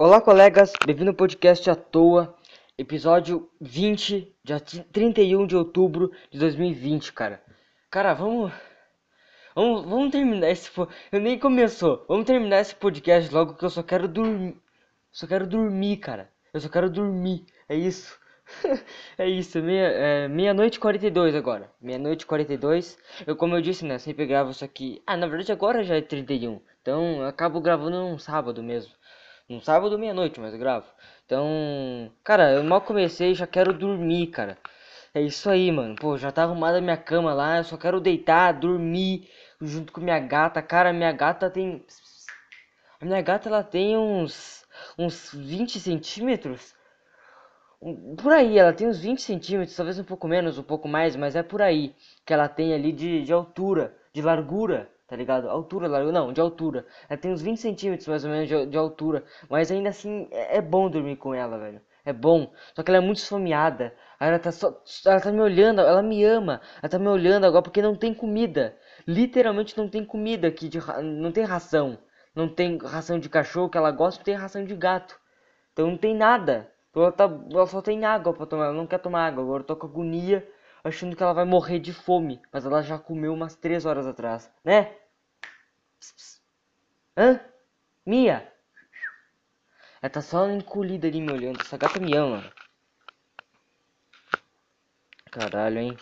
Olá, 0.00 0.20
colegas, 0.20 0.72
bem-vindo 0.86 1.10
ao 1.10 1.16
podcast 1.16 1.68
à 1.68 1.74
toa, 1.74 2.32
episódio 2.78 3.50
20, 3.60 4.32
dia 4.44 4.60
31 4.60 5.44
de 5.44 5.56
outubro 5.56 6.12
de 6.30 6.38
2020, 6.38 7.12
cara. 7.12 7.42
Cara, 7.90 8.14
vamos. 8.14 8.52
Vamos, 9.56 9.84
vamos 9.84 10.12
terminar 10.12 10.50
esse. 10.50 10.70
Eu 11.10 11.20
nem 11.20 11.36
começou. 11.36 12.06
Vamos 12.06 12.26
terminar 12.26 12.60
esse 12.60 12.76
podcast 12.76 13.34
logo 13.34 13.54
que 13.54 13.64
eu 13.64 13.70
só 13.70 13.82
quero 13.82 14.06
dormir. 14.06 14.56
Só 15.10 15.26
quero 15.26 15.48
dormir, 15.48 15.96
cara. 15.96 16.30
Eu 16.54 16.60
só 16.60 16.68
quero 16.68 16.88
dormir. 16.88 17.44
É 17.68 17.74
isso. 17.74 18.16
é 19.18 19.28
isso, 19.28 19.60
meia, 19.60 19.88
é, 19.88 20.28
meia-noite 20.28 20.76
e 20.76 20.80
42 20.80 21.34
agora. 21.34 21.72
Meia-noite 21.80 22.22
e 22.22 22.26
42. 22.26 22.96
Eu, 23.26 23.34
como 23.34 23.56
eu 23.56 23.60
disse, 23.60 23.84
né? 23.84 23.98
Sempre 23.98 24.26
gravo 24.26 24.52
isso 24.52 24.64
aqui. 24.64 25.02
Ah, 25.04 25.16
na 25.16 25.26
verdade 25.26 25.50
agora 25.50 25.82
já 25.82 25.96
é 25.96 26.00
31. 26.00 26.60
Então 26.80 27.22
eu 27.22 27.26
acabo 27.26 27.60
gravando 27.60 27.98
num 27.98 28.16
sábado 28.16 28.62
mesmo. 28.62 28.92
Num 29.48 29.60
sábado, 29.60 29.98
meia-noite, 29.98 30.38
mas 30.40 30.52
eu 30.52 30.58
gravo. 30.58 30.86
Então, 31.24 32.10
cara, 32.22 32.52
eu 32.52 32.62
mal 32.64 32.80
comecei 32.82 33.34
já 33.34 33.46
quero 33.46 33.72
dormir, 33.72 34.28
cara. 34.28 34.58
É 35.14 35.20
isso 35.22 35.48
aí, 35.50 35.72
mano. 35.72 35.96
Pô, 35.96 36.16
já 36.18 36.30
tá 36.30 36.42
arrumada 36.44 36.78
a 36.78 36.80
minha 36.80 36.96
cama 36.96 37.32
lá. 37.34 37.58
Eu 37.58 37.64
só 37.64 37.76
quero 37.76 38.00
deitar, 38.00 38.52
dormir 38.52 39.28
junto 39.60 39.92
com 39.92 40.00
minha 40.00 40.18
gata. 40.20 40.62
Cara, 40.62 40.92
minha 40.92 41.12
gata 41.12 41.50
tem. 41.50 41.84
A 43.00 43.04
minha 43.04 43.20
gata 43.22 43.48
ela 43.48 43.64
tem 43.64 43.96
uns. 43.96 44.64
uns 44.98 45.32
20 45.34 45.80
centímetros 45.80 46.74
por 48.20 48.32
aí, 48.32 48.58
ela 48.58 48.72
tem 48.72 48.88
uns 48.88 48.98
20 48.98 49.22
centímetros, 49.22 49.76
talvez 49.76 49.98
um 49.98 50.04
pouco 50.04 50.26
menos, 50.26 50.58
um 50.58 50.62
pouco 50.62 50.88
mais, 50.88 51.14
mas 51.14 51.36
é 51.36 51.42
por 51.42 51.62
aí 51.62 51.94
que 52.26 52.32
ela 52.32 52.48
tem 52.48 52.74
ali 52.74 52.92
de, 52.92 53.22
de 53.22 53.32
altura, 53.32 53.96
de 54.12 54.20
largura, 54.20 54.90
tá 55.08 55.16
ligado? 55.16 55.48
Altura, 55.48 55.88
largura, 55.88 56.12
não, 56.12 56.32
de 56.32 56.40
altura. 56.40 56.86
Ela 57.08 57.18
tem 57.18 57.32
uns 57.32 57.42
20 57.42 57.58
centímetros 57.58 58.06
mais 58.06 58.24
ou 58.24 58.30
menos 58.30 58.48
de, 58.48 58.66
de 58.66 58.76
altura, 58.78 59.24
mas 59.48 59.70
ainda 59.70 59.88
assim 59.88 60.28
é, 60.30 60.58
é, 60.58 60.62
bom 60.62 60.88
dormir 60.90 61.16
com 61.16 61.34
ela, 61.34 61.58
velho. 61.58 61.80
É 62.04 62.12
bom, 62.12 62.52
só 62.74 62.82
que 62.82 62.90
ela 62.90 62.98
é 62.98 63.00
muito 63.00 63.18
esfomeada. 63.18 63.94
Ela 64.20 64.38
tá 64.38 64.52
só, 64.52 64.82
ela 65.06 65.20
tá 65.20 65.32
me 65.32 65.40
olhando, 65.40 65.80
ela 65.80 66.02
me 66.02 66.24
ama. 66.24 66.60
Ela 66.82 66.88
tá 66.88 66.98
me 66.98 67.08
olhando 67.08 67.44
agora 67.46 67.62
porque 67.62 67.82
não 67.82 67.94
tem 67.96 68.14
comida. 68.14 68.76
Literalmente 69.06 69.76
não 69.76 69.88
tem 69.88 70.04
comida 70.04 70.48
aqui, 70.48 70.68
de, 70.68 70.78
não 71.02 71.32
tem 71.32 71.44
ração. 71.44 71.98
Não 72.34 72.48
tem 72.48 72.78
ração 72.78 73.18
de 73.18 73.28
cachorro 73.28 73.68
que 73.68 73.76
ela 73.78 73.90
gosta, 73.90 74.20
não 74.20 74.24
tem 74.24 74.34
ração 74.34 74.64
de 74.64 74.74
gato. 74.76 75.18
Então 75.72 75.88
não 75.90 75.96
tem 75.98 76.14
nada. 76.14 76.70
Ela, 76.94 77.12
tá, 77.12 77.24
ela 77.50 77.66
só 77.66 77.80
tem 77.80 78.04
água 78.04 78.32
pra 78.32 78.46
tomar, 78.46 78.66
ela 78.66 78.74
não 78.74 78.86
quer 78.86 78.98
tomar 78.98 79.26
água. 79.26 79.42
Agora 79.42 79.62
eu 79.62 79.66
tô 79.66 79.76
com 79.76 79.86
agonia, 79.86 80.46
achando 80.82 81.16
que 81.16 81.22
ela 81.22 81.32
vai 81.32 81.44
morrer 81.44 81.78
de 81.78 81.92
fome. 81.92 82.40
Mas 82.52 82.64
ela 82.64 82.82
já 82.82 82.98
comeu 82.98 83.32
umas 83.32 83.54
3 83.54 83.84
horas 83.84 84.06
atrás, 84.06 84.50
né? 84.64 84.84
Pss, 85.98 86.14
pss. 86.14 86.42
Hã? 87.16 87.40
Mia? 88.06 88.52
Ela 90.00 90.10
tá 90.10 90.22
só 90.22 90.48
encolhida 90.48 91.08
ali 91.08 91.20
me 91.20 91.32
olhando. 91.32 91.60
Essa 91.60 91.76
gata 91.76 91.98
me 91.98 92.14
ama. 92.14 92.44
Caralho, 95.30 95.78
hein? 95.78 95.96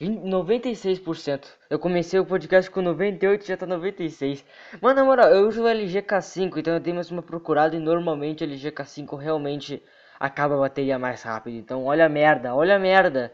96%. 0.00 1.48
Eu 1.68 1.78
comecei 1.78 2.20
o 2.20 2.24
podcast 2.24 2.70
com 2.70 2.80
98 2.80 3.46
já 3.46 3.56
tá 3.56 3.66
96. 3.66 4.44
Mano, 4.80 4.94
na 4.94 5.04
moral, 5.04 5.28
eu 5.30 5.48
uso 5.48 5.64
o 5.64 5.66
LG 5.66 6.02
K5, 6.02 6.58
então 6.58 6.74
eu 6.74 6.80
dei 6.80 6.94
mais 6.94 7.10
uma 7.10 7.22
procurada 7.22 7.74
e 7.74 7.80
normalmente 7.80 8.44
o 8.44 8.46
LG 8.46 8.70
K5 8.70 9.18
realmente 9.18 9.82
acaba 10.18 10.56
a 10.56 10.58
bateria 10.58 10.98
mais 10.98 11.22
rápido. 11.22 11.56
Então, 11.56 11.84
olha 11.84 12.06
a 12.06 12.08
merda, 12.08 12.54
olha 12.54 12.76
a 12.76 12.78
merda. 12.78 13.32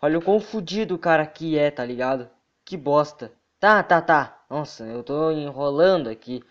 Olha 0.00 0.18
o 0.18 0.22
quão 0.22 0.40
fudido 0.40 0.94
o 0.94 0.98
cara 0.98 1.22
aqui 1.22 1.58
é, 1.58 1.70
tá 1.70 1.84
ligado? 1.84 2.30
Que 2.64 2.76
bosta. 2.76 3.32
Tá, 3.60 3.82
tá, 3.82 4.00
tá. 4.00 4.44
Nossa, 4.48 4.84
eu 4.84 5.02
tô 5.02 5.30
enrolando 5.30 6.08
aqui. 6.08 6.42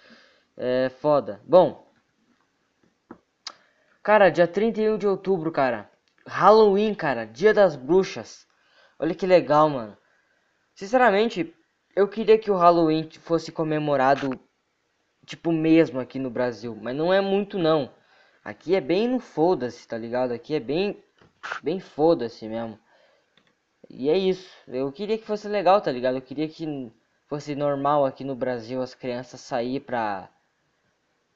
É 0.56 0.90
foda. 0.90 1.42
Bom. 1.44 1.88
Cara, 4.04 4.30
dia 4.30 4.48
31 4.48 4.98
de 4.98 5.08
outubro, 5.08 5.52
cara. 5.52 5.90
Halloween, 6.26 6.94
cara. 6.94 7.26
Dia 7.26 7.54
das 7.54 7.76
bruxas. 7.76 8.48
Olha 9.00 9.16
que 9.16 9.26
legal, 9.26 9.70
mano. 9.70 9.98
Sinceramente, 10.76 11.54
eu 11.96 12.08
queria 12.08 12.38
que 12.38 12.50
o 12.50 12.56
Halloween 12.56 13.10
fosse 13.22 13.52
comemorado, 13.52 14.40
tipo, 15.26 15.52
mesmo 15.52 16.00
aqui 16.00 16.20
no 16.20 16.30
Brasil. 16.30 16.78
Mas 16.80 16.96
não 16.96 17.12
é 17.12 17.20
muito, 17.20 17.58
não. 17.58 17.92
Aqui 18.44 18.74
é 18.76 18.82
bem 18.82 19.08
no 19.08 19.20
foda-se, 19.20 19.88
tá 19.88 19.98
ligado? 19.98 20.32
Aqui 20.32 20.56
é 20.56 20.60
bem, 20.60 21.02
bem 21.62 21.80
foda-se 21.80 22.48
mesmo. 22.48 22.78
E 23.90 24.10
é 24.10 24.18
isso. 24.18 24.50
Eu 24.68 24.92
queria 24.92 25.18
que 25.18 25.26
fosse 25.26 25.48
legal, 25.48 25.80
tá 25.82 25.92
ligado? 25.92 26.16
Eu 26.16 26.22
queria 26.22 26.48
que 26.48 26.92
fosse 27.28 27.54
normal 27.56 28.06
aqui 28.06 28.24
no 28.24 28.36
Brasil 28.36 28.82
as 28.82 28.96
crianças 28.96 29.42
sair 29.42 29.80
pra, 29.82 30.30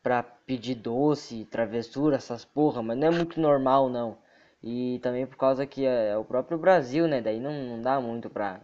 pra 0.02 0.24
pedir 0.24 0.76
doce, 0.76 1.46
travessura, 1.46 2.16
essas 2.16 2.44
porra. 2.44 2.82
Mas 2.82 2.98
não 2.98 3.08
é 3.08 3.12
muito 3.12 3.40
normal, 3.40 3.88
não. 3.90 4.18
E 4.64 5.00
também 5.04 5.28
por 5.28 5.38
causa 5.38 5.66
que 5.68 5.86
é, 5.86 6.10
é 6.10 6.18
o 6.18 6.26
próprio 6.26 6.58
Brasil, 6.58 7.08
né? 7.08 7.22
Daí 7.22 7.40
não, 7.40 7.54
não 7.54 7.82
dá 7.82 8.02
muito 8.02 8.30
pra. 8.32 8.62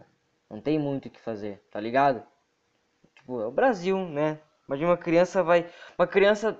Não 0.50 0.60
tem 0.60 0.78
muito 0.78 1.06
o 1.06 1.10
que 1.10 1.20
fazer, 1.20 1.62
tá 1.70 1.78
ligado? 1.78 2.22
Tipo, 3.14 3.40
é 3.40 3.46
o 3.46 3.52
Brasil, 3.52 3.96
né? 4.08 4.40
Imagina 4.66 4.90
uma 4.90 4.96
criança 4.96 5.42
vai. 5.44 5.70
Uma 5.98 6.06
criança 6.06 6.58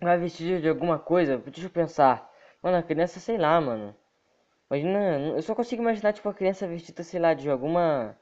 vai 0.00 0.18
vestir 0.18 0.60
de 0.60 0.68
alguma 0.68 0.98
coisa. 0.98 1.38
Deixa 1.38 1.66
eu 1.66 1.70
pensar. 1.70 2.30
Mano, 2.62 2.78
a 2.78 2.82
criança, 2.82 3.20
sei 3.20 3.38
lá, 3.38 3.60
mano. 3.60 3.94
Imagina. 4.70 5.18
Eu 5.36 5.42
só 5.42 5.54
consigo 5.54 5.82
imaginar, 5.82 6.12
tipo, 6.12 6.28
a 6.28 6.34
criança 6.34 6.66
vestida, 6.66 7.02
sei 7.02 7.20
lá, 7.20 7.34
de 7.34 7.50
alguma. 7.50 8.16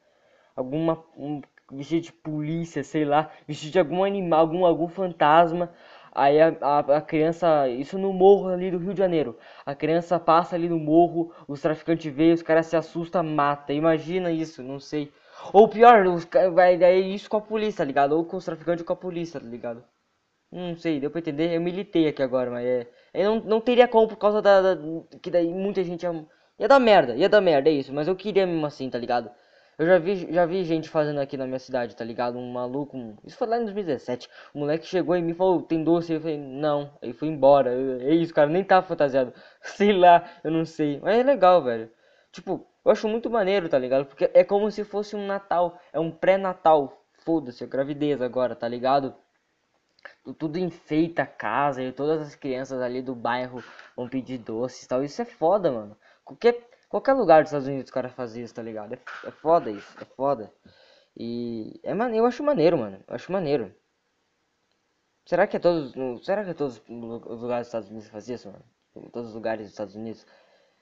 Alguma. 0.56 1.04
Um, 1.16 1.40
vestido 1.72 2.02
de 2.02 2.12
polícia, 2.12 2.82
sei 2.84 3.04
lá. 3.04 3.30
Vestido 3.46 3.72
de 3.72 3.78
algum 3.78 4.04
animal, 4.04 4.40
algum, 4.40 4.66
algum 4.66 4.88
fantasma. 4.88 5.72
Aí 6.14 6.40
a, 6.40 6.54
a, 6.60 6.78
a, 6.98 7.00
criança, 7.00 7.68
isso 7.68 7.98
no 7.98 8.12
morro 8.12 8.48
ali 8.48 8.70
do 8.70 8.78
Rio 8.78 8.92
de 8.92 8.98
Janeiro. 8.98 9.38
A 9.64 9.74
criança 9.74 10.20
passa 10.20 10.54
ali 10.56 10.68
no 10.68 10.78
morro, 10.78 11.32
os 11.48 11.60
traficantes 11.62 12.12
veem, 12.12 12.34
os 12.34 12.42
caras 12.42 12.66
se 12.66 12.76
assustam, 12.76 13.22
mata. 13.24 13.72
Imagina 13.72 14.30
isso, 14.30 14.62
não 14.62 14.78
sei. 14.78 15.10
Ou 15.52 15.68
pior, 15.68 16.06
os, 16.06 16.28
vai 16.52 16.76
daí 16.76 17.14
isso 17.14 17.30
com 17.30 17.38
a 17.38 17.40
polícia, 17.40 17.78
tá 17.78 17.84
ligado? 17.84 18.12
Ou 18.12 18.24
com 18.24 18.36
os 18.36 18.44
traficantes 18.44 18.84
com 18.84 18.92
a 18.92 18.96
polícia, 18.96 19.40
tá 19.40 19.46
ligado? 19.46 19.82
Não 20.52 20.76
sei, 20.76 21.00
deu 21.00 21.10
pra 21.10 21.20
entender. 21.20 21.54
Eu 21.54 21.60
militei 21.60 22.06
aqui 22.08 22.22
agora, 22.22 22.50
mas 22.50 22.66
é. 22.66 22.86
Eu 23.14 23.36
não, 23.36 23.40
não 23.40 23.60
teria 23.60 23.88
como 23.88 24.06
por 24.06 24.16
causa 24.16 24.42
da, 24.42 24.74
da. 24.74 24.82
Que 25.22 25.30
daí 25.30 25.48
muita 25.52 25.82
gente 25.82 26.02
ia. 26.02 26.26
Ia 26.58 26.68
dar 26.68 26.78
merda, 26.78 27.16
ia 27.16 27.28
dar 27.28 27.40
merda, 27.40 27.70
é 27.70 27.72
isso. 27.72 27.92
Mas 27.92 28.06
eu 28.06 28.14
queria 28.14 28.46
mesmo 28.46 28.64
assim, 28.66 28.88
tá 28.90 28.98
ligado? 28.98 29.30
Eu 29.78 29.86
já 29.86 29.98
vi, 29.98 30.32
já 30.32 30.46
vi 30.46 30.62
gente 30.64 30.88
fazendo 30.88 31.18
aqui 31.20 31.36
na 31.36 31.46
minha 31.46 31.58
cidade, 31.58 31.96
tá 31.96 32.04
ligado? 32.04 32.38
Um 32.38 32.52
maluco, 32.52 32.96
um... 32.96 33.16
isso 33.24 33.36
foi 33.36 33.46
lá 33.48 33.56
em 33.58 33.64
2017. 33.64 34.28
O 34.54 34.58
moleque 34.60 34.86
chegou 34.86 35.16
e 35.16 35.34
falou, 35.34 35.62
tem 35.62 35.82
doce? 35.82 36.12
Eu 36.12 36.20
falei, 36.20 36.38
não. 36.38 36.92
Aí 37.02 37.12
foi 37.12 37.28
embora. 37.28 37.72
É 38.02 38.14
isso, 38.14 38.34
cara, 38.34 38.48
nem 38.50 38.62
tava 38.62 38.86
fantasiado. 38.86 39.32
Sei 39.62 39.92
lá, 39.92 40.24
eu 40.44 40.50
não 40.50 40.64
sei. 40.66 41.00
Mas 41.00 41.19
é 41.19 41.22
legal, 41.22 41.62
velho. 41.64 41.90
Tipo, 42.30 42.66
eu 42.84 42.92
acho 42.92 43.08
muito 43.08 43.30
maneiro, 43.30 43.69
tá 43.69 43.78
ligado? 43.78 44.06
Porque 44.06 44.30
é 44.34 44.44
como 44.44 44.70
se 44.70 44.84
fosse 44.84 45.16
um 45.16 45.26
Natal. 45.26 45.78
É 45.92 45.98
um 45.98 46.10
pré-Natal. 46.10 47.02
Foda-se, 47.24 47.64
a 47.64 47.66
gravidez 47.66 48.20
agora, 48.20 48.54
tá 48.54 48.69
ligado? 48.69 49.14
Tudo 50.38 50.58
enfeita 50.58 51.22
a 51.22 51.26
casa 51.26 51.82
e 51.82 51.92
todas 51.92 52.20
as 52.26 52.34
crianças 52.34 52.80
ali 52.80 53.02
do 53.02 53.14
bairro 53.14 53.62
vão 53.96 54.08
pedir 54.08 54.38
doces 54.38 54.84
e 54.84 54.88
tal. 54.88 55.02
Isso 55.02 55.20
é 55.22 55.24
foda, 55.24 55.70
mano. 55.70 55.96
Qualquer 56.24 56.68
Qualquer 56.92 57.14
lugar 57.14 57.42
dos 57.42 57.48
Estados 57.48 57.68
Unidos 57.68 57.86
os 57.86 57.90
caras 57.90 58.12
fazem 58.12 58.44
isso, 58.44 58.54
tá 58.54 58.60
ligado? 58.60 58.92
É, 58.92 58.98
é 59.26 59.30
foda 59.30 59.70
isso, 59.70 59.96
é 59.98 60.04
foda. 60.04 60.52
E 61.16 61.80
é 61.82 61.94
maneiro, 61.94 62.24
eu 62.24 62.28
acho 62.28 62.42
maneiro, 62.42 62.76
mano. 62.76 63.02
Eu 63.08 63.14
acho 63.14 63.32
maneiro. 63.32 63.74
Será 65.24 65.46
que 65.46 65.56
é 65.56 65.60
todos. 65.60 65.94
Será 66.22 66.44
que 66.44 66.50
é 66.50 66.54
todos 66.54 66.82
os 66.86 67.40
lugares 67.40 67.66
dos 67.66 67.69
Estados 67.69 67.88
Unidos 67.88 68.08
fazem 68.10 68.34
isso, 68.34 68.48
mano? 68.50 68.64
Todos 69.10 69.30
os 69.30 69.34
lugares 69.34 69.62
dos 69.62 69.70
Estados 69.72 69.94
Unidos? 69.94 70.26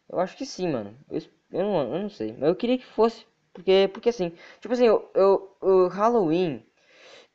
Eu 0.09 0.19
acho 0.19 0.37
que 0.37 0.45
sim, 0.45 0.69
mano. 0.69 0.97
Eu, 1.09 1.21
eu, 1.53 1.63
não, 1.63 1.95
eu 1.95 1.99
não 2.01 2.11
sei. 2.11 2.33
Mas 2.33 2.49
eu 2.49 2.57
queria 2.57 2.77
que 2.79 2.87
fosse. 2.87 3.25
Porque, 3.53 3.89
porque 3.93 4.09
assim, 4.09 4.33
tipo 4.61 4.75
assim, 4.75 4.87
eu, 4.87 5.09
eu, 5.15 5.57
o 5.61 5.87
Halloween 5.87 6.67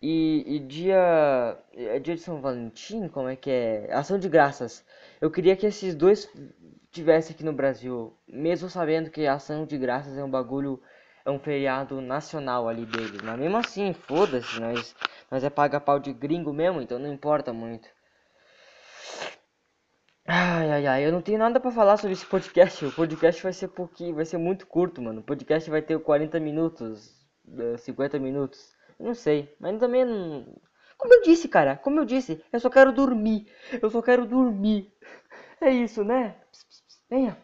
e, 0.06 0.56
e 0.58 0.60
dia. 0.60 1.58
É 1.74 2.00
dia 2.00 2.16
de 2.16 2.22
São 2.22 2.40
Valentim, 2.40 3.08
como 3.08 3.28
é 3.28 3.36
que 3.36 3.50
é? 3.50 3.92
Ação 3.92 4.20
de 4.20 4.30
graças. 4.30 4.86
Eu 5.20 5.32
queria 5.32 5.56
que 5.56 5.66
esses 5.66 5.96
dois 5.96 6.30
tivesse 6.92 7.32
aqui 7.32 7.44
no 7.44 7.52
Brasil, 7.52 8.16
mesmo 8.28 8.70
sabendo 8.70 9.10
que 9.10 9.26
ação 9.26 9.66
de 9.66 9.78
graças 9.78 10.16
é 10.18 10.24
um 10.24 10.30
bagulho, 10.30 10.80
é 11.26 11.32
um 11.32 11.40
feriado 11.40 12.00
nacional 12.02 12.70
ali 12.70 12.86
deles, 12.86 13.20
mas 13.22 13.40
mesmo 13.40 13.58
assim, 13.58 13.94
foda-se, 13.94 14.60
nós, 14.62 14.96
nós 15.30 15.44
é 15.44 15.50
paga 15.50 15.80
pau 15.80 16.00
de 16.00 16.14
gringo 16.14 16.54
mesmo, 16.54 16.82
então 16.82 17.00
não 17.00 17.12
importa 17.12 17.52
muito. 17.52 17.90
Ai, 20.28 20.72
ai, 20.72 20.88
ai, 20.88 21.06
eu 21.06 21.12
não 21.12 21.22
tenho 21.22 21.40
nada 21.40 21.60
para 21.60 21.72
falar 21.72 21.98
sobre 21.98 22.14
esse 22.14 22.26
podcast. 22.26 22.86
O 22.86 22.92
podcast 22.92 23.42
vai 23.42 23.54
ser 23.54 23.70
pouquinho, 23.70 24.16
vai 24.16 24.26
ser 24.26 24.38
muito 24.38 24.68
curto, 24.68 25.02
mano. 25.02 25.22
O 25.22 25.24
podcast 25.24 25.70
vai 25.70 25.82
ter 25.82 26.00
40 26.00 26.40
minutos, 26.40 27.14
50 27.80 28.18
eh, 28.18 28.20
minutos. 28.20 28.75
Não 29.00 29.14
sei, 29.14 29.54
mas 29.60 29.80
também 29.80 30.06
não... 30.06 30.46
Como 30.98 31.14
eu 31.14 31.22
disse, 31.22 31.48
cara, 31.48 31.76
como 31.78 32.00
eu 32.00 32.06
disse, 32.06 32.44
eu 32.52 32.60
só 32.60 32.70
quero 32.70 32.92
dormir. 32.92 33.48
Eu 33.82 33.90
só 33.90 34.02
quero 34.02 34.26
dormir. 34.26 34.92
É 35.62 35.70
isso, 35.72 36.04
né? 36.04 36.36
Venha. 37.10 37.38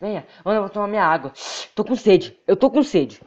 Venha. 0.00 0.26
Ana, 0.44 0.56
eu 0.56 0.62
vou 0.62 0.70
tomar 0.70 0.88
minha 0.88 1.04
água. 1.04 1.32
Tô 1.74 1.84
com 1.84 1.94
sede. 1.94 2.36
Eu 2.46 2.56
tô 2.56 2.70
com 2.70 2.82
sede. 2.82 3.20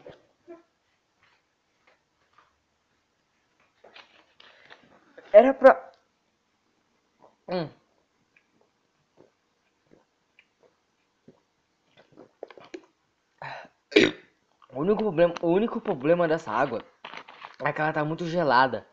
Era 5.34 5.54
pra. 5.54 5.72
Hum. 7.48 7.70
O 14.76 14.80
único 14.82 15.02
problema, 15.04 15.34
o 15.42 15.48
único 15.50 15.80
problema 15.80 16.28
dessa 16.28 16.52
água 16.52 16.84
é 17.66 17.74
que 17.74 17.82
ela 17.82 17.94
tá 17.94 18.04
muito 18.04 18.26
gelada. 18.26 18.86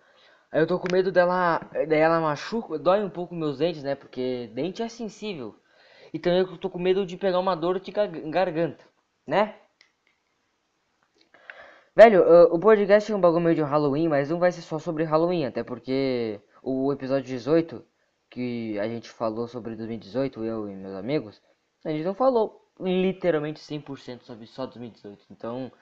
Aí 0.50 0.60
eu 0.60 0.66
tô 0.66 0.78
com 0.78 0.88
medo 0.90 1.12
dela, 1.12 1.58
dela 1.88 2.20
machuca, 2.20 2.78
dói 2.78 3.02
um 3.04 3.10
pouco 3.10 3.34
meus 3.34 3.58
dentes, 3.58 3.82
né? 3.82 3.94
Porque 3.94 4.50
dente 4.54 4.82
é 4.82 4.88
sensível. 4.88 5.54
E 6.12 6.18
também 6.18 6.40
eu 6.40 6.56
tô 6.56 6.70
com 6.70 6.78
medo 6.78 7.04
de 7.04 7.16
pegar 7.16 7.38
uma 7.38 7.54
dor 7.54 7.78
de 7.80 7.92
garganta, 7.92 8.84
né? 9.26 9.54
Velho, 11.94 12.22
o 12.54 12.58
podcast 12.60 13.10
é 13.10 13.14
um 13.14 13.20
bagulho 13.20 13.42
meio 13.42 13.56
de 13.56 13.62
Halloween, 13.62 14.08
mas 14.08 14.30
não 14.30 14.38
vai 14.38 14.52
ser 14.52 14.62
só 14.62 14.78
sobre 14.78 15.04
Halloween, 15.04 15.46
até 15.46 15.64
porque 15.64 16.40
o 16.62 16.92
episódio 16.92 17.24
18, 17.26 17.84
que 18.30 18.78
a 18.78 18.88
gente 18.88 19.10
falou 19.10 19.48
sobre 19.48 19.74
2018, 19.74 20.44
eu 20.44 20.68
e 20.70 20.76
meus 20.76 20.94
amigos, 20.94 21.42
a 21.84 21.90
gente 21.90 22.04
não 22.04 22.14
falou 22.14 22.70
literalmente 22.80 23.60
100% 23.60 24.22
sobre 24.22 24.46
só 24.46 24.64
2018. 24.64 25.26
Então, 25.30 25.72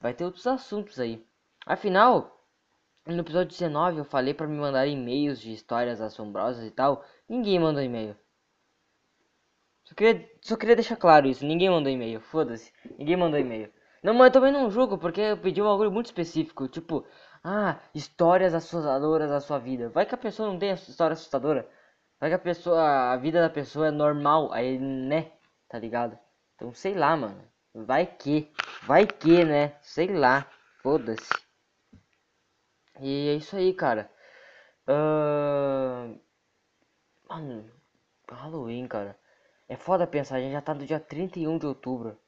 vai 0.00 0.14
ter 0.14 0.24
outros 0.24 0.46
assuntos 0.46 0.98
aí. 0.98 1.22
Afinal, 1.68 2.46
no 3.06 3.20
episódio 3.20 3.50
19 3.50 3.98
eu 3.98 4.04
falei 4.06 4.32
para 4.32 4.46
me 4.46 4.56
mandar 4.56 4.86
e-mails 4.86 5.38
de 5.38 5.52
histórias 5.52 6.00
assombrosas 6.00 6.64
e 6.64 6.70
tal. 6.70 7.04
Ninguém 7.28 7.60
mandou 7.60 7.82
e-mail. 7.82 8.16
Só 9.84 9.94
queria, 9.94 10.30
só 10.40 10.56
queria 10.56 10.74
deixar 10.74 10.96
claro 10.96 11.26
isso. 11.26 11.44
Ninguém 11.44 11.68
mandou 11.68 11.92
e-mail. 11.92 12.22
Foda-se. 12.22 12.72
Ninguém 12.98 13.18
mandou 13.18 13.38
e-mail. 13.38 13.70
Não, 14.02 14.14
mas 14.14 14.28
eu 14.28 14.32
também 14.32 14.50
não 14.50 14.70
julgo, 14.70 14.96
porque 14.96 15.20
eu 15.20 15.36
pedi 15.36 15.60
um 15.60 15.66
bagulho 15.66 15.92
muito 15.92 16.06
específico. 16.06 16.68
Tipo, 16.68 17.06
ah, 17.44 17.78
histórias 17.94 18.54
assustadoras 18.54 19.28
da 19.28 19.38
sua 19.38 19.58
vida. 19.58 19.90
Vai 19.90 20.06
que 20.06 20.14
a 20.14 20.18
pessoa 20.18 20.48
não 20.50 20.58
tem 20.58 20.72
história 20.72 21.12
assustadora. 21.12 21.68
Vai 22.18 22.30
que 22.30 22.36
a 22.36 22.38
pessoa, 22.38 23.12
a 23.12 23.16
vida 23.18 23.42
da 23.42 23.50
pessoa 23.50 23.88
é 23.88 23.90
normal. 23.90 24.50
Aí, 24.54 24.78
né? 24.78 25.32
Tá 25.68 25.78
ligado? 25.78 26.18
Então, 26.54 26.72
sei 26.72 26.94
lá, 26.94 27.14
mano. 27.14 27.44
Vai 27.74 28.06
que. 28.06 28.50
Vai 28.84 29.06
que, 29.06 29.44
né? 29.44 29.76
Sei 29.82 30.06
lá. 30.06 30.46
Foda-se. 30.82 31.47
E 33.00 33.28
é 33.28 33.34
isso 33.34 33.56
aí, 33.56 33.72
cara. 33.74 34.10
Uh... 34.88 36.18
Mano, 37.28 37.70
Halloween, 38.30 38.86
cara. 38.88 39.16
É 39.68 39.76
foda 39.76 40.06
pensar, 40.06 40.36
a 40.36 40.40
gente 40.40 40.52
já 40.52 40.62
tá 40.62 40.74
no 40.74 40.86
dia 40.86 40.98
31 41.00 41.58
de 41.58 41.66
outubro. 41.66 42.18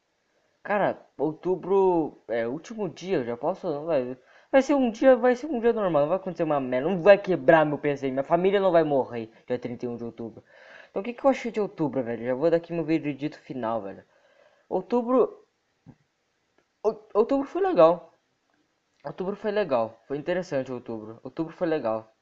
Cara, 0.62 0.98
outubro 1.18 2.22
é 2.28 2.46
último 2.46 2.88
dia, 2.88 3.18
eu 3.18 3.24
já 3.24 3.36
posso. 3.36 3.84
Vai, 3.84 4.16
vai 4.52 4.62
ser 4.62 4.74
um 4.74 4.90
dia, 4.90 5.16
vai 5.16 5.34
ser 5.36 5.46
um 5.46 5.60
dia 5.60 5.72
normal, 5.72 6.02
não 6.02 6.08
vai 6.08 6.18
acontecer 6.18 6.42
uma 6.44 6.60
merda, 6.60 6.88
não 6.88 7.02
vai 7.02 7.18
quebrar 7.18 7.64
meu 7.64 7.78
PC, 7.78 8.10
minha 8.10 8.24
família 8.24 8.60
não 8.60 8.70
vai 8.72 8.84
morrer 8.84 9.30
dia 9.46 9.58
31 9.58 9.96
de 9.96 10.04
outubro. 10.04 10.44
Então 10.90 11.00
o 11.02 11.04
que, 11.04 11.14
que 11.14 11.24
eu 11.24 11.30
achei 11.30 11.50
de 11.50 11.60
outubro, 11.60 12.02
velho? 12.02 12.24
Já 12.26 12.34
vou 12.34 12.50
daqui 12.50 12.72
meu 12.72 12.84
vídeo 12.84 13.14
dito 13.14 13.38
final, 13.40 13.82
velho. 13.82 14.04
Outubro. 14.68 15.46
Outubro 17.14 17.46
foi 17.46 17.62
legal. 17.62 18.09
Outubro 19.04 19.36
foi 19.36 19.50
legal. 19.50 20.00
Foi 20.06 20.16
interessante 20.18 20.72
outubro. 20.72 21.20
Outubro 21.22 21.52
foi 21.54 21.66
legal. 21.68 22.14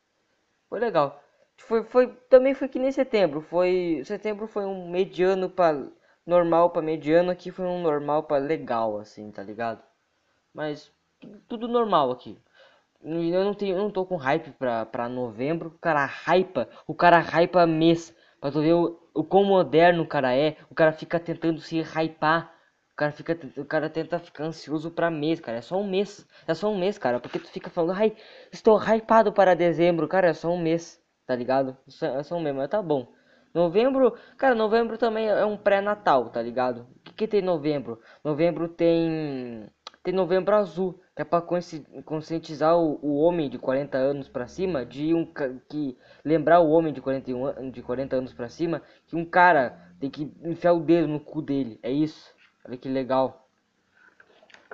Foi 0.69 0.81
legal. 0.81 1.23
Foi, 1.59 1.85
foi, 1.85 2.09
também 2.31 2.55
foi 2.55 2.69
que 2.69 2.79
nem 2.79 2.93
setembro. 2.93 3.41
Foi. 3.43 4.03
Setembro 4.05 4.47
foi 4.49 4.65
um 4.67 4.91
mediano 4.91 5.51
para 5.51 5.87
normal 6.27 6.71
para 6.71 6.83
mediano. 6.83 7.31
Aqui 7.31 7.51
foi 7.51 7.67
um 7.67 7.83
normal 7.83 8.25
para 8.25 8.39
legal, 8.45 8.99
assim, 8.99 9.31
tá 9.33 9.43
ligado? 9.43 9.83
Mas 10.55 10.93
tudo 11.49 11.69
normal 11.69 12.11
aqui. 12.13 12.39
Eu 13.03 13.45
não 13.45 13.55
tenho, 13.55 13.77
eu 13.77 13.83
não 13.83 13.91
tô 13.91 14.05
com 14.07 14.17
hype 14.17 14.53
pra, 14.53 14.87
pra 14.87 15.09
novembro. 15.09 15.69
O 15.71 15.79
cara 15.79 16.05
hypa, 16.07 16.69
o 16.87 16.95
cara 16.95 17.19
hypa 17.21 17.67
mês. 17.67 18.15
Pra 18.41 18.51
tu 18.53 18.61
ver 18.61 18.75
o, 18.75 19.01
o 19.15 19.25
quão 19.25 19.45
moderno 19.45 20.03
o 20.05 20.07
cara 20.09 20.35
é, 20.37 20.57
o 20.71 20.75
cara 20.75 20.93
fica 20.93 21.19
tentando 21.21 21.61
se 21.61 21.81
hypar. 21.81 22.53
Cara, 22.99 23.13
fica, 23.13 23.39
o 23.57 23.65
cara 23.65 23.89
tenta 23.89 24.19
ficar 24.19 24.43
ansioso 24.43 24.91
pra 24.91 25.09
mês, 25.09 25.39
cara. 25.39 25.59
É 25.59 25.61
só 25.61 25.81
um 25.81 25.89
mês. 25.89 26.27
É 26.49 26.53
só 26.53 26.69
um 26.69 26.77
mês, 26.77 26.99
cara. 26.99 27.21
Porque 27.21 27.39
tu 27.39 27.47
fica 27.47 27.71
falando, 27.71 27.97
ai, 27.97 28.17
estou 28.51 28.77
hypado 28.77 29.33
para 29.33 29.55
dezembro. 29.55 30.09
Cara, 30.09 30.31
é 30.31 30.35
só 30.35 30.51
um 30.51 30.61
mês, 30.61 31.01
tá 31.25 31.37
ligado? 31.37 31.77
É 32.03 32.23
só 32.25 32.37
um 32.37 32.41
mês, 32.41 32.57
mas 32.57 32.69
tá 32.69 32.83
bom. 32.83 33.13
Novembro, 33.55 34.15
cara, 34.37 34.53
novembro 34.53 34.99
também 34.99 35.29
é 35.29 35.45
um 35.45 35.57
pré-natal, 35.57 36.29
tá 36.31 36.43
ligado? 36.43 36.89
O 36.97 37.01
que, 37.05 37.15
que 37.15 37.29
tem 37.29 37.41
novembro? 37.41 38.01
Novembro 38.25 38.69
tem. 38.69 39.71
Tem 40.03 40.13
novembro 40.13 40.57
azul 40.57 41.01
que 41.15 41.23
é 41.23 41.25
para 41.25 41.45
conscientizar 42.05 42.77
o, 42.77 42.99
o, 43.01 43.17
homem 43.19 43.49
de 43.49 43.59
40 43.59 43.97
anos 43.97 44.29
para 44.29 44.49
cima 44.49 44.85
de 44.85 45.15
um 45.15 45.25
que 45.69 45.97
lembrar 46.25 46.61
o 46.61 46.71
homem 46.71 46.93
de 46.93 47.01
41 47.01 47.71
de 47.71 47.83
40 47.83 48.17
anos 48.17 48.33
para 48.33 48.49
cima 48.49 48.83
que 49.07 49.15
um 49.17 49.25
cara 49.25 49.93
tem 50.01 50.09
que 50.11 50.33
enfiar 50.43 50.73
o 50.73 50.81
dedo 50.81 51.07
no 51.07 51.21
cu 51.21 51.43
dele. 51.43 51.79
É 51.83 51.91
isso. 51.91 52.38
Olha 52.69 52.77
que 52.77 52.89
legal. 52.89 53.49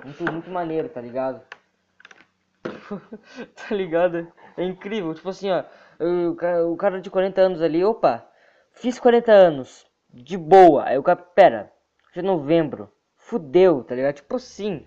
Muito 0.03 0.29
muito 0.29 0.49
maneiro, 0.51 0.89
tá 0.89 0.99
ligado? 0.99 1.41
tá 3.55 3.73
ligado? 3.73 4.27
É 4.57 4.65
incrível. 4.65 5.13
Tipo 5.13 5.29
assim, 5.29 5.49
ó, 5.49 5.63
o 6.29 6.35
cara, 6.35 6.67
o 6.67 6.75
cara 6.75 6.99
de 6.99 7.09
40 7.09 7.39
anos 7.39 7.61
ali, 7.61 7.85
opa, 7.85 8.27
fiz 8.73 8.99
40 8.99 9.31
anos, 9.31 9.87
de 10.13 10.37
boa. 10.37 10.83
Aí 10.83 10.97
o 10.97 11.03
cara, 11.03 11.15
pera, 11.15 11.71
é 12.13 12.21
novembro. 12.21 12.91
Fudeu, 13.15 13.81
tá 13.81 13.95
ligado? 13.95 14.15
Tipo 14.15 14.35
assim. 14.35 14.85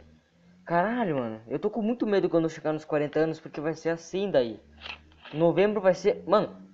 Caralho, 0.66 1.16
mano. 1.16 1.40
Eu 1.48 1.58
tô 1.58 1.70
com 1.70 1.80
muito 1.80 2.06
medo 2.06 2.28
quando 2.28 2.44
eu 2.44 2.50
chegar 2.50 2.74
nos 2.74 2.84
40 2.84 3.18
anos, 3.18 3.40
porque 3.40 3.58
vai 3.58 3.72
ser 3.72 3.88
assim 3.88 4.30
daí. 4.30 4.60
Novembro 5.32 5.80
vai 5.80 5.94
ser. 5.94 6.22
Mano. 6.26 6.67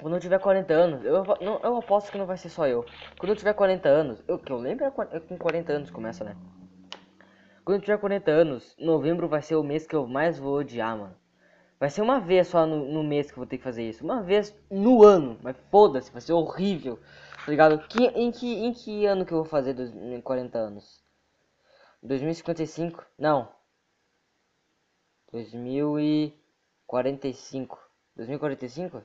Quando 0.00 0.14
eu 0.14 0.20
tiver 0.20 0.38
40 0.38 0.72
anos, 0.72 1.04
eu, 1.04 1.24
não, 1.40 1.60
eu 1.62 1.76
aposto 1.76 2.10
que 2.10 2.18
não 2.18 2.26
vai 2.26 2.36
ser 2.36 2.48
só 2.48 2.66
eu. 2.66 2.84
Quando 3.18 3.30
eu 3.30 3.36
tiver 3.36 3.52
40 3.52 3.88
anos, 3.88 4.22
eu, 4.26 4.38
que 4.38 4.50
eu 4.50 4.56
lembro 4.56 4.84
é, 4.84 4.92
é 5.12 5.20
com 5.20 5.36
40 5.36 5.72
anos 5.72 5.90
começa, 5.90 6.24
né? 6.24 6.34
Quando 7.64 7.76
eu 7.76 7.82
tiver 7.82 7.98
40 7.98 8.30
anos, 8.30 8.74
novembro 8.78 9.28
vai 9.28 9.42
ser 9.42 9.56
o 9.56 9.62
mês 9.62 9.86
que 9.86 9.94
eu 9.94 10.06
mais 10.06 10.38
vou 10.38 10.58
odiar, 10.58 10.96
mano. 10.96 11.14
Vai 11.78 11.90
ser 11.90 12.02
uma 12.02 12.18
vez 12.18 12.48
só 12.48 12.66
no, 12.66 12.92
no 12.92 13.04
mês 13.04 13.30
que 13.30 13.32
eu 13.32 13.42
vou 13.42 13.46
ter 13.46 13.58
que 13.58 13.64
fazer 13.64 13.88
isso. 13.88 14.04
Uma 14.04 14.22
vez 14.22 14.54
no 14.70 15.04
ano. 15.04 15.38
Mas 15.42 15.56
foda-se, 15.70 16.10
vai 16.10 16.20
ser 16.20 16.32
horrível. 16.32 16.98
Tá 17.44 17.50
ligado? 17.50 17.78
Que, 17.88 18.06
em, 18.06 18.30
que, 18.30 18.64
em 18.64 18.72
que 18.72 19.06
ano 19.06 19.24
que 19.24 19.32
eu 19.32 19.38
vou 19.38 19.46
fazer 19.46 19.78
em 19.78 20.20
40 20.20 20.58
anos? 20.58 21.02
2055, 22.02 23.04
não. 23.18 23.48
2045. 25.32 27.78
2045? 28.16 29.02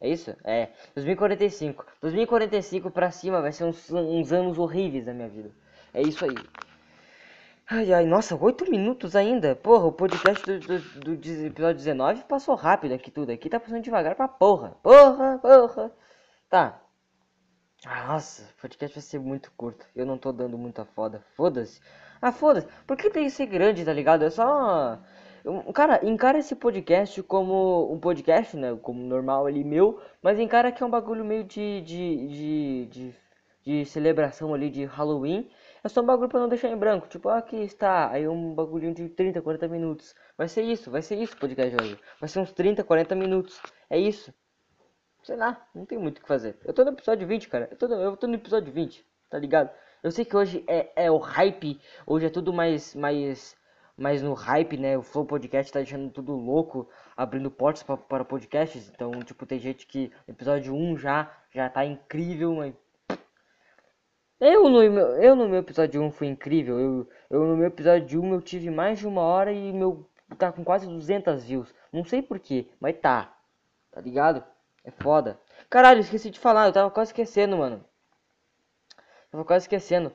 É 0.00 0.08
isso? 0.08 0.34
É, 0.44 0.70
2045. 0.94 1.84
2045 2.00 2.90
pra 2.90 3.10
cima 3.10 3.42
vai 3.42 3.52
ser 3.52 3.64
uns, 3.64 3.90
uns 3.90 4.32
anos 4.32 4.58
horríveis 4.58 5.04
da 5.04 5.12
minha 5.12 5.28
vida. 5.28 5.50
É 5.92 6.00
isso 6.00 6.24
aí. 6.24 6.34
Ai, 7.68 7.92
ai, 7.92 8.04
nossa, 8.04 8.34
8 8.34 8.68
minutos 8.70 9.14
ainda. 9.14 9.54
Porra, 9.54 9.86
o 9.86 9.92
podcast 9.92 10.44
do, 10.44 10.58
do, 10.58 11.16
do, 11.16 11.46
episódio 11.46 11.76
19 11.76 12.24
passou 12.24 12.54
rápido 12.54 12.94
aqui 12.94 13.10
tudo. 13.10 13.30
Aqui 13.30 13.48
tá 13.48 13.60
passando 13.60 13.82
devagar 13.82 14.16
pra 14.16 14.26
porra. 14.26 14.70
Porra, 14.82 15.38
porra. 15.38 15.92
Tá. 16.48 16.80
Nossa, 17.84 18.42
o 18.42 18.60
podcast 18.60 18.94
vai 18.96 19.02
ser 19.02 19.20
muito 19.20 19.52
curto. 19.56 19.86
Eu 19.94 20.04
não 20.04 20.18
tô 20.18 20.32
dando 20.32 20.58
muita 20.58 20.84
foda. 20.84 21.24
Foda-se. 21.36 21.80
Ah, 22.20 22.32
foda-se. 22.32 22.66
Por 22.86 22.96
que 22.96 23.08
tem 23.08 23.24
que 23.24 23.30
ser 23.30 23.46
grande, 23.46 23.84
tá 23.84 23.92
ligado? 23.92 24.24
É 24.24 24.30
só. 24.30 24.98
Cara, 25.74 26.00
encara 26.06 26.38
esse 26.38 26.54
podcast 26.54 27.22
como 27.22 27.92
um 27.92 27.98
podcast, 27.98 28.56
né? 28.56 28.76
Como 28.82 29.02
normal 29.02 29.46
ali 29.46 29.64
meu, 29.64 30.00
mas 30.22 30.38
encara 30.38 30.70
que 30.70 30.82
é 30.82 30.86
um 30.86 30.90
bagulho 30.90 31.24
meio 31.24 31.44
de, 31.44 31.80
de, 31.80 32.26
de, 32.26 32.86
de, 32.86 33.14
de 33.62 33.84
celebração 33.86 34.52
ali 34.52 34.68
de 34.70 34.84
Halloween. 34.84 35.48
É 35.82 35.88
só 35.88 36.02
um 36.02 36.06
bagulho 36.06 36.28
pra 36.28 36.40
não 36.40 36.48
deixar 36.48 36.68
em 36.68 36.76
branco. 36.76 37.08
Tipo, 37.08 37.30
ah, 37.30 37.38
aqui 37.38 37.56
está. 37.56 38.10
Aí 38.10 38.28
um 38.28 38.54
bagulhinho 38.54 38.92
de 38.94 39.08
30, 39.08 39.40
40 39.40 39.68
minutos. 39.68 40.14
Vai 40.36 40.46
ser 40.46 40.62
isso, 40.62 40.90
vai 40.90 41.00
ser 41.00 41.16
isso 41.16 41.34
o 41.34 41.38
podcast 41.40 41.74
hoje. 41.74 41.98
Vai 42.20 42.28
ser 42.28 42.40
uns 42.40 42.52
30, 42.52 42.84
40 42.84 43.14
minutos. 43.14 43.60
É 43.88 43.98
isso. 43.98 44.32
Sei 45.22 45.36
lá, 45.36 45.66
não 45.74 45.86
tem 45.86 45.98
muito 45.98 46.18
o 46.18 46.22
que 46.22 46.28
fazer. 46.28 46.58
Eu 46.64 46.72
tô 46.72 46.84
no 46.84 46.90
episódio 46.90 47.26
20, 47.26 47.48
cara. 47.48 47.68
Eu 47.70 47.76
tô 47.76 47.88
no, 47.88 47.94
eu 47.94 48.16
tô 48.16 48.26
no 48.26 48.34
episódio 48.34 48.72
20, 48.72 49.06
tá 49.28 49.38
ligado? 49.38 49.70
Eu 50.02 50.10
sei 50.10 50.24
que 50.24 50.36
hoje 50.36 50.64
é, 50.66 51.04
é 51.04 51.10
o 51.10 51.18
hype, 51.18 51.78
hoje 52.06 52.26
é 52.26 52.30
tudo 52.30 52.52
mais, 52.52 52.94
mais, 52.94 53.54
mais 54.00 54.22
no 54.22 54.32
hype, 54.32 54.78
né? 54.78 54.96
O 54.96 55.02
Flow 55.02 55.26
Podcast 55.26 55.70
tá 55.70 55.80
deixando 55.80 56.10
tudo 56.10 56.32
louco, 56.34 56.88
abrindo 57.14 57.50
portas 57.50 57.82
para 57.82 58.24
podcasts. 58.24 58.88
Então, 58.88 59.10
tipo, 59.22 59.44
tem 59.44 59.58
gente 59.58 59.86
que 59.86 60.10
episódio 60.26 60.74
1 60.74 60.96
já, 60.96 61.30
já 61.52 61.68
tá 61.68 61.84
incrível, 61.84 62.54
mas... 62.54 62.74
Eu 64.40 64.70
no, 64.70 64.82
eu 64.82 65.36
no 65.36 65.46
meu 65.46 65.60
episódio 65.60 66.02
1 66.02 66.12
foi 66.12 66.28
incrível. 66.28 66.80
Eu, 66.80 67.08
eu 67.28 67.44
no 67.44 67.58
meu 67.58 67.66
episódio 67.66 68.22
1 68.22 68.32
eu 68.32 68.40
tive 68.40 68.70
mais 68.70 68.98
de 68.98 69.06
uma 69.06 69.20
hora 69.20 69.52
e 69.52 69.70
meu 69.70 70.08
tá 70.38 70.50
com 70.50 70.64
quase 70.64 70.86
200 70.86 71.44
views. 71.44 71.74
Não 71.92 72.02
sei 72.02 72.22
porquê, 72.22 72.68
mas 72.80 72.96
tá. 72.98 73.36
Tá 73.90 74.00
ligado? 74.00 74.42
É 74.82 74.90
foda. 74.90 75.38
Caralho, 75.68 76.00
esqueci 76.00 76.30
de 76.30 76.38
falar, 76.38 76.68
eu 76.68 76.72
tava 76.72 76.90
quase 76.90 77.10
esquecendo, 77.10 77.58
mano. 77.58 77.84
Tava 79.30 79.44
quase 79.44 79.64
esquecendo. 79.64 80.10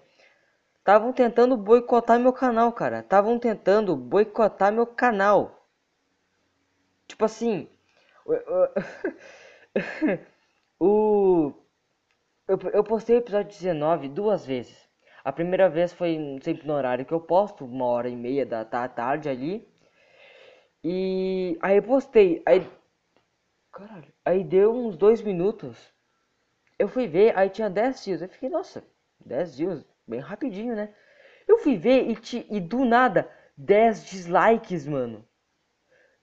Estavam 0.85 1.11
tentando 1.11 1.57
boicotar 1.57 2.19
meu 2.19 2.31
canal, 2.31 2.71
cara. 2.71 2.99
Estavam 2.99 3.39
tentando 3.39 3.95
boicotar 3.95 4.71
meu 4.71 4.85
canal. 4.85 5.67
Tipo 7.07 7.25
assim, 7.25 7.67
o. 10.79 11.51
Eu, 12.47 12.59
eu 12.73 12.83
postei 12.83 13.15
o 13.15 13.17
episódio 13.17 13.49
19 13.49 14.07
duas 14.07 14.45
vezes. 14.45 14.87
A 15.23 15.31
primeira 15.31 15.67
vez 15.67 15.91
foi 15.91 16.37
sempre 16.43 16.67
no 16.67 16.75
horário 16.75 17.03
que 17.03 17.11
eu 17.11 17.19
posto, 17.19 17.65
uma 17.65 17.85
hora 17.85 18.07
e 18.07 18.15
meia 18.15 18.45
da 18.45 18.63
tarde 18.63 19.27
ali. 19.27 19.67
E 20.83 21.57
aí 21.59 21.77
eu 21.77 21.81
postei. 21.81 22.43
Aí. 22.45 22.69
Caralho. 23.73 24.13
Aí 24.23 24.43
deu 24.43 24.71
uns 24.71 24.95
dois 24.95 25.23
minutos. 25.23 25.91
Eu 26.77 26.87
fui 26.87 27.07
ver, 27.07 27.35
aí 27.35 27.49
tinha 27.49 27.67
10 27.67 28.05
views. 28.05 28.21
Eu 28.21 28.29
fiquei, 28.29 28.49
nossa, 28.49 28.83
10 29.25 29.57
views, 29.57 29.83
bem 30.07 30.19
rapidinho, 30.19 30.75
né? 30.75 30.93
Eu 31.47 31.57
fui 31.59 31.77
ver 31.77 32.09
e, 32.09 32.15
te, 32.15 32.45
e 32.49 32.59
do 32.59 32.83
nada, 32.85 33.29
10 33.57 34.05
dislikes, 34.05 34.87
mano. 34.87 35.25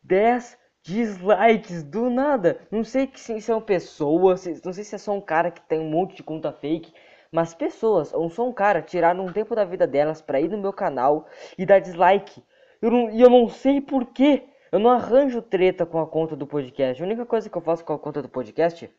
10 0.03 0.59
dislikes 0.83 1.83
do 1.85 2.11
nada. 2.11 2.61
Não 2.71 2.83
sei 2.83 3.07
que 3.07 3.21
se 3.21 3.41
são 3.41 3.61
pessoas, 3.61 4.47
não 4.65 4.73
sei 4.73 4.85
se 4.85 4.95
é 4.95 4.99
só 4.99 5.13
um 5.13 5.21
cara 5.21 5.51
que 5.51 5.61
tem 5.63 5.79
um 5.79 5.89
monte 5.89 6.17
de 6.17 6.23
conta 6.23 6.53
fake, 6.53 6.93
mas 7.31 7.55
pessoas, 7.55 8.13
ou 8.13 8.29
só 8.29 8.47
um 8.47 8.53
cara 8.53 8.83
tiraram 8.83 9.25
um 9.25 9.33
tempo 9.33 9.55
da 9.55 9.65
vida 9.65 9.87
delas 9.87 10.21
para 10.21 10.41
ir 10.41 10.49
no 10.51 10.59
meu 10.59 10.73
canal 10.73 11.27
e 11.57 11.65
dar 11.65 11.79
dislike. 11.79 12.43
Eu 12.81 12.91
não, 12.91 13.11
e 13.11 13.21
eu 13.21 13.31
não 13.31 13.49
sei 13.49 13.81
porquê. 13.81 14.49
Eu 14.71 14.79
não 14.79 14.91
arranjo 14.91 15.43
treta 15.43 15.85
com 15.85 16.01
a 16.01 16.07
conta 16.07 16.35
do 16.35 16.47
podcast. 16.47 17.01
A 17.01 17.07
única 17.07 17.27
coisa 17.27 17.49
que 17.49 17.57
eu 17.57 17.63
faço 17.63 17.85
com 17.85 17.93
a 17.93 17.99
conta 17.99 18.23
do 18.23 18.29
podcast 18.29 18.91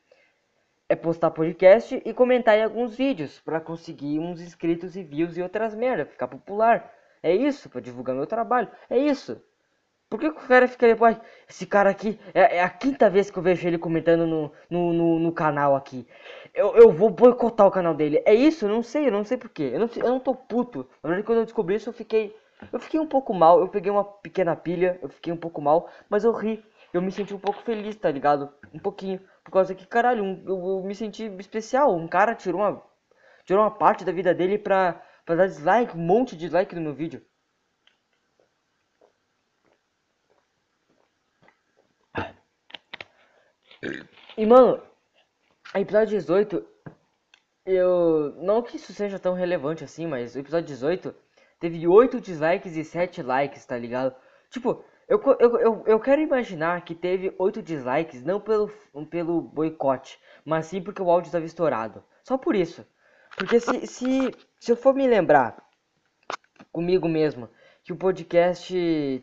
é 0.94 0.96
postar 0.96 1.32
podcast 1.32 2.00
e 2.06 2.14
comentar 2.14 2.56
em 2.56 2.64
alguns 2.64 2.96
vídeos 2.96 3.40
para 3.40 3.60
conseguir 3.60 4.20
uns 4.20 4.40
inscritos 4.40 4.96
e 4.96 5.04
views 5.04 5.36
e 5.36 5.42
outras 5.42 5.74
merda, 5.74 6.06
ficar 6.06 6.28
popular. 6.28 6.94
É 7.22 7.36
isso, 7.36 7.68
para 7.68 7.82
divulgar 7.82 8.16
meu 8.16 8.28
trabalho. 8.28 8.70
É 8.90 8.98
isso. 8.98 9.42
Por 10.08 10.20
que, 10.20 10.30
que 10.30 10.38
o 10.38 10.48
cara 10.48 10.68
fica 10.68 10.86
depois? 10.86 11.20
Esse 11.50 11.66
cara 11.66 11.90
aqui 11.90 12.20
é, 12.32 12.58
é, 12.58 12.64
a 12.64 12.70
quinta 12.70 13.10
vez 13.10 13.32
que 13.32 13.38
eu 13.38 13.42
vejo 13.42 13.68
ele 13.68 13.80
comentando 13.80 14.28
no, 14.28 14.52
no, 14.70 14.94
no, 14.94 15.20
no, 15.20 15.32
canal 15.32 15.76
aqui. 15.76 16.06
Eu, 16.54 16.76
eu 16.76 16.92
vou 16.92 17.10
boicotar 17.10 17.66
o 17.66 17.72
canal 17.72 17.96
dele. 17.96 18.22
É 18.24 18.36
isso? 18.36 18.66
Eu 18.66 18.70
não 18.70 18.84
sei, 18.84 19.08
eu 19.08 19.12
não 19.12 19.24
sei 19.24 19.38
porquê. 19.38 19.72
Eu 19.74 19.80
não, 19.80 19.90
eu 19.96 20.10
não 20.10 20.20
tô 20.20 20.36
puto. 20.36 20.88
Na 21.02 21.10
verdade, 21.10 21.26
quando 21.26 21.40
eu 21.40 21.46
descobri 21.46 21.76
isso, 21.76 21.90
eu 21.90 21.94
fiquei. 21.94 22.36
Eu 22.72 22.80
fiquei 22.80 23.00
um 23.00 23.08
pouco 23.08 23.34
mal. 23.34 23.60
Eu 23.60 23.68
peguei 23.68 23.92
uma 23.92 24.04
pequena 24.04 24.56
pilha. 24.56 25.00
Eu 25.02 25.10
fiquei 25.10 25.34
um 25.34 25.38
pouco 25.38 25.60
mal. 25.60 25.90
Mas 26.08 26.24
eu 26.24 26.32
ri. 26.32 26.64
Eu 26.94 27.02
me 27.02 27.12
senti 27.12 27.34
um 27.34 27.40
pouco 27.40 27.60
feliz, 27.64 27.96
tá 27.96 28.12
ligado? 28.12 28.54
Um 28.72 28.78
pouquinho. 28.80 29.20
Por 29.44 29.52
causa 29.52 29.74
que, 29.74 29.86
caralho, 29.88 30.24
um, 30.24 30.44
eu, 30.48 30.78
eu, 30.78 30.84
me 30.84 30.94
senti 30.94 31.26
especial. 31.40 31.96
Um 31.96 32.08
cara 32.08 32.36
tirou 32.36 32.62
uma, 32.62 32.84
tirou 33.46 33.64
uma 33.64 33.72
parte 33.72 34.06
da 34.06 34.12
vida 34.12 34.34
dele 34.34 34.60
pra, 34.60 35.04
pra 35.26 35.36
dar 35.36 35.48
dislike, 35.48 35.98
um 35.98 36.02
monte 36.02 36.36
de 36.36 36.42
dislike 36.42 36.76
no 36.76 36.82
meu 36.82 36.94
vídeo. 36.94 37.26
E, 44.38 44.46
mano, 44.46 44.82
episódio 45.76 46.18
18, 46.18 46.66
eu... 47.66 48.36
Não 48.38 48.62
que 48.62 48.78
isso 48.78 48.94
seja 48.94 49.20
tão 49.20 49.34
relevante 49.34 49.84
assim, 49.84 50.06
mas 50.08 50.36
o 50.36 50.40
episódio 50.40 50.68
18 50.68 51.16
teve 51.60 51.88
8 51.88 52.22
dislikes 52.22 52.76
e 52.76 52.84
7 52.84 53.22
likes, 53.24 53.66
tá 53.66 53.78
ligado? 53.78 54.16
Tipo, 54.50 54.84
eu, 55.08 55.22
eu, 55.40 55.60
eu, 55.60 55.84
eu 55.86 56.00
quero 56.00 56.22
imaginar 56.22 56.84
que 56.84 56.96
teve 56.96 57.34
8 57.38 57.62
dislikes, 57.62 58.24
não 58.24 58.40
pelo, 58.40 58.70
pelo 59.10 59.42
boicote, 59.42 60.20
mas 60.46 60.68
sim 60.68 60.82
porque 60.82 61.02
o 61.02 61.10
áudio 61.10 61.28
estava 61.28 61.46
estourado. 61.46 62.04
Só 62.24 62.38
por 62.38 62.56
isso. 62.56 62.86
Porque 63.38 63.60
se, 63.60 63.88
se, 63.88 64.32
se 64.60 64.72
eu 64.72 64.76
for 64.76 64.94
me 64.94 65.08
lembrar 65.08 65.58
comigo 66.72 67.08
mesmo 67.08 67.50
que 67.84 67.92
o 67.92 67.98
podcast 67.98 68.74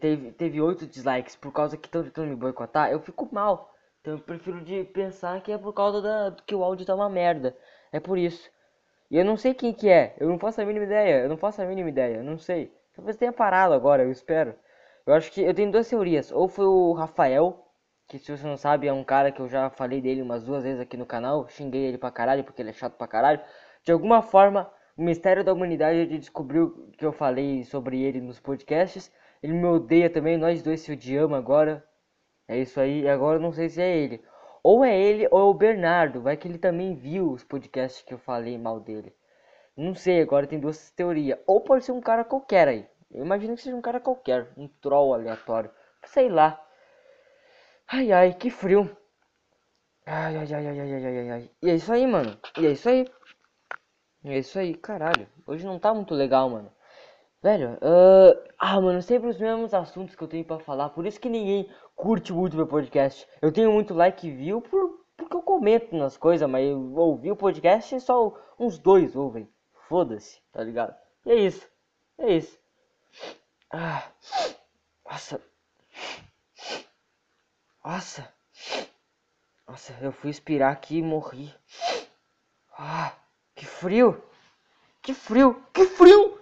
teve, 0.01 0.33
teve 0.33 0.61
8 0.61 0.87
dislikes 0.87 1.35
por 1.37 1.53
causa 1.53 1.77
que 1.77 1.87
estão 1.87 2.03
tentando 2.03 2.29
me 2.29 2.37
boicotar, 2.37 2.91
eu 2.91 3.01
fico 3.01 3.29
mal. 3.33 3.75
Então 4.01 4.15
eu 4.15 4.21
prefiro 4.21 4.61
de 4.63 4.85
pensar 4.85 5.41
que 5.43 5.53
é 5.53 5.59
por 5.59 5.73
causa 5.73 6.01
da, 6.01 6.37
que 6.47 6.55
o 6.55 6.63
áudio 6.65 6.87
tá 6.87 6.95
uma 6.95 7.09
merda. 7.09 7.57
É 7.93 8.01
por 8.01 8.19
isso. 8.19 8.51
E 9.11 9.17
eu 9.17 9.25
não 9.25 9.37
sei 9.37 9.55
quem 9.55 9.73
que 9.73 9.89
é. 9.89 10.15
Eu 10.19 10.29
não 10.29 10.39
faço 10.39 10.61
a 10.61 10.65
mínima 10.65 10.85
ideia. 10.85 11.23
Eu 11.23 11.29
não 11.29 11.37
faço 11.37 11.61
a 11.61 11.67
mínima 11.67 11.89
ideia. 11.89 12.17
Eu 12.17 12.25
não 12.25 12.39
sei. 12.39 12.73
Talvez 12.95 13.17
tenha 13.17 13.33
parado 13.33 13.75
agora, 13.75 14.03
eu 14.03 14.11
espero. 14.11 14.55
Eu 15.11 15.17
acho 15.17 15.33
que 15.33 15.41
eu 15.43 15.53
tenho 15.53 15.73
duas 15.73 15.89
teorias. 15.89 16.31
Ou 16.31 16.47
foi 16.47 16.67
o 16.67 16.93
Rafael, 16.93 17.67
que 18.07 18.17
se 18.17 18.31
você 18.31 18.47
não 18.47 18.57
sabe 18.57 18.87
é 18.87 18.93
um 18.93 19.03
cara 19.03 19.33
que 19.33 19.41
eu 19.41 19.49
já 19.49 19.69
falei 19.69 20.01
dele 20.01 20.23
umas 20.23 20.45
duas 20.45 20.63
vezes 20.63 20.81
aqui 20.81 20.97
no 20.97 21.05
canal. 21.05 21.49
Xinguei 21.49 21.83
ele 21.83 21.99
pra 21.99 22.13
caralho 22.13 22.45
porque 22.45 22.63
ele 22.63 22.71
é 22.71 22.73
chato 22.73 22.95
pra 22.97 23.09
caralho. 23.09 23.41
De 23.83 23.91
alguma 23.91 24.23
forma, 24.23 24.71
o 24.97 25.03
mistério 25.03 25.43
da 25.43 25.53
humanidade 25.53 26.17
descobriu 26.17 26.93
que 26.97 27.05
eu 27.05 27.11
falei 27.13 27.65
sobre 27.65 28.01
ele 28.01 28.21
nos 28.21 28.39
podcasts. 28.39 29.13
Ele 29.43 29.53
me 29.53 29.67
odeia 29.67 30.09
também, 30.09 30.37
nós 30.39 30.63
dois 30.63 30.81
se 30.81 30.93
odiamos 30.93 31.37
agora. 31.37 31.85
É 32.47 32.57
isso 32.59 32.79
aí, 32.79 33.09
agora 33.09 33.39
eu 33.39 33.43
não 33.43 33.51
sei 33.53 33.69
se 33.69 33.83
é 33.83 33.97
ele. 33.97 34.23
Ou 34.63 34.85
é 34.85 34.97
ele 34.97 35.27
ou 35.33 35.41
é 35.41 35.43
o 35.43 35.55
Bernardo, 35.55 36.21
vai 36.23 36.37
que 36.37 36.47
ele 36.47 36.59
também 36.59 36.95
viu 36.95 37.33
os 37.33 37.43
podcasts 37.43 38.01
que 38.03 38.15
eu 38.15 38.19
falei 38.19 38.57
mal 38.57 38.79
dele. 38.79 39.13
Não 39.77 39.93
sei, 39.93 40.23
agora 40.23 40.47
tem 40.47 40.61
duas 40.61 40.93
teorias. 40.93 41.41
Ou 41.49 41.61
pode 41.61 41.85
ser 41.85 41.91
um 41.91 42.01
cara 42.01 42.25
qualquer 42.25 42.69
aí. 42.69 42.87
Eu 43.11 43.25
imagino 43.25 43.57
que 43.57 43.63
seja 43.63 43.77
um 43.77 43.83
cara 43.83 44.01
qualquer, 44.01 44.53
um 44.57 44.69
troll 44.69 45.15
aleatório. 45.15 45.71
Sei 46.05 46.29
lá. 46.29 46.61
Ai 47.89 48.13
ai, 48.13 48.35
que 48.35 48.51
frio. 48.51 48.97
Ai 50.07 50.37
ai 50.37 50.55
ai 50.55 50.67
ai 50.69 50.81
ai 50.81 51.05
ai 51.05 51.31
ai. 51.31 51.51
E 51.63 51.71
é 51.71 51.75
isso 51.75 51.93
aí, 51.93 52.07
mano. 52.07 52.39
E 52.59 52.67
é 52.67 52.71
isso 52.71 52.89
aí. 52.89 53.05
E 54.25 54.31
é 54.31 54.39
isso 54.39 54.59
aí, 54.59 54.75
caralho. 54.75 55.27
Hoje 55.47 55.67
não 55.67 55.79
tá 55.79 55.93
muito 55.93 56.15
legal, 56.15 56.49
mano. 56.49 56.71
Velho, 57.43 57.73
uh... 57.77 58.49
ah, 58.59 58.81
mano, 58.81 59.01
sempre 59.01 59.31
os 59.31 59.39
mesmos 59.39 59.73
assuntos 59.73 60.15
que 60.15 60.23
eu 60.23 60.29
tenho 60.29 60.45
pra 60.45 60.59
falar. 60.59 60.91
Por 60.91 61.07
isso 61.07 61.21
que 61.21 61.29
ninguém 61.29 61.69
curte 61.97 62.33
muito 62.33 62.57
meu 62.57 62.67
podcast. 62.67 63.27
Eu 63.41 63.51
tenho 63.51 63.73
muito 63.73 63.95
like 63.95 64.29
e 64.29 64.31
view 64.31 64.61
por... 64.61 65.05
porque 65.17 65.35
eu 65.35 65.43
comento 65.43 65.97
nas 65.97 66.17
coisas, 66.17 66.49
mas 66.49 66.69
eu 66.69 66.79
ouvi 66.95 67.31
o 67.31 67.37
podcast 67.37 67.95
e 67.95 68.01
só 68.01 68.37
uns 68.59 68.79
dois 68.79 69.17
ouvem. 69.17 69.49
Foda-se, 69.89 70.41
tá 70.53 70.63
ligado? 70.63 70.95
E 71.25 71.33
é 71.33 71.35
isso. 71.37 71.67
É 72.19 72.35
isso. 72.35 72.60
Ah, 73.73 74.05
nossa. 75.05 75.41
Nossa. 77.85 78.35
Nossa, 79.67 79.97
eu 80.01 80.13
fui 80.13 80.31
expirar 80.31 80.73
aqui 80.73 80.99
e 80.99 81.03
morri. 81.03 81.55
Ah, 82.77 83.13
que 83.55 83.65
frio. 83.67 84.23
Que 85.03 85.15
frio. 85.15 85.63
Que 85.73 85.85
frio. 85.85 86.41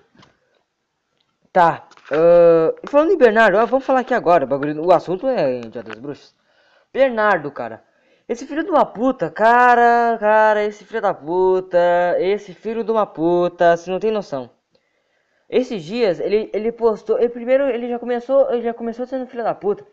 Tá. 1.52 1.88
Uh, 2.10 2.88
falando 2.88 3.12
em 3.12 3.18
Bernardo, 3.18 3.66
vamos 3.66 3.84
falar 3.84 4.00
aqui 4.00 4.14
agora. 4.14 4.46
Bagulho, 4.46 4.84
o 4.84 4.92
assunto 4.92 5.26
é 5.26 5.60
Dia 5.60 5.82
das 5.82 5.98
Bruxas. 5.98 6.34
Bernardo, 6.92 7.50
cara. 7.50 7.84
Esse 8.28 8.46
filho 8.46 8.62
de 8.62 8.70
uma 8.70 8.84
puta, 8.84 9.30
cara, 9.30 10.18
cara, 10.18 10.62
esse 10.64 10.84
filho 10.84 11.00
da 11.00 11.14
puta, 11.14 11.78
esse 12.18 12.52
filho 12.52 12.84
de 12.84 12.90
uma 12.90 13.06
puta, 13.06 13.76
você 13.76 13.90
não 13.90 13.98
tem 13.98 14.10
noção. 14.10 14.50
Esses 15.48 15.82
dias 15.82 16.20
ele, 16.20 16.50
ele 16.52 16.70
postou. 16.70 17.18
Ele, 17.18 17.28
primeiro 17.28 17.64
ele 17.64 17.88
já 17.88 17.98
começou. 17.98 18.50
Ele 18.52 18.62
já 18.62 18.74
começou 18.74 19.06
sendo 19.06 19.26
filho 19.26 19.44
da 19.44 19.54
puta. 19.54 19.86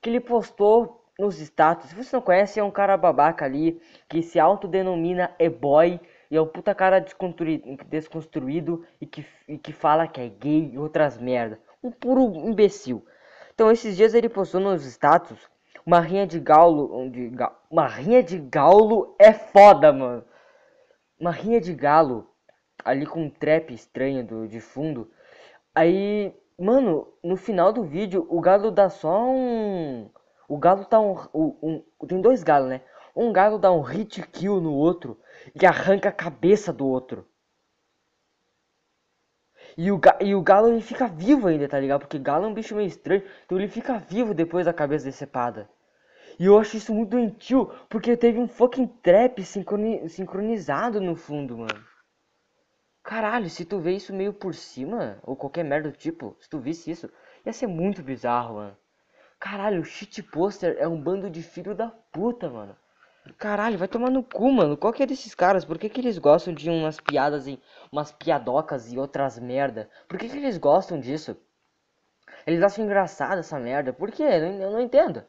Que 0.00 0.08
ele 0.08 0.20
postou 0.20 1.04
nos 1.18 1.38
status. 1.38 1.90
Se 1.90 1.94
você 1.94 2.16
não 2.16 2.22
conhece, 2.22 2.58
é 2.58 2.64
um 2.64 2.70
cara 2.70 2.96
babaca 2.96 3.44
ali. 3.44 3.80
Que 4.08 4.22
se 4.22 4.38
autodenomina 4.38 5.34
e-boy. 5.38 6.00
E 6.30 6.36
é 6.36 6.40
um 6.40 6.46
puta 6.46 6.74
cara 6.74 7.00
desconstruído, 7.00 7.76
desconstruído 7.88 8.84
e, 9.00 9.06
que, 9.06 9.24
e 9.46 9.58
que 9.58 9.72
fala 9.72 10.08
que 10.08 10.20
é 10.20 10.28
gay 10.28 10.70
e 10.72 10.78
outras 10.78 11.18
merda. 11.18 11.60
Um 11.82 11.90
puro 11.90 12.22
imbecil. 12.48 13.04
Então 13.54 13.70
esses 13.70 13.96
dias 13.96 14.14
ele 14.14 14.28
postou 14.28 14.60
nos 14.60 14.84
status 14.84 15.38
uma 15.86 16.00
rinha 16.00 16.26
de 16.26 16.40
galo. 16.40 17.10
De, 17.10 17.30
uma 17.70 17.86
rinha 17.86 18.22
de 18.22 18.38
galo 18.38 19.14
é 19.18 19.32
foda, 19.32 19.92
mano. 19.92 20.24
Uma 21.20 21.30
rinha 21.30 21.60
de 21.60 21.74
galo 21.74 22.33
ali 22.84 23.06
com 23.06 23.22
um 23.24 23.30
trap 23.30 23.72
estranho 23.72 24.24
do, 24.24 24.46
de 24.46 24.60
fundo. 24.60 25.10
Aí, 25.74 26.32
mano, 26.58 27.08
no 27.22 27.36
final 27.36 27.72
do 27.72 27.82
vídeo, 27.82 28.26
o 28.28 28.40
galo 28.40 28.70
dá 28.70 28.90
só 28.90 29.24
um. 29.24 30.10
O 30.48 30.58
galo 30.58 30.84
tá 30.84 31.00
um. 31.00 31.16
um, 31.34 31.82
tem 32.06 32.20
dois 32.20 32.42
galos, 32.42 32.68
né? 32.68 32.82
Um 33.16 33.32
galo 33.32 33.58
dá 33.58 33.72
um 33.72 33.80
hit 33.80 34.22
kill 34.28 34.60
no 34.60 34.74
outro 34.74 35.18
e 35.60 35.64
arranca 35.64 36.08
a 36.08 36.12
cabeça 36.12 36.72
do 36.72 36.86
outro. 36.86 37.26
E 39.76 39.90
o, 39.90 40.00
e 40.20 40.34
o 40.34 40.42
galo 40.42 40.68
ele 40.68 40.80
fica 40.80 41.08
vivo 41.08 41.48
ainda, 41.48 41.68
tá 41.68 41.78
ligado? 41.80 42.00
Porque 42.00 42.18
galo 42.18 42.44
é 42.44 42.48
um 42.48 42.54
bicho 42.54 42.76
meio 42.76 42.86
estranho, 42.86 43.24
então 43.44 43.58
ele 43.58 43.68
fica 43.68 43.98
vivo 43.98 44.34
depois 44.34 44.66
da 44.66 44.72
cabeça 44.72 45.04
decepada. 45.06 45.68
E 46.38 46.46
eu 46.46 46.58
acho 46.58 46.76
isso 46.76 46.92
muito 46.92 47.10
doentio, 47.10 47.66
porque 47.88 48.16
teve 48.16 48.38
um 48.38 48.48
fucking 48.48 48.86
trap 49.02 49.42
sincronizado 49.44 51.00
no 51.00 51.16
fundo, 51.16 51.58
mano. 51.58 51.93
Caralho, 53.04 53.50
se 53.50 53.66
tu 53.66 53.78
vê 53.78 53.92
isso 53.92 54.14
meio 54.14 54.32
por 54.32 54.54
cima, 54.54 55.18
ou 55.22 55.36
qualquer 55.36 55.62
merda 55.62 55.90
do 55.90 55.96
tipo, 55.96 56.34
se 56.40 56.48
tu 56.48 56.58
visse 56.58 56.90
isso, 56.90 57.10
ia 57.44 57.52
ser 57.52 57.66
muito 57.66 58.02
bizarro, 58.02 58.54
mano. 58.54 58.76
Caralho, 59.38 59.82
o 59.82 59.84
shitposter 59.84 60.76
é 60.78 60.88
um 60.88 60.98
bando 60.98 61.28
de 61.28 61.42
filho 61.42 61.74
da 61.74 61.88
puta, 62.10 62.48
mano. 62.48 62.74
Caralho, 63.36 63.76
vai 63.76 63.88
tomar 63.88 64.10
no 64.10 64.22
cu, 64.22 64.50
mano. 64.50 64.74
Qual 64.74 64.90
que 64.90 65.02
é 65.02 65.06
desses 65.06 65.34
caras? 65.34 65.66
Por 65.66 65.78
que, 65.78 65.90
que 65.90 66.00
eles 66.00 66.16
gostam 66.16 66.54
de 66.54 66.70
umas 66.70 66.98
piadas 66.98 67.46
em. 67.46 67.60
umas 67.92 68.10
piadocas 68.10 68.90
e 68.90 68.98
outras 68.98 69.38
merda? 69.38 69.90
Por 70.08 70.18
que, 70.18 70.28
que 70.28 70.38
eles 70.38 70.56
gostam 70.56 70.98
disso? 70.98 71.36
Eles 72.46 72.62
acham 72.62 72.86
engraçado 72.86 73.38
essa 73.38 73.58
merda. 73.58 73.92
Por 73.92 74.10
quê? 74.10 74.22
Eu 74.22 74.40
não, 74.40 74.62
eu 74.62 74.70
não 74.70 74.80
entendo. 74.80 75.22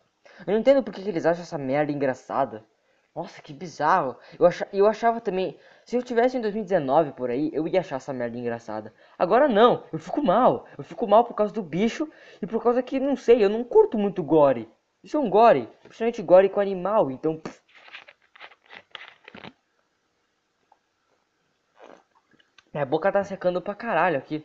Eu 0.47 0.53
não 0.53 0.59
entendo 0.59 0.81
porque 0.81 1.01
que 1.01 1.09
eles 1.09 1.25
acham 1.25 1.43
essa 1.43 1.57
merda 1.57 1.91
engraçada. 1.91 2.65
Nossa, 3.13 3.41
que 3.41 3.53
bizarro. 3.53 4.17
Eu, 4.37 4.45
ach... 4.45 4.63
eu 4.73 4.87
achava 4.87 5.21
também. 5.21 5.57
Se 5.85 5.95
eu 5.95 6.01
tivesse 6.01 6.35
em 6.35 6.41
2019 6.41 7.11
por 7.11 7.29
aí, 7.29 7.51
eu 7.53 7.67
ia 7.67 7.79
achar 7.79 7.97
essa 7.97 8.11
merda 8.11 8.35
engraçada. 8.37 8.91
Agora 9.19 9.47
não, 9.47 9.83
eu 9.93 9.99
fico 9.99 10.21
mal. 10.23 10.65
Eu 10.75 10.83
fico 10.83 11.07
mal 11.07 11.23
por 11.23 11.35
causa 11.35 11.53
do 11.53 11.61
bicho 11.61 12.11
e 12.41 12.47
por 12.47 12.61
causa 12.61 12.81
que, 12.81 12.99
não 12.99 13.15
sei, 13.15 13.43
eu 13.45 13.49
não 13.49 13.63
curto 13.63 13.95
muito 13.95 14.23
gore. 14.23 14.67
Isso 15.03 15.15
é 15.15 15.19
um 15.19 15.29
gore, 15.29 15.69
principalmente 15.83 16.23
gore 16.23 16.49
com 16.49 16.59
animal, 16.59 17.11
então. 17.11 17.37
Pff. 17.37 17.61
Minha 22.73 22.85
boca 22.85 23.11
tá 23.11 23.23
secando 23.23 23.61
pra 23.61 23.75
caralho 23.75 24.17
aqui. 24.17 24.43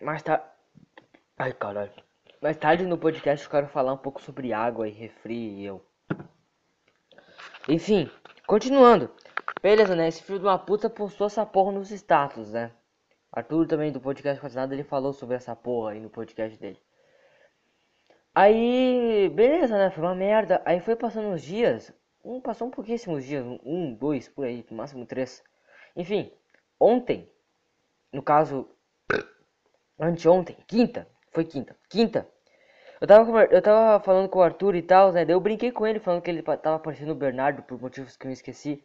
Mas 0.00 0.22
tá. 0.22 0.42
Ai, 1.38 1.52
caralho. 1.52 2.05
Mais 2.46 2.56
tarde 2.56 2.86
no 2.86 2.96
podcast 2.96 3.44
eu 3.44 3.50
quero 3.50 3.66
falar 3.66 3.92
um 3.92 3.96
pouco 3.96 4.22
sobre 4.22 4.52
água 4.52 4.86
e 4.86 4.92
refri 4.92 5.34
e 5.34 5.64
eu. 5.64 5.84
Enfim, 7.68 8.08
continuando. 8.46 9.10
Beleza, 9.60 9.96
né? 9.96 10.06
Esse 10.06 10.22
filho 10.22 10.38
de 10.38 10.44
uma 10.44 10.56
puta 10.56 10.88
postou 10.88 11.26
essa 11.26 11.44
porra 11.44 11.72
nos 11.72 11.90
status, 11.90 12.52
né? 12.52 12.70
Arthur 13.32 13.66
também 13.66 13.90
do 13.90 14.00
podcast 14.00 14.40
Quase 14.40 14.56
ele 14.60 14.84
falou 14.84 15.12
sobre 15.12 15.34
essa 15.34 15.56
porra 15.56 15.90
aí 15.90 16.00
no 16.00 16.08
podcast 16.08 16.56
dele. 16.56 16.80
Aí, 18.32 19.28
beleza, 19.34 19.76
né? 19.76 19.90
Foi 19.90 20.04
uma 20.04 20.14
merda. 20.14 20.62
Aí 20.64 20.78
foi 20.78 20.94
passando 20.94 21.26
uns 21.26 21.42
dias. 21.42 21.92
Um, 22.24 22.40
passou 22.40 22.68
um 22.68 22.70
pouquíssimos 22.70 23.24
dias. 23.24 23.44
Um, 23.64 23.92
dois, 23.92 24.28
por 24.28 24.44
aí, 24.44 24.64
no 24.70 24.76
máximo 24.76 25.04
três. 25.04 25.42
Enfim, 25.96 26.32
ontem, 26.78 27.28
no 28.12 28.22
caso, 28.22 28.70
anteontem, 29.98 30.56
quinta, 30.68 31.08
foi 31.32 31.44
quinta. 31.44 31.76
Quinta. 31.90 32.35
Eu 33.00 33.06
tava, 33.06 33.44
eu 33.44 33.62
tava 33.62 34.02
falando 34.02 34.28
com 34.28 34.38
o 34.38 34.42
Arthur 34.42 34.74
e 34.74 34.82
tal, 34.82 35.12
né? 35.12 35.24
Daí 35.24 35.34
eu 35.34 35.40
brinquei 35.40 35.70
com 35.70 35.86
ele 35.86 35.98
falando 35.98 36.22
que 36.22 36.30
ele 36.30 36.42
tava 36.42 36.78
parecendo 36.78 37.12
o 37.12 37.14
Bernardo 37.14 37.62
por 37.62 37.80
motivos 37.80 38.16
que 38.16 38.26
eu 38.26 38.30
esqueci. 38.30 38.82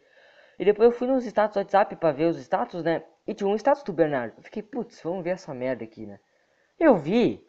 E 0.58 0.64
depois 0.64 0.90
eu 0.90 0.96
fui 0.96 1.08
nos 1.08 1.24
status 1.24 1.54
do 1.54 1.58
WhatsApp 1.60 1.96
pra 1.96 2.12
ver 2.12 2.26
os 2.26 2.36
status, 2.38 2.84
né? 2.84 3.02
E 3.26 3.34
tinha 3.34 3.48
um 3.48 3.56
status 3.56 3.82
do 3.82 3.92
Bernardo. 3.92 4.34
Eu 4.36 4.42
fiquei, 4.42 4.62
putz, 4.62 5.00
vamos 5.02 5.24
ver 5.24 5.30
essa 5.30 5.54
merda 5.54 5.82
aqui, 5.84 6.04
né? 6.04 6.20
Eu 6.78 6.96
vi. 6.96 7.42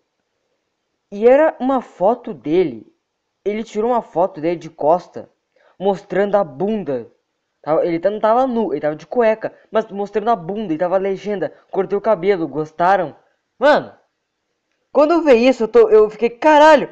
E 1.12 1.27
era 1.27 1.55
uma 1.60 1.82
foto 1.82 2.34
dele. 2.34 2.91
Ele 3.43 3.63
tirou 3.63 3.91
uma 3.91 4.01
foto 4.01 4.39
dele 4.39 4.55
de 4.55 4.70
costa, 4.70 5.29
mostrando 5.77 6.36
a 6.36 6.43
bunda. 6.43 7.12
Ele 7.84 8.00
não 8.00 8.20
tava 8.20 8.48
nu, 8.48 8.74
ele 8.74 8.82
tava 8.82 8.96
de 8.96 9.05
cueca, 9.05 9.53
mas 9.70 9.86
mostrando 9.91 10.29
a 10.29 10.36
bunda, 10.36 10.74
e 10.74 10.77
tava 10.77 10.98
legenda, 10.98 11.53
cortei 11.72 11.98
o 11.98 12.01
cabelo, 12.01 12.48
gostaram? 12.48 13.15
Mano, 13.58 13.93
quando 14.94 15.12
eu 15.12 15.24
vi 15.24 15.48
isso, 15.48 15.64
eu, 15.64 15.68
tô, 15.68 15.90
eu 15.90 16.08
fiquei, 16.10 16.30
caralho. 16.30 16.88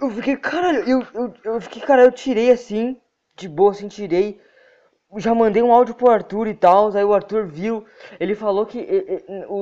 Eu 0.00 0.08
fiquei, 0.10 0.36
caralho, 0.36 0.88
eu, 0.88 1.04
eu, 1.12 1.34
eu 1.44 1.60
fiquei, 1.60 1.82
caralho, 1.82 2.08
eu 2.08 2.12
tirei 2.12 2.52
assim, 2.52 2.96
de 3.34 3.48
boa, 3.48 3.72
assim, 3.72 3.88
tirei. 3.88 4.40
Já 5.16 5.34
mandei 5.34 5.62
um 5.62 5.72
áudio 5.72 5.96
pro 5.96 6.10
Arthur 6.10 6.46
e 6.46 6.54
tal, 6.54 6.96
aí 6.96 7.04
o 7.04 7.12
Arthur 7.12 7.46
viu. 7.46 7.84
Ele 8.20 8.36
falou 8.36 8.64
que 8.64 8.86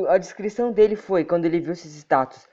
a 0.08 0.18
descrição 0.18 0.70
dele 0.70 0.96
foi, 0.96 1.24
quando 1.24 1.46
ele 1.46 1.60
viu 1.60 1.72
esses 1.72 1.94
status. 1.96 2.46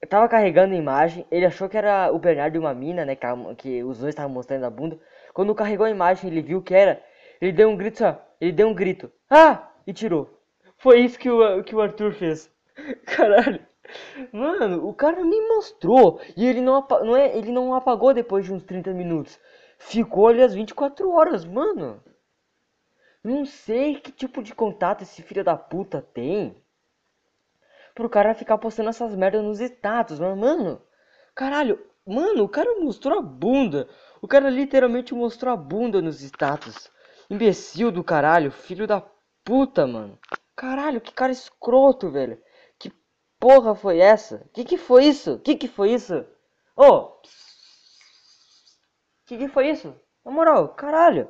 Eu 0.00 0.08
tava 0.08 0.26
carregando 0.28 0.74
a 0.74 0.78
imagem, 0.78 1.26
ele 1.30 1.44
achou 1.44 1.68
que 1.68 1.76
era 1.76 2.10
o 2.10 2.18
Bernardo 2.18 2.56
e 2.56 2.58
uma 2.58 2.72
mina, 2.72 3.04
né, 3.04 3.14
que, 3.14 3.26
que 3.56 3.84
os 3.84 3.98
dois 3.98 4.10
estavam 4.10 4.32
mostrando 4.32 4.64
a 4.64 4.70
bunda. 4.70 4.98
Quando 5.34 5.54
carregou 5.54 5.84
a 5.84 5.90
imagem, 5.90 6.30
ele 6.30 6.40
viu 6.40 6.62
que 6.62 6.74
era, 6.74 7.02
ele 7.40 7.52
deu 7.52 7.68
um 7.68 7.76
grito, 7.76 7.98
só, 7.98 8.26
ele 8.40 8.52
deu 8.52 8.68
um 8.68 8.74
grito. 8.74 9.12
Ah! 9.28 9.68
E 9.86 9.92
tirou. 9.92 10.38
Foi 10.78 11.00
isso 11.00 11.18
que 11.18 11.28
o, 11.28 11.62
que 11.62 11.74
o 11.74 11.80
Arthur 11.80 12.12
fez. 12.12 12.50
Caralho. 13.04 13.68
Mano, 14.32 14.86
o 14.86 14.94
cara 14.94 15.24
me 15.24 15.40
mostrou 15.48 16.20
e 16.36 16.46
ele 16.46 16.60
não, 16.60 16.86
não 17.02 17.16
é, 17.16 17.36
ele 17.36 17.50
não 17.50 17.74
apagou 17.74 18.12
depois 18.12 18.44
de 18.44 18.52
uns 18.52 18.62
30 18.62 18.92
minutos. 18.92 19.38
Ficou 19.78 20.28
ali 20.28 20.42
as 20.42 20.54
24 20.54 21.10
horas, 21.10 21.44
mano. 21.44 22.02
Não 23.22 23.44
sei 23.44 23.96
que 23.96 24.12
tipo 24.12 24.42
de 24.42 24.54
contato 24.54 25.02
esse 25.02 25.22
filho 25.22 25.44
da 25.44 25.56
puta 25.56 26.02
tem. 26.02 26.56
Pro 27.94 28.08
cara 28.08 28.34
ficar 28.34 28.58
postando 28.58 28.90
essas 28.90 29.14
merdas 29.14 29.42
nos 29.42 29.60
status, 29.60 30.18
mas, 30.20 30.36
mano. 30.36 30.80
Caralho, 31.34 31.84
mano, 32.06 32.44
o 32.44 32.48
cara 32.48 32.80
mostrou 32.80 33.18
a 33.18 33.22
bunda. 33.22 33.88
O 34.20 34.28
cara 34.28 34.50
literalmente 34.50 35.14
mostrou 35.14 35.52
a 35.52 35.56
bunda 35.56 36.00
nos 36.02 36.20
status. 36.20 36.90
Imbecil 37.30 37.90
do 37.90 38.04
caralho, 38.04 38.50
filho 38.50 38.86
da 38.86 39.02
puta, 39.44 39.86
mano. 39.86 40.18
Caralho, 40.56 41.00
que 41.00 41.12
cara 41.12 41.32
escroto, 41.32 42.10
velho 42.10 42.40
porra 43.38 43.74
foi 43.74 43.98
essa? 43.98 44.48
Que 44.52 44.64
que 44.64 44.76
foi 44.76 45.04
isso? 45.06 45.38
Que 45.40 45.56
que 45.56 45.68
foi 45.68 45.92
isso? 45.92 46.24
Ô! 46.76 46.84
Oh. 46.84 47.22
Que 49.26 49.36
que 49.36 49.48
foi 49.48 49.68
isso? 49.70 49.94
Na 50.24 50.30
moral, 50.30 50.68
caralho. 50.70 51.28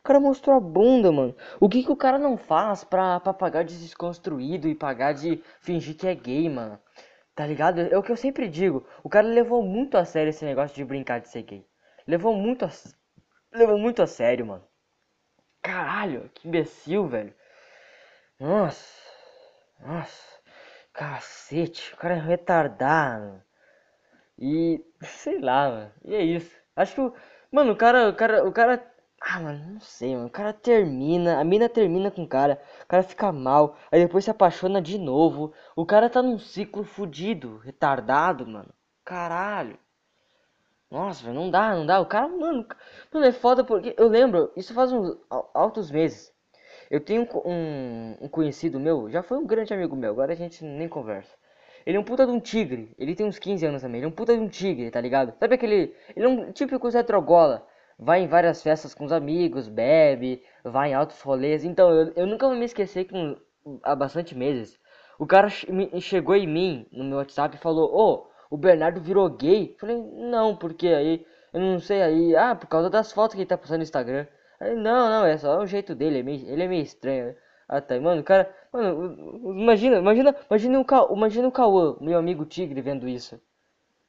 O 0.00 0.02
cara 0.02 0.18
mostrou 0.18 0.56
a 0.56 0.60
bunda, 0.60 1.12
mano. 1.12 1.36
O 1.60 1.68
que 1.68 1.84
que 1.84 1.92
o 1.92 1.96
cara 1.96 2.18
não 2.18 2.36
faz 2.36 2.82
pra, 2.82 3.20
pra 3.20 3.32
pagar 3.32 3.62
de 3.64 3.78
desconstruído 3.78 4.68
e 4.68 4.74
pagar 4.74 5.12
de 5.14 5.42
fingir 5.60 5.96
que 5.96 6.08
é 6.08 6.14
gay, 6.14 6.48
mano? 6.48 6.80
Tá 7.34 7.46
ligado? 7.46 7.80
É 7.80 7.96
o 7.96 8.02
que 8.02 8.10
eu 8.10 8.16
sempre 8.16 8.48
digo. 8.48 8.86
O 9.02 9.08
cara 9.08 9.26
levou 9.26 9.62
muito 9.62 9.96
a 9.96 10.04
sério 10.04 10.30
esse 10.30 10.44
negócio 10.44 10.74
de 10.74 10.84
brincar 10.84 11.20
de 11.20 11.28
ser 11.28 11.42
gay. 11.42 11.66
Levou 12.06 12.34
muito 12.34 12.64
a... 12.64 12.70
Levou 13.52 13.78
muito 13.78 14.02
a 14.02 14.06
sério, 14.06 14.46
mano. 14.46 14.64
Caralho, 15.62 16.28
que 16.34 16.48
imbecil, 16.48 17.06
velho. 17.06 17.32
Nossa. 18.40 19.00
Nossa. 19.78 20.31
Cacete, 20.92 21.92
o 21.94 21.96
cara 21.96 22.14
é 22.14 22.18
retardado. 22.20 23.42
E 24.38 24.84
sei 25.02 25.40
lá, 25.40 25.68
mano. 25.70 25.92
E 26.04 26.14
é 26.14 26.22
isso. 26.22 26.54
Acho 26.76 26.94
que, 26.94 27.18
mano, 27.50 27.72
o 27.72 27.76
cara, 27.76 28.08
o 28.10 28.14
cara, 28.14 28.46
o 28.48 28.52
cara, 28.52 28.92
ah, 29.20 29.40
mano, 29.40 29.74
não 29.74 29.80
sei, 29.80 30.14
mano. 30.14 30.26
O 30.28 30.30
cara 30.30 30.52
termina, 30.52 31.40
a 31.40 31.44
mina 31.44 31.68
termina 31.68 32.10
com 32.10 32.24
o 32.24 32.28
cara, 32.28 32.60
o 32.82 32.86
cara 32.86 33.02
fica 33.02 33.32
mal, 33.32 33.76
aí 33.90 34.00
depois 34.02 34.24
se 34.24 34.30
apaixona 34.30 34.80
de 34.82 34.98
novo. 34.98 35.52
O 35.76 35.86
cara 35.86 36.10
tá 36.10 36.22
num 36.22 36.38
ciclo 36.38 36.84
fudido, 36.84 37.58
retardado, 37.58 38.46
mano. 38.46 38.72
Caralho. 39.04 39.78
Nossa, 40.90 41.32
não 41.32 41.50
dá, 41.50 41.74
não 41.74 41.86
dá. 41.86 42.00
O 42.00 42.06
cara, 42.06 42.28
mano, 42.28 42.66
mano, 43.12 43.26
é 43.26 43.32
foda 43.32 43.64
porque 43.64 43.94
eu 43.98 44.08
lembro, 44.08 44.52
isso 44.56 44.74
faz 44.74 44.92
uns 44.92 45.16
altos 45.54 45.90
meses. 45.90 46.31
Eu 46.92 47.00
tenho 47.00 47.26
um, 47.46 48.16
um, 48.20 48.28
conhecido 48.28 48.78
meu, 48.78 49.08
já 49.10 49.22
foi 49.22 49.38
um 49.38 49.46
grande 49.46 49.72
amigo 49.72 49.96
meu, 49.96 50.10
agora 50.10 50.32
a 50.32 50.36
gente 50.36 50.62
nem 50.62 50.86
conversa. 50.86 51.34
Ele 51.86 51.96
é 51.96 52.00
um 52.00 52.04
puta 52.04 52.26
de 52.26 52.32
um 52.32 52.38
tigre, 52.38 52.94
ele 52.98 53.14
tem 53.14 53.26
uns 53.26 53.38
15 53.38 53.64
anos 53.64 53.80
também, 53.80 53.98
ele 53.98 54.04
é 54.04 54.08
um 54.08 54.12
puta 54.12 54.34
de 54.34 54.40
um 54.40 54.48
tigre, 54.48 54.90
tá 54.90 55.00
ligado? 55.00 55.32
Sabe 55.40 55.54
aquele. 55.54 55.96
Ele 56.14 56.26
é 56.26 56.28
um 56.28 56.52
típico 56.52 56.90
Zé 56.90 57.02
Trogola, 57.02 57.66
vai 57.98 58.20
em 58.20 58.28
várias 58.28 58.62
festas 58.62 58.94
com 58.94 59.06
os 59.06 59.12
amigos, 59.12 59.68
bebe, 59.68 60.42
vai 60.62 60.90
em 60.90 60.94
altos 60.94 61.18
rolês. 61.22 61.64
Então 61.64 61.90
eu, 61.90 62.12
eu 62.14 62.26
nunca 62.26 62.46
vou 62.46 62.54
me 62.54 62.66
esquecer 62.66 63.04
que 63.06 63.16
um, 63.16 63.36
há 63.82 63.96
bastante 63.96 64.36
meses 64.36 64.78
o 65.18 65.26
cara 65.26 65.48
chegou 65.48 66.36
em 66.36 66.46
mim 66.46 66.86
no 66.92 67.04
meu 67.04 67.18
WhatsApp 67.18 67.56
e 67.56 67.58
falou: 67.58 67.90
Ô, 67.94 68.26
oh, 68.50 68.54
o 68.54 68.58
Bernardo 68.58 69.00
virou 69.00 69.30
gay? 69.30 69.74
Falei: 69.78 69.96
Não, 69.96 70.56
porque 70.56 70.88
aí, 70.88 71.26
eu 71.54 71.60
não 71.60 71.78
sei 71.78 72.02
aí, 72.02 72.36
ah, 72.36 72.54
por 72.54 72.66
causa 72.66 72.90
das 72.90 73.12
fotos 73.12 73.34
que 73.34 73.40
ele 73.40 73.48
tá 73.48 73.56
postando 73.56 73.78
no 73.78 73.84
Instagram. 73.84 74.26
Não, 74.76 75.08
não, 75.10 75.26
é 75.26 75.36
só 75.38 75.58
o 75.60 75.66
jeito 75.66 75.94
dele, 75.94 76.20
é 76.20 76.22
meio, 76.22 76.48
ele 76.48 76.62
é 76.62 76.68
meio 76.68 76.82
estranho. 76.82 77.26
Né? 77.26 77.36
Ah 77.68 77.80
tá, 77.80 77.98
mano, 78.00 78.20
o 78.20 78.24
cara. 78.24 78.54
Mano, 78.72 79.60
imagina, 79.60 79.98
imagina, 79.98 80.36
imagina 80.50 80.80
o, 80.80 80.84
Ca, 80.84 81.08
imagina 81.10 81.48
o 81.48 81.52
Cauã, 81.52 81.96
meu 82.00 82.18
amigo 82.18 82.44
Tigre, 82.44 82.80
vendo 82.82 83.08
isso. 83.08 83.40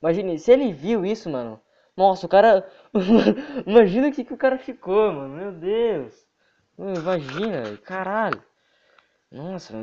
Imagine, 0.02 0.38
se 0.39 0.52
ele 0.52 0.74
viu 0.74 1.06
isso, 1.06 1.30
mano. 1.30 1.62
Nossa, 1.96 2.26
o 2.26 2.30
cara. 2.30 2.68
imagina 3.66 4.10
o 4.10 4.12
que, 4.12 4.24
que 4.24 4.34
o 4.34 4.38
cara 4.38 4.58
ficou, 4.58 5.12
mano. 5.13 5.36
Meu 5.36 5.52
Deus. 5.52 6.28
Imagina, 6.78 7.78
caralho. 7.78 8.44
Nossa, 9.32 9.74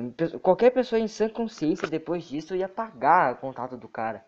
qualquer 0.42 0.70
pessoa 0.70 1.00
em 1.00 1.08
sã 1.08 1.28
consciência 1.28 1.88
depois 1.88 2.24
disso 2.24 2.54
ia 2.54 2.68
pagar 2.68 3.34
o 3.34 3.36
contato 3.38 3.76
do 3.76 3.88
cara. 3.88 4.24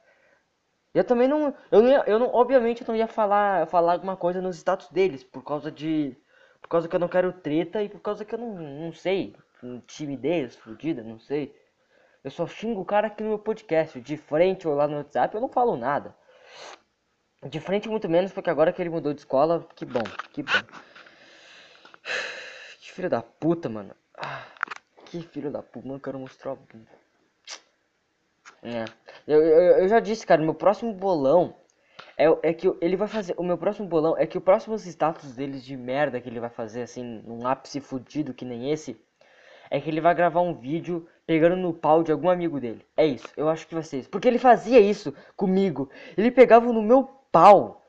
Eu 0.94 1.04
também 1.04 1.28
não. 1.28 1.54
Eu 1.70 1.82
não, 1.82 1.88
ia, 1.90 2.04
eu 2.06 2.18
não 2.18 2.28
obviamente 2.34 2.82
eu 2.82 2.88
não 2.88 2.96
ia 2.96 3.06
falar, 3.06 3.66
falar 3.68 3.92
alguma 3.94 4.16
coisa 4.16 4.40
nos 4.42 4.56
status 4.56 4.88
deles, 4.90 5.24
por 5.24 5.42
causa 5.42 5.70
de 5.70 6.16
por 6.62 6.68
causa 6.68 6.88
que 6.88 6.94
eu 6.94 7.00
não 7.00 7.08
quero 7.08 7.32
treta 7.32 7.82
e 7.82 7.88
por 7.88 8.00
causa 8.00 8.24
que 8.24 8.34
eu 8.34 8.38
não, 8.38 8.54
não 8.54 8.92
sei. 8.92 9.36
Timidez, 9.86 10.56
fudida, 10.56 11.02
não 11.02 11.18
sei. 11.18 11.54
Eu 12.24 12.30
só 12.30 12.46
xingo 12.46 12.80
o 12.80 12.84
cara 12.84 13.08
aqui 13.08 13.22
no 13.22 13.30
meu 13.30 13.38
podcast. 13.38 14.00
De 14.00 14.16
frente 14.16 14.66
ou 14.66 14.74
lá 14.74 14.86
no 14.86 14.96
WhatsApp 14.96 15.34
eu 15.34 15.40
não 15.40 15.48
falo 15.48 15.76
nada. 15.76 16.16
De 17.44 17.58
frente 17.58 17.88
muito 17.88 18.08
menos, 18.08 18.32
porque 18.32 18.48
agora 18.48 18.72
que 18.72 18.80
ele 18.80 18.90
mudou 18.90 19.12
de 19.12 19.20
escola, 19.20 19.66
que 19.74 19.84
bom, 19.84 20.04
que 20.32 20.42
bom. 20.42 20.52
Que 22.80 22.92
filho 22.92 23.10
da 23.10 23.20
puta, 23.20 23.68
mano. 23.68 23.94
Que 25.06 25.20
filho 25.22 25.50
da 25.50 25.60
puta, 25.60 25.86
mano, 25.86 26.00
quero 26.00 26.18
mostrar 26.20 26.52
a 26.52 26.54
bunda. 26.54 26.90
É. 28.62 28.84
Eu, 29.26 29.42
eu, 29.42 29.78
eu 29.78 29.88
já 29.88 29.98
disse, 29.98 30.24
cara, 30.24 30.40
meu 30.40 30.54
próximo 30.54 30.94
bolão 30.94 31.56
é, 32.16 32.26
é 32.42 32.52
que 32.52 32.72
ele 32.80 32.96
vai 32.96 33.08
fazer. 33.08 33.34
O 33.36 33.42
meu 33.42 33.58
próximo 33.58 33.88
bolão 33.88 34.16
é 34.16 34.26
que 34.26 34.38
o 34.38 34.40
próximo 34.40 34.76
status 34.76 35.34
deles 35.34 35.64
de 35.64 35.76
merda 35.76 36.20
que 36.20 36.28
ele 36.28 36.40
vai 36.40 36.50
fazer, 36.50 36.82
assim, 36.82 37.22
num 37.24 37.46
ápice 37.46 37.80
fudido 37.80 38.34
que 38.34 38.44
nem 38.44 38.70
esse. 38.70 39.00
É 39.70 39.80
que 39.80 39.88
ele 39.88 40.00
vai 40.00 40.14
gravar 40.14 40.42
um 40.42 40.54
vídeo 40.54 41.08
pegando 41.26 41.56
no 41.56 41.72
pau 41.72 42.02
de 42.02 42.12
algum 42.12 42.28
amigo 42.28 42.60
dele. 42.60 42.86
É 42.96 43.06
isso, 43.06 43.28
eu 43.36 43.48
acho 43.48 43.66
que 43.66 43.74
vai 43.74 43.82
ser 43.82 44.00
isso. 44.00 44.10
Porque 44.10 44.28
ele 44.28 44.38
fazia 44.38 44.78
isso 44.80 45.14
comigo. 45.36 45.90
Ele 46.16 46.30
pegava 46.30 46.70
no 46.72 46.82
meu 46.82 47.04
pau 47.30 47.82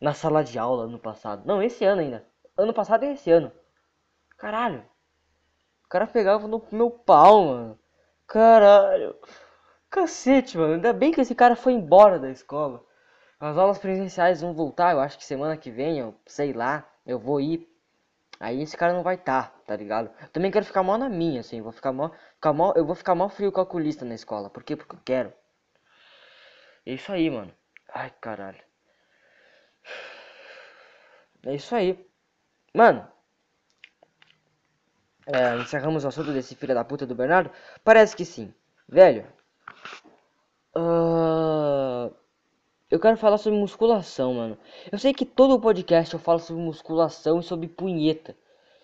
na 0.00 0.14
sala 0.14 0.44
de 0.44 0.58
aula 0.58 0.84
ano 0.84 0.98
passado. 0.98 1.44
Não, 1.44 1.62
esse 1.62 1.84
ano 1.84 2.00
ainda. 2.02 2.24
Ano 2.56 2.72
passado 2.72 3.04
e 3.04 3.08
esse 3.08 3.30
ano. 3.30 3.50
Caralho. 4.36 4.84
O 5.84 5.88
cara 5.88 6.06
pegava 6.06 6.46
no 6.46 6.62
meu 6.70 6.90
pau, 6.90 7.46
mano. 7.46 7.78
Caralho. 8.26 9.16
Cacete, 9.90 10.56
mano. 10.56 10.74
Ainda 10.74 10.92
bem 10.92 11.10
que 11.10 11.20
esse 11.20 11.34
cara 11.34 11.56
foi 11.56 11.72
embora 11.72 12.18
da 12.18 12.30
escola. 12.30 12.84
As 13.40 13.56
aulas 13.56 13.78
presenciais 13.78 14.40
vão 14.40 14.52
voltar, 14.54 14.92
eu 14.92 15.00
acho 15.00 15.16
que 15.18 15.24
semana 15.24 15.56
que 15.56 15.70
vem, 15.70 15.98
eu 15.98 16.14
sei 16.26 16.52
lá, 16.52 16.88
eu 17.06 17.18
vou 17.18 17.40
ir. 17.40 17.68
Aí 18.40 18.62
esse 18.62 18.76
cara 18.76 18.92
não 18.92 19.02
vai 19.02 19.16
estar, 19.16 19.50
tá, 19.50 19.58
tá 19.66 19.76
ligado? 19.76 20.10
Também 20.32 20.50
quero 20.50 20.64
ficar 20.66 20.82
mal 20.82 20.98
na 20.98 21.08
minha, 21.08 21.40
assim, 21.40 21.62
vou 21.62 21.72
ficar 21.72 21.92
mal, 21.92 22.12
ficar 22.34 22.52
mal, 22.52 22.74
eu 22.76 22.84
vou 22.86 22.94
ficar 22.94 23.14
mal 23.14 23.28
frio 23.28 23.52
calculista 23.52 24.04
na 24.04 24.14
escola. 24.14 24.50
Por 24.50 24.62
quê? 24.64 24.76
Porque 24.76 24.94
eu 24.96 25.00
quero. 25.04 25.32
É 26.84 26.92
isso 26.94 27.12
aí, 27.12 27.30
mano. 27.30 27.52
Ai, 27.94 28.10
caralho. 28.20 28.62
É 31.42 31.54
isso 31.54 31.74
aí. 31.74 32.06
Mano. 32.74 33.06
É, 35.26 35.56
encerramos 35.56 36.04
o 36.04 36.08
assunto 36.08 36.32
desse 36.32 36.54
filho 36.56 36.74
da 36.74 36.84
puta 36.84 37.06
do 37.06 37.14
Bernardo? 37.14 37.50
Parece 37.84 38.16
que 38.16 38.24
sim. 38.24 38.52
Velho. 38.88 39.26
Uh, 40.74 42.14
eu 42.90 42.98
quero 42.98 43.16
falar 43.16 43.38
sobre 43.38 43.58
musculação, 43.58 44.34
mano. 44.34 44.58
Eu 44.90 44.98
sei 44.98 45.12
que 45.12 45.26
todo 45.26 45.60
podcast 45.60 46.14
eu 46.14 46.20
falo 46.20 46.38
sobre 46.38 46.62
musculação 46.62 47.40
e 47.40 47.42
sobre 47.42 47.68
punheta. 47.68 48.34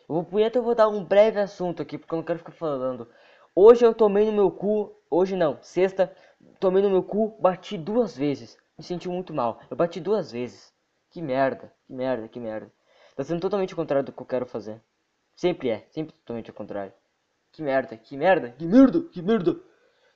Eu 0.09 0.17
vou 0.17 0.25
punheta 0.25 0.59
eu 0.59 0.63
vou 0.63 0.75
dar 0.75 0.89
um 0.89 1.03
breve 1.03 1.41
assunto 1.41 1.81
aqui, 1.81 1.97
porque 1.97 2.15
eu 2.15 2.19
não 2.19 2.25
quero 2.25 2.39
ficar 2.39 2.53
falando. 2.53 3.09
Hoje 3.55 3.85
eu 3.85 3.95
tomei 3.95 4.27
no 4.27 4.33
meu 4.33 4.51
cu, 4.51 4.95
hoje 5.11 5.35
não, 5.35 5.59
sexta, 5.63 6.15
tomei 6.61 6.83
no 6.83 6.91
meu 6.91 7.03
cu, 7.03 7.37
bati 7.41 7.79
duas 7.79 8.17
vezes. 8.17 8.59
Me 8.77 8.85
senti 8.85 9.09
muito 9.09 9.33
mal. 9.33 9.61
Eu 9.71 9.77
bati 9.77 10.01
duas 10.01 10.33
vezes. 10.33 10.73
Que 11.11 11.23
merda, 11.23 11.73
que 11.87 11.93
merda, 11.93 12.29
que 12.29 12.41
merda. 12.41 12.71
Tá 13.17 13.25
sendo 13.25 13.41
totalmente 13.41 13.73
o 13.73 13.77
contrário 13.77 14.05
do 14.05 14.13
que 14.13 14.21
eu 14.21 14.27
quero 14.27 14.47
fazer. 14.47 14.83
Sempre 15.35 15.71
é, 15.71 15.87
sempre 15.91 16.13
totalmente 16.13 16.51
o 16.51 16.55
contrário. 16.55 16.93
Que 17.53 17.63
merda, 17.63 17.97
que 17.97 18.17
merda, 18.17 18.51
que 18.51 18.67
merda, 18.67 19.03
que 19.03 19.23
merda. 19.23 19.61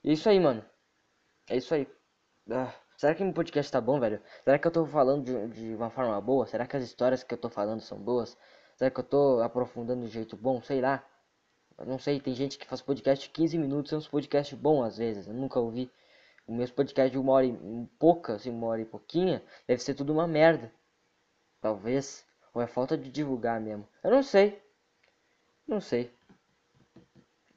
é 0.04 0.12
isso 0.12 0.28
aí, 0.28 0.40
mano. 0.40 0.64
É 1.48 1.56
isso 1.56 1.72
aí. 1.72 1.86
Ah, 2.50 2.74
será 2.98 3.14
que 3.14 3.24
meu 3.24 3.32
podcast 3.32 3.70
tá 3.72 3.80
bom, 3.80 3.98
velho? 4.00 4.20
Será 4.44 4.58
que 4.58 4.66
eu 4.66 4.70
tô 4.72 4.84
falando 4.84 5.24
de, 5.24 5.48
de 5.48 5.74
uma 5.74 5.88
forma 5.88 6.20
boa? 6.20 6.46
Será 6.46 6.66
que 6.66 6.76
as 6.76 6.82
histórias 6.84 7.22
que 7.22 7.32
eu 7.32 7.38
tô 7.38 7.48
falando 7.48 7.80
são 7.80 7.98
boas? 7.98 8.36
Será 8.76 8.90
que 8.90 9.00
eu 9.00 9.04
tô 9.04 9.40
aprofundando 9.40 10.04
de 10.04 10.12
jeito 10.12 10.36
bom? 10.36 10.60
Sei 10.62 10.80
lá. 10.80 11.02
Eu 11.78 11.86
não 11.86 11.98
sei, 11.98 12.20
tem 12.20 12.34
gente 12.34 12.58
que 12.58 12.66
faz 12.66 12.82
podcast 12.82 13.28
de 13.28 13.32
15 13.32 13.56
minutos, 13.56 13.92
é 13.92 13.96
uns 13.96 14.08
podcasts 14.08 14.58
bons 14.58 14.84
às 14.84 14.98
vezes. 14.98 15.28
Eu 15.28 15.34
nunca 15.34 15.60
ouvi. 15.60 15.90
O 16.46 16.52
meu 16.52 16.68
podcast 16.68 17.10
de 17.12 17.18
uma 17.18 17.32
hora 17.32 17.46
e 17.46 17.86
pouca, 17.98 18.34
assim, 18.34 18.50
uma 18.50 18.66
hora 18.66 18.80
e 18.80 18.84
pouquinha, 18.84 19.42
deve 19.66 19.82
ser 19.82 19.94
tudo 19.94 20.12
uma 20.12 20.26
merda. 20.26 20.72
Talvez. 21.60 22.26
Ou 22.52 22.60
é 22.60 22.66
falta 22.66 22.98
de 22.98 23.10
divulgar 23.10 23.60
mesmo. 23.60 23.86
Eu 24.02 24.10
não 24.10 24.22
sei. 24.22 24.60
Não 25.66 25.80
sei. 25.80 26.17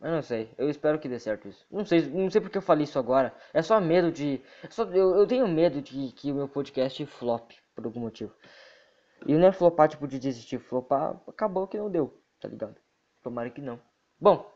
Eu 0.02 0.12
não 0.12 0.22
sei. 0.22 0.50
Eu 0.58 0.70
espero 0.70 0.98
que 1.00 1.08
dê 1.08 1.20
certo 1.20 1.48
isso. 1.48 1.66
Não 1.70 1.86
sei, 1.86 2.02
não 2.02 2.30
sei 2.30 2.42
porque 2.42 2.58
eu 2.58 2.62
falei 2.62 2.86
isso 2.86 2.98
agora. 2.98 3.34
É 3.54 3.62
só 3.62 3.80
medo 3.80 4.12
de. 4.12 4.42
É 4.64 4.70
só, 4.70 4.84
eu, 4.86 5.16
eu 5.16 5.28
tenho 5.28 5.48
medo 5.48 5.82
de 5.82 6.12
que 6.14 6.32
o 6.32 6.36
meu 6.36 6.48
podcast 6.48 7.06
flop 7.06 7.52
por 7.76 7.86
algum 7.86 8.00
motivo. 8.00 8.34
E 9.28 9.34
não 9.36 9.48
é 9.48 9.52
flopar 9.52 9.88
tipo 9.88 10.08
de 10.08 10.18
desistir. 10.18 10.58
Flopar 10.58 11.22
acabou 11.28 11.68
que 11.68 11.78
não 11.78 11.90
deu, 11.90 12.20
tá 12.40 12.48
ligado? 12.48 12.76
Tomara 13.22 13.50
que 13.52 13.62
não. 13.62 13.80
Bom. 14.20 14.52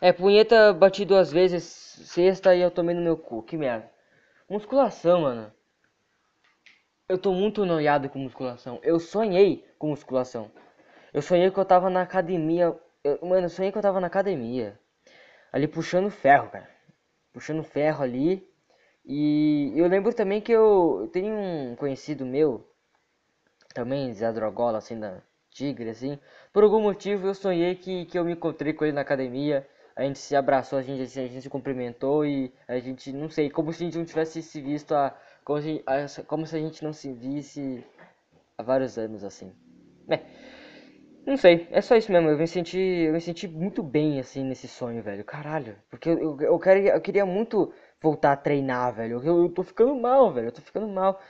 É, 0.00 0.12
punheta 0.12 0.72
bati 0.72 1.04
duas 1.04 1.30
vezes 1.30 1.64
sexta 1.64 2.54
e 2.54 2.60
eu 2.60 2.70
tomei 2.70 2.94
no 2.94 3.02
meu 3.02 3.16
cu. 3.16 3.42
Que 3.42 3.56
merda. 3.56 3.90
Musculação, 4.48 5.22
mano. 5.22 5.52
Eu 7.08 7.18
tô 7.18 7.32
muito 7.32 7.66
noiado 7.66 8.08
com 8.08 8.18
musculação. 8.18 8.80
Eu 8.82 8.98
sonhei 8.98 9.64
com 9.78 9.88
musculação. 9.88 10.50
Eu 11.12 11.22
sonhei 11.22 11.50
que 11.50 11.58
eu 11.58 11.64
tava 11.64 11.90
na 11.90 12.02
academia. 12.02 12.74
Eu, 13.06 13.18
mano, 13.22 13.46
eu 13.46 13.50
sonhei 13.50 13.70
que 13.70 13.78
eu 13.78 13.82
tava 13.82 14.00
na 14.00 14.08
academia. 14.08 14.76
Ali 15.52 15.68
puxando 15.68 16.10
ferro, 16.10 16.50
cara. 16.50 16.68
Puxando 17.32 17.62
ferro 17.62 18.02
ali. 18.02 18.44
E 19.04 19.72
eu 19.76 19.86
lembro 19.86 20.12
também 20.12 20.40
que 20.40 20.50
eu 20.50 21.08
tenho 21.12 21.32
um 21.36 21.76
conhecido 21.76 22.26
meu. 22.26 22.68
Também 23.72 24.12
Zé 24.12 24.32
Drogola, 24.32 24.78
assim, 24.78 24.98
da 24.98 25.22
Tigre, 25.50 25.90
assim. 25.90 26.18
Por 26.52 26.64
algum 26.64 26.80
motivo 26.80 27.28
eu 27.28 27.34
sonhei 27.34 27.76
que, 27.76 28.06
que 28.06 28.18
eu 28.18 28.24
me 28.24 28.32
encontrei 28.32 28.72
com 28.72 28.84
ele 28.84 28.94
na 28.94 29.02
academia. 29.02 29.64
A 29.94 30.02
gente 30.02 30.18
se 30.18 30.34
abraçou, 30.34 30.78
a 30.78 30.82
gente, 30.82 31.02
a 31.02 31.06
gente 31.06 31.42
se 31.42 31.48
cumprimentou 31.48 32.26
e 32.26 32.52
a 32.66 32.78
gente, 32.80 33.12
não 33.12 33.30
sei, 33.30 33.48
como 33.48 33.72
se 33.72 33.82
a 33.82 33.86
gente 33.86 33.98
não 33.98 34.04
tivesse 34.04 34.42
se 34.42 34.60
visto 34.60 34.94
há 34.94 35.16
como 35.44 35.62
se, 35.62 35.84
como 36.26 36.46
se 36.46 36.56
a 36.56 36.58
gente 36.58 36.82
não 36.82 36.92
se 36.92 37.12
visse 37.12 37.84
há 38.58 38.62
vários 38.64 38.98
anos 38.98 39.22
assim. 39.22 39.54
É, 40.08 40.20
não 41.26 41.36
sei, 41.36 41.66
é 41.70 41.80
só 41.80 41.96
isso 41.96 42.10
mesmo. 42.12 42.28
Eu 42.30 42.38
me 42.38 42.46
senti, 42.46 42.78
eu 42.78 43.12
me 43.12 43.20
senti 43.20 43.48
muito 43.48 43.82
bem 43.82 44.20
assim 44.20 44.44
nesse 44.44 44.68
sonho, 44.68 45.02
velho. 45.02 45.24
Caralho, 45.24 45.76
porque 45.90 46.08
eu, 46.08 46.18
eu, 46.18 46.40
eu, 46.40 46.58
queria, 46.58 46.94
eu 46.94 47.00
queria 47.00 47.26
muito 47.26 47.72
voltar 48.00 48.32
a 48.32 48.36
treinar, 48.36 48.94
velho. 48.94 49.20
Eu, 49.24 49.42
eu 49.44 49.48
tô 49.50 49.62
ficando 49.62 49.94
mal, 49.96 50.32
velho. 50.32 50.48
Eu 50.48 50.52
tô 50.52 50.62
ficando 50.62 50.86
mal. 50.88 51.20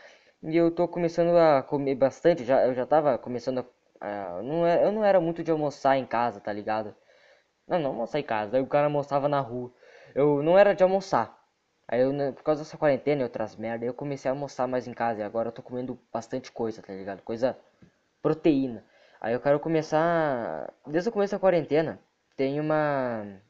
E 0.42 0.56
eu 0.56 0.70
tô 0.70 0.88
começando 0.88 1.36
a 1.36 1.62
comer 1.62 1.94
bastante. 1.96 2.44
Já, 2.44 2.66
eu 2.66 2.74
já 2.74 2.86
tava 2.86 3.18
começando 3.18 3.66
a. 4.00 4.36
a 4.38 4.42
não 4.42 4.66
é, 4.66 4.84
eu 4.84 4.92
não 4.92 5.04
era 5.04 5.20
muito 5.20 5.42
de 5.42 5.50
almoçar 5.50 5.96
em 5.98 6.06
casa, 6.06 6.40
tá 6.40 6.52
ligado? 6.52 6.94
Não, 7.68 7.78
não 7.78 7.90
almoçar 7.90 8.18
em 8.20 8.24
casa. 8.24 8.56
Aí 8.56 8.62
o 8.62 8.66
cara 8.66 8.86
almoçava 8.86 9.28
na 9.28 9.40
rua. 9.40 9.72
Eu 10.14 10.42
não 10.42 10.58
era 10.58 10.74
de 10.74 10.82
almoçar. 10.82 11.36
Aí 11.88 12.00
eu, 12.02 12.12
né, 12.12 12.32
por 12.32 12.42
causa 12.42 12.62
dessa 12.62 12.76
quarentena 12.78 13.22
e 13.22 13.24
outras 13.24 13.56
merda, 13.56 13.84
eu 13.84 13.94
comecei 13.94 14.28
a 14.30 14.32
almoçar 14.34 14.66
mais 14.66 14.86
em 14.88 14.92
casa 14.94 15.20
e 15.20 15.22
agora 15.24 15.48
eu 15.48 15.52
tô 15.52 15.62
comendo 15.62 15.98
bastante 16.12 16.50
coisa, 16.52 16.82
tá 16.82 16.92
ligado? 16.92 17.22
Coisa 17.22 17.56
proteína. 18.22 18.84
Aí 19.20 19.32
eu 19.34 19.40
quero 19.40 19.60
começar, 19.60 20.72
desde 20.86 21.08
o 21.08 21.12
começo 21.12 21.32
da 21.32 21.38
quarentena, 21.38 21.98
tem 22.36 22.60
uma 22.60 23.40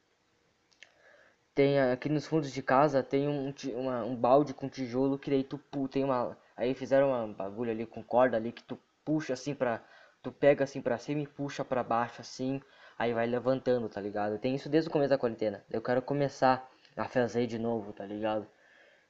tem 1.54 1.80
aqui 1.80 2.08
nos 2.08 2.26
fundos 2.26 2.52
de 2.52 2.62
casa 2.62 3.02
tem 3.02 3.26
um, 3.28 3.52
uma, 3.74 4.04
um 4.04 4.14
balde 4.14 4.52
com 4.52 4.68
tijolo 4.68 5.18
que 5.18 5.30
daí 5.30 5.42
tu 5.42 5.58
tem 5.88 6.04
uma 6.04 6.36
aí 6.56 6.74
fizeram 6.74 7.08
uma 7.08 7.26
bagulho 7.32 7.70
ali 7.70 7.86
com 7.86 8.02
corda 8.02 8.36
ali 8.36 8.52
que 8.52 8.62
tu 8.62 8.78
puxa 9.04 9.32
assim 9.32 9.54
pra 9.54 9.82
tu 10.22 10.30
pega 10.30 10.64
assim 10.64 10.82
pra 10.82 10.98
cima 10.98 11.22
e 11.22 11.26
puxa 11.26 11.64
pra 11.64 11.82
baixo 11.82 12.20
assim 12.20 12.60
aí 12.98 13.14
vai 13.14 13.26
levantando 13.26 13.88
tá 13.88 14.00
ligado 14.00 14.38
tem 14.38 14.54
isso 14.54 14.68
desde 14.68 14.90
o 14.90 14.92
começo 14.92 15.10
da 15.10 15.18
quarentena 15.18 15.64
eu 15.70 15.80
quero 15.80 16.02
começar 16.02 16.68
a 16.96 17.04
fazer 17.08 17.46
de 17.46 17.58
novo, 17.58 17.92
tá 17.92 18.04
ligado? 18.06 18.46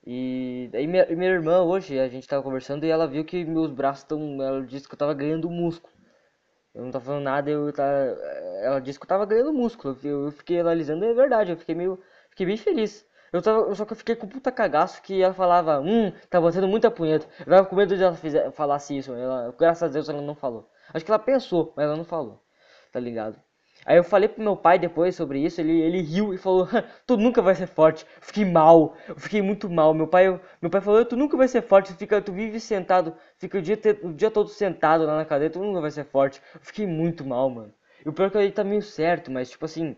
E 0.06 0.70
aí 0.74 0.86
minha, 0.86 1.06
minha 1.06 1.30
irmã 1.30 1.62
hoje, 1.62 1.98
a 1.98 2.08
gente 2.08 2.26
tava 2.28 2.42
conversando 2.42 2.84
e 2.84 2.90
ela 2.90 3.06
viu 3.06 3.24
que 3.24 3.44
meus 3.44 3.70
braços 3.72 4.02
estão. 4.02 4.42
Ela 4.42 4.64
disse 4.64 4.88
que 4.88 4.94
eu 4.94 4.98
tava 4.98 5.14
ganhando 5.14 5.50
músculo. 5.50 5.92
Eu 6.76 6.84
não 6.84 6.90
tava 6.90 7.06
falando 7.06 7.22
nada, 7.24 7.50
eu 7.50 7.72
tava, 7.72 7.88
ela 8.62 8.80
disse 8.80 8.98
que 8.98 9.04
eu 9.04 9.08
tava 9.08 9.24
ganhando 9.24 9.50
músculo. 9.52 9.98
Eu, 10.04 10.30
fiquei 10.30 10.60
analisando, 10.60 11.06
é 11.06 11.14
verdade, 11.14 11.52
eu 11.52 11.56
fiquei 11.56 11.74
meio. 11.74 11.98
Fiquei 12.30 12.44
bem 12.44 12.56
feliz. 12.58 13.06
Eu 13.32 13.40
tava, 13.40 13.74
só 13.74 13.86
que 13.86 13.92
eu 13.94 13.96
fiquei 13.96 14.14
com 14.14 14.28
puta 14.28 14.52
cagaço 14.52 15.00
que 15.02 15.22
ela 15.22 15.32
falava, 15.32 15.80
hum, 15.80 16.12
tá 16.28 16.38
botando 16.40 16.68
muita 16.68 16.90
punheta. 16.90 17.26
Eu 17.40 17.46
tava 17.46 17.66
com 17.66 17.76
medo 17.76 17.96
de 17.96 18.02
ela 18.02 18.14
fizer, 18.14 18.50
falasse 18.52 18.96
isso. 18.96 19.14
Ela, 19.14 19.54
graças 19.58 19.82
a 19.84 19.92
Deus 19.92 20.08
ela 20.08 20.20
não 20.20 20.34
falou. 20.34 20.70
Acho 20.92 21.04
que 21.04 21.10
ela 21.10 21.18
pensou, 21.18 21.72
mas 21.74 21.86
ela 21.86 21.96
não 21.96 22.04
falou. 22.04 22.42
Tá 22.92 23.00
ligado? 23.00 23.40
Aí 23.86 23.96
eu 23.96 24.02
falei 24.04 24.28
pro 24.28 24.42
meu 24.42 24.56
pai 24.56 24.80
depois 24.80 25.14
sobre 25.14 25.38
isso, 25.38 25.60
ele, 25.60 25.80
ele 25.80 26.00
riu 26.02 26.34
e 26.34 26.38
falou, 26.38 26.66
tu 27.06 27.16
nunca 27.16 27.40
vai 27.40 27.54
ser 27.54 27.68
forte. 27.68 28.04
Fiquei 28.20 28.44
mal, 28.44 28.96
fiquei 29.16 29.40
muito 29.40 29.70
mal. 29.70 29.94
Meu 29.94 30.08
pai, 30.08 30.40
meu 30.60 30.68
pai 30.70 30.80
falou, 30.80 31.04
tu 31.04 31.16
nunca 31.16 31.36
vai 31.36 31.46
ser 31.46 31.62
forte, 31.62 31.92
tu, 31.92 31.98
fica, 31.98 32.20
tu 32.20 32.32
vive 32.32 32.58
sentado, 32.58 33.14
fica 33.38 33.58
o 33.58 33.62
dia, 33.62 33.78
o 34.02 34.12
dia 34.12 34.28
todo 34.30 34.48
sentado 34.48 35.06
lá 35.06 35.16
na 35.16 35.24
cadeira, 35.24 35.52
tu 35.52 35.60
nunca 35.60 35.80
vai 35.80 35.92
ser 35.92 36.04
forte. 36.04 36.42
Fiquei 36.60 36.84
muito 36.84 37.24
mal, 37.24 37.48
mano. 37.48 37.72
E 38.04 38.08
o 38.08 38.12
pior 38.12 38.26
é 38.26 38.30
que 38.30 38.38
ele 38.38 38.52
tá 38.52 38.64
meio 38.64 38.82
certo, 38.82 39.30
mas 39.30 39.50
tipo 39.50 39.64
assim, 39.64 39.96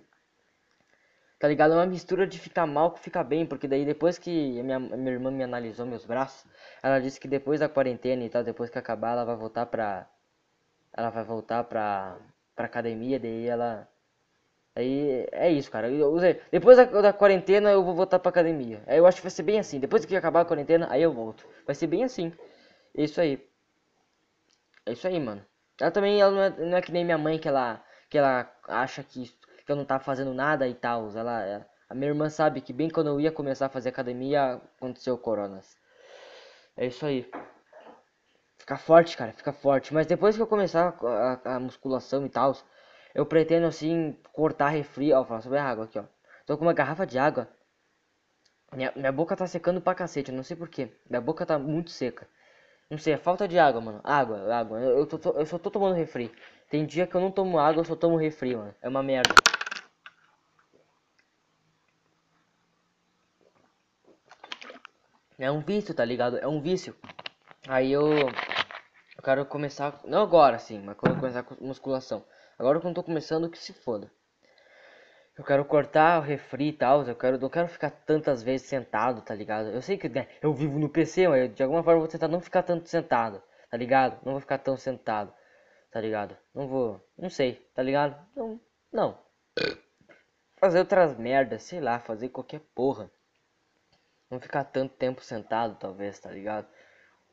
tá 1.39 1.49
ligado? 1.49 1.73
É 1.73 1.77
uma 1.77 1.87
mistura 1.87 2.27
de 2.27 2.39
ficar 2.39 2.67
mal 2.67 2.91
com 2.91 2.99
ficar 2.99 3.25
bem, 3.25 3.47
porque 3.47 3.67
daí 3.67 3.85
depois 3.87 4.19
que 4.19 4.61
a 4.61 4.63
minha, 4.63 4.79
minha 4.79 5.13
irmã 5.13 5.31
me 5.31 5.43
analisou 5.45 5.87
meus 5.87 6.05
braços, 6.05 6.45
ela 6.83 7.01
disse 7.01 7.19
que 7.19 7.29
depois 7.29 7.61
da 7.61 7.69
quarentena 7.71 8.23
e 8.25 8.29
tal, 8.29 8.45
depois 8.45 8.69
que 8.71 8.79
acabar, 8.79 9.13
ela 9.13 9.25
vai 9.25 9.37
voltar 9.37 9.67
pra. 9.67 10.07
Ela 10.97 11.11
vai 11.11 11.25
voltar 11.25 11.65
pra 11.65 12.19
pra 12.59 12.67
academia, 12.67 13.21
daí 13.21 13.47
ela. 13.47 13.89
Aí 14.75 15.27
é 15.33 15.51
isso, 15.51 15.71
cara. 15.71 15.89
Eu, 15.89 16.17
depois 16.51 16.77
da, 16.77 16.85
da, 16.85 17.13
quarentena 17.13 17.71
eu 17.71 17.85
vou 17.85 17.95
voltar 17.95 18.19
pra 18.19 18.31
academia. 18.31 18.83
Aí 18.87 18.99
eu 18.99 19.07
acho 19.07 19.19
que 19.19 19.23
vai 19.23 19.31
ser 19.31 19.45
bem 19.45 19.61
assim. 19.61 19.79
Depois 19.79 20.05
que 20.05 20.17
acabar 20.17 20.41
a 20.41 20.45
quarentena, 20.45 20.89
aí 20.91 21.03
eu 21.03 21.13
volto. 21.13 21.47
Vai 21.65 21.75
ser 21.75 21.87
bem 21.87 22.03
assim. 22.05 22.33
É 22.97 23.05
isso 23.05 23.21
aí. 23.21 23.49
É 24.87 24.93
isso 24.93 25.07
aí, 25.07 25.21
mano. 25.21 25.45
Ela 25.81 25.91
também 25.93 26.21
ela 26.21 26.33
não, 26.33 26.43
é, 26.43 26.51
não 26.51 26.77
é 26.79 26.83
que 26.83 26.91
nem 26.93 27.05
minha 27.05 27.19
mãe 27.19 27.39
que 27.39 27.47
ela, 27.47 27.83
que 28.11 28.19
ela 28.19 28.53
acha 28.67 29.03
que, 29.05 29.31
que 29.65 29.71
eu 29.71 29.77
não 29.77 29.85
tava 29.85 30.03
fazendo 30.03 30.35
nada 30.35 30.67
e 30.67 30.75
tal. 30.75 31.09
Ela, 31.17 31.43
ela, 31.45 31.67
a 31.89 31.95
minha 31.95 32.11
irmã 32.11 32.29
sabe 32.29 32.61
que 32.61 32.73
bem 32.73 32.91
quando 32.91 33.09
eu 33.09 33.21
ia 33.21 33.31
começar 33.33 33.67
a 33.67 33.71
fazer 33.71 33.91
academia 33.91 34.61
aconteceu 34.77 35.15
o 35.15 35.19
coronas. 35.19 35.77
É 36.77 36.87
isso 36.87 37.07
aí. 37.07 37.31
Ficar 38.69 38.77
forte, 38.77 39.17
cara, 39.17 39.33
fica 39.33 39.51
forte. 39.51 39.95
Mas 39.95 40.07
depois 40.07 40.37
que 40.37 40.43
eu 40.43 40.47
começar 40.47 40.95
a, 41.03 41.55
a 41.55 41.59
musculação 41.59 42.27
e 42.27 42.29
tal, 42.29 42.55
eu 43.15 43.25
pretendo 43.25 43.67
assim 43.67 44.15
cortar 44.31 44.69
refri. 44.69 45.11
Ó, 45.11 45.25
falar 45.25 45.41
sobre 45.41 45.57
a 45.57 45.65
água 45.65 45.87
aqui, 45.87 45.99
ó. 45.99 46.05
Tô 46.45 46.59
com 46.59 46.67
uma 46.67 46.75
garrafa 46.75 47.07
de 47.07 47.19
água. 47.19 47.49
Minha, 48.75 48.93
minha 48.95 49.11
boca 49.11 49.35
tá 49.35 49.47
secando 49.47 49.81
pra 49.81 49.95
cacete, 49.95 50.31
eu 50.31 50.37
não 50.37 50.43
sei 50.43 50.55
porquê. 50.55 50.93
Minha 51.09 51.23
boca 51.23 51.47
tá 51.47 51.59
muito 51.59 51.91
seca. 51.91 52.29
Não 52.91 52.99
sei, 52.99 53.15
é 53.15 53.17
falta 53.17 53.49
de 53.49 53.59
água, 53.59 53.81
mano. 53.81 54.01
Água, 54.05 54.55
água. 54.55 54.79
Eu, 54.81 54.99
eu, 54.99 55.07
tô, 55.07 55.31
eu 55.31 55.47
só 55.47 55.59
tô 55.59 55.71
tomando 55.71 55.95
refri. 55.95 56.31
Tem 56.69 56.85
dia 56.85 57.07
que 57.07 57.15
eu 57.15 57.23
não 57.23 57.31
tomo 57.31 57.59
água, 57.59 57.81
eu 57.81 57.87
só 57.87 57.97
tomo 57.97 58.19
refri, 58.19 58.55
mano. 58.55 58.75
É 58.83 58.89
uma 58.91 59.03
merda. 59.03 59.35
É 65.39 65.51
um 65.51 65.61
vício, 65.61 65.95
tá 65.95 66.05
ligado? 66.05 66.37
É 66.37 66.47
um 66.47 66.61
vício. 66.61 66.95
Aí 67.67 67.93
eu. 67.93 68.05
Eu 69.19 69.25
quero 69.25 69.45
começar. 69.47 70.01
Não 70.05 70.23
agora, 70.23 70.55
assim, 70.55 70.79
mas 70.79 70.97
quando 70.97 71.15
eu 71.15 71.21
começar 71.21 71.43
com 71.43 71.57
musculação. 71.61 72.25
Agora 72.57 72.81
que 72.81 72.87
eu 72.87 72.95
tô 72.95 73.03
começando, 73.03 73.51
que 73.51 73.59
se 73.59 73.73
foda. 73.73 74.09
Eu 75.37 75.45
quero 75.45 75.65
cortar 75.65 76.21
o 76.21 76.23
refri 76.23 76.69
e 76.69 76.73
tal. 76.73 77.03
Eu 77.03 77.17
quero, 77.17 77.37
não 77.37 77.49
quero 77.49 77.67
ficar 77.67 77.91
tantas 77.91 78.45
vezes 78.45 78.69
sentado, 78.69 79.21
tá 79.23 79.35
ligado? 79.35 79.71
Eu 79.71 79.83
sei 79.83 79.99
que 79.99 80.09
né, 80.09 80.29
eu 80.41 80.55
vivo 80.55 80.79
no 80.79 80.89
PC, 80.89 81.27
mas 81.27 81.43
eu, 81.43 81.49
de 81.49 81.63
alguma 81.65 81.83
forma 81.83 81.97
eu 81.97 82.03
vou 82.03 82.09
tentar 82.09 82.29
não 82.29 82.41
ficar 82.41 82.63
tanto 82.63 82.89
sentado, 82.89 83.43
tá 83.69 83.77
ligado? 83.77 84.25
Não 84.25 84.33
vou 84.33 84.41
ficar 84.41 84.59
tão 84.59 84.77
sentado, 84.77 85.35
tá 85.91 86.01
ligado? 86.01 86.37
Não 86.55 86.69
vou. 86.69 87.01
Não 87.19 87.29
sei, 87.29 87.55
tá 87.75 87.83
ligado? 87.83 88.17
Não. 88.37 88.61
Não. 88.93 89.19
Fazer 90.57 90.79
outras 90.79 91.17
merdas, 91.17 91.65
sei 91.65 91.81
lá, 91.81 91.99
fazer 91.99 92.29
qualquer 92.29 92.61
porra. 92.73 93.11
Não 94.31 94.39
ficar 94.39 94.63
tanto 94.63 94.95
tempo 94.95 95.25
sentado, 95.25 95.77
talvez, 95.77 96.21
tá 96.21 96.31
ligado? 96.31 96.69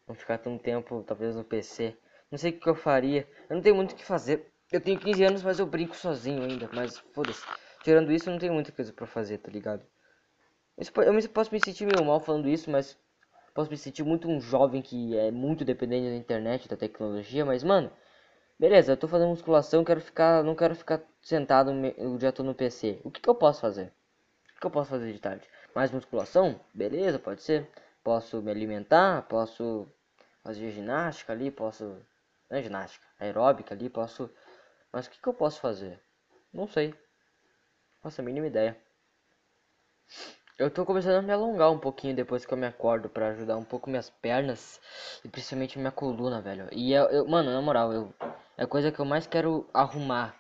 Não 0.08 0.16
ficar 0.16 0.38
tanto 0.38 0.62
tempo, 0.62 1.04
talvez, 1.04 1.36
no 1.36 1.44
PC. 1.44 1.96
Não 2.32 2.38
sei 2.38 2.52
o 2.52 2.60
que 2.60 2.70
eu 2.70 2.76
faria. 2.76 3.28
Eu 3.50 3.56
não 3.56 3.62
tenho 3.62 3.76
muito 3.76 3.94
o 3.94 3.96
que 3.96 4.06
fazer. 4.06 4.52
Eu 4.72 4.82
tenho 4.82 5.00
15 5.00 5.24
anos, 5.24 5.44
mas 5.44 5.60
eu 5.60 5.66
brinco 5.66 5.96
sozinho 5.96 6.44
ainda. 6.44 6.70
Mas 6.74 6.98
foda-se. 7.14 7.44
Tirando 7.84 8.12
isso, 8.12 8.30
não 8.30 8.40
tenho 8.40 8.54
muita 8.54 8.72
coisa 8.72 8.92
pra 8.94 9.06
fazer, 9.06 9.38
tá 9.40 9.52
ligado? 9.52 9.86
Eu 10.78 11.30
posso 11.30 11.54
me 11.54 11.60
sentir 11.64 11.86
meio 11.86 12.06
mal 12.06 12.20
falando 12.20 12.50
isso, 12.50 12.70
mas 12.70 12.98
posso 13.54 13.72
me 13.72 13.78
sentir 13.78 14.04
muito 14.04 14.28
um 14.28 14.42
jovem 14.42 14.82
que 14.82 15.18
é 15.18 15.32
muito 15.32 15.64
dependente 15.64 16.10
da 16.10 16.16
internet, 16.16 16.68
da 16.68 16.76
tecnologia, 16.76 17.46
mas 17.46 17.64
mano, 17.64 17.90
beleza, 18.60 18.92
eu 18.92 18.98
tô 18.98 19.08
fazendo 19.08 19.30
musculação, 19.30 19.86
quero 19.86 20.02
ficar, 20.02 20.44
não 20.44 20.54
quero 20.54 20.76
ficar 20.76 21.02
sentado 21.22 21.72
o 21.72 22.18
dia 22.18 22.34
todo 22.34 22.46
no 22.46 22.54
PC. 22.54 23.00
O 23.06 23.10
que, 23.10 23.22
que 23.22 23.30
eu 23.30 23.36
posso 23.36 23.62
fazer? 23.62 23.94
O 24.58 24.60
que 24.60 24.68
eu 24.68 24.72
posso 24.72 24.90
fazer 24.90 25.14
de 25.14 25.20
tarde? 25.20 25.48
Mais 25.74 25.92
musculação? 25.92 26.60
Beleza, 26.74 27.18
pode 27.18 27.42
ser. 27.42 27.70
Posso 28.04 28.42
me 28.42 28.52
alimentar, 28.52 29.22
posso 29.30 29.88
fazer 30.46 30.70
ginástica 30.70 31.34
ali, 31.34 31.50
posso. 31.50 31.84
Não 32.50 32.60
é 32.60 32.62
ginástica, 32.62 33.04
aeróbica 33.20 33.74
ali, 33.74 33.90
posso. 33.90 34.30
Mas 34.94 35.08
o 35.08 35.10
que, 35.10 35.20
que 35.20 35.28
eu 35.28 35.34
posso 35.34 35.60
fazer? 35.60 36.00
Não 36.54 36.68
sei. 36.68 36.94
Nossa, 38.04 38.22
a 38.22 38.26
mínima 38.26 38.46
ideia. 38.46 38.78
Eu 40.60 40.70
tô 40.70 40.86
começando 40.86 41.16
a 41.16 41.22
me 41.24 41.34
alongar 41.34 41.72
um 41.72 41.80
pouquinho 41.80 42.16
depois 42.16 42.46
que 42.46 42.54
eu 42.54 42.58
me 42.58 42.68
acordo 42.68 43.10
para 43.10 43.30
ajudar 43.30 43.58
um 43.58 43.64
pouco 43.64 43.90
minhas 43.90 44.12
pernas 44.12 44.80
e 45.24 45.28
principalmente 45.28 45.80
minha 45.80 45.92
coluna, 45.92 46.40
velho. 46.40 46.70
E 46.72 46.94
eu, 46.94 47.06
eu, 47.06 47.28
mano, 47.28 47.52
na 47.52 47.62
moral, 47.62 47.92
eu 47.92 48.14
é 48.56 48.64
a 48.64 48.68
coisa 48.68 48.92
que 48.92 49.00
eu 49.00 49.06
mais 49.06 49.26
quero 49.26 49.68
arrumar. 49.74 50.40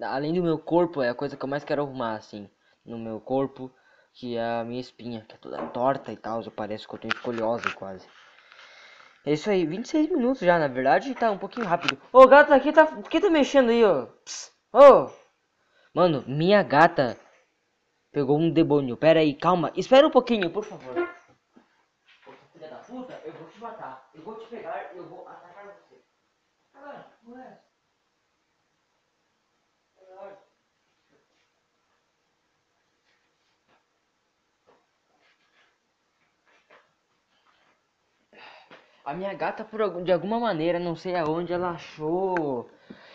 Além 0.00 0.32
do 0.32 0.42
meu 0.42 0.58
corpo, 0.58 1.02
é 1.02 1.10
a 1.10 1.14
coisa 1.14 1.36
que 1.36 1.44
eu 1.44 1.48
mais 1.48 1.62
quero 1.62 1.82
arrumar 1.82 2.14
assim, 2.14 2.50
no 2.84 2.98
meu 2.98 3.20
corpo 3.20 3.70
que 4.14 4.36
é 4.36 4.60
a 4.60 4.64
minha 4.64 4.80
espinha, 4.80 5.24
que 5.26 5.34
é 5.34 5.38
toda 5.38 5.68
torta 5.68 6.12
e 6.12 6.16
tal, 6.16 6.42
parece 6.50 6.86
que 6.86 6.94
eu 6.94 6.98
tenho 6.98 7.14
escoliose 7.14 7.72
quase. 7.74 8.06
É 9.24 9.32
isso 9.32 9.48
aí, 9.50 9.64
26 9.64 10.10
minutos 10.10 10.40
já, 10.42 10.58
na 10.58 10.66
verdade, 10.66 11.14
tá 11.14 11.30
um 11.30 11.38
pouquinho 11.38 11.66
rápido. 11.66 11.96
Ô, 12.12 12.26
gata 12.26 12.54
aqui 12.54 12.72
tá, 12.72 12.86
por 12.86 13.08
que 13.08 13.20
tá 13.20 13.30
mexendo 13.30 13.70
aí, 13.70 13.84
ó? 13.84 14.08
Ô! 14.72 15.10
Mano, 15.94 16.24
minha 16.26 16.62
gata 16.62 17.16
pegou 18.10 18.38
um 18.38 18.50
demônio. 18.50 18.96
Pera 18.96 19.20
aí, 19.20 19.34
calma, 19.34 19.72
espera 19.76 20.06
um 20.06 20.10
pouquinho, 20.10 20.50
por 20.50 20.64
favor. 20.64 20.94
Filha 22.52 22.68
da 22.68 22.76
puta, 22.76 23.20
eu 23.24 23.32
vou 23.32 23.48
te 23.48 23.60
matar. 23.60 24.10
Eu 24.14 24.22
vou 24.22 24.34
te 24.36 24.46
pegar 24.48 24.92
e 24.94 24.98
eu 24.98 25.08
vou 25.08 25.28
atacar 25.28 25.66
você. 25.66 26.02
Agora, 26.74 27.06
ué. 27.28 27.60
A 39.04 39.14
minha 39.14 39.34
gata, 39.34 39.64
por 39.64 40.02
de 40.02 40.12
alguma 40.12 40.38
maneira, 40.38 40.78
não 40.78 40.94
sei 40.94 41.16
aonde, 41.16 41.52
ela 41.52 41.70
achou. 41.70 42.70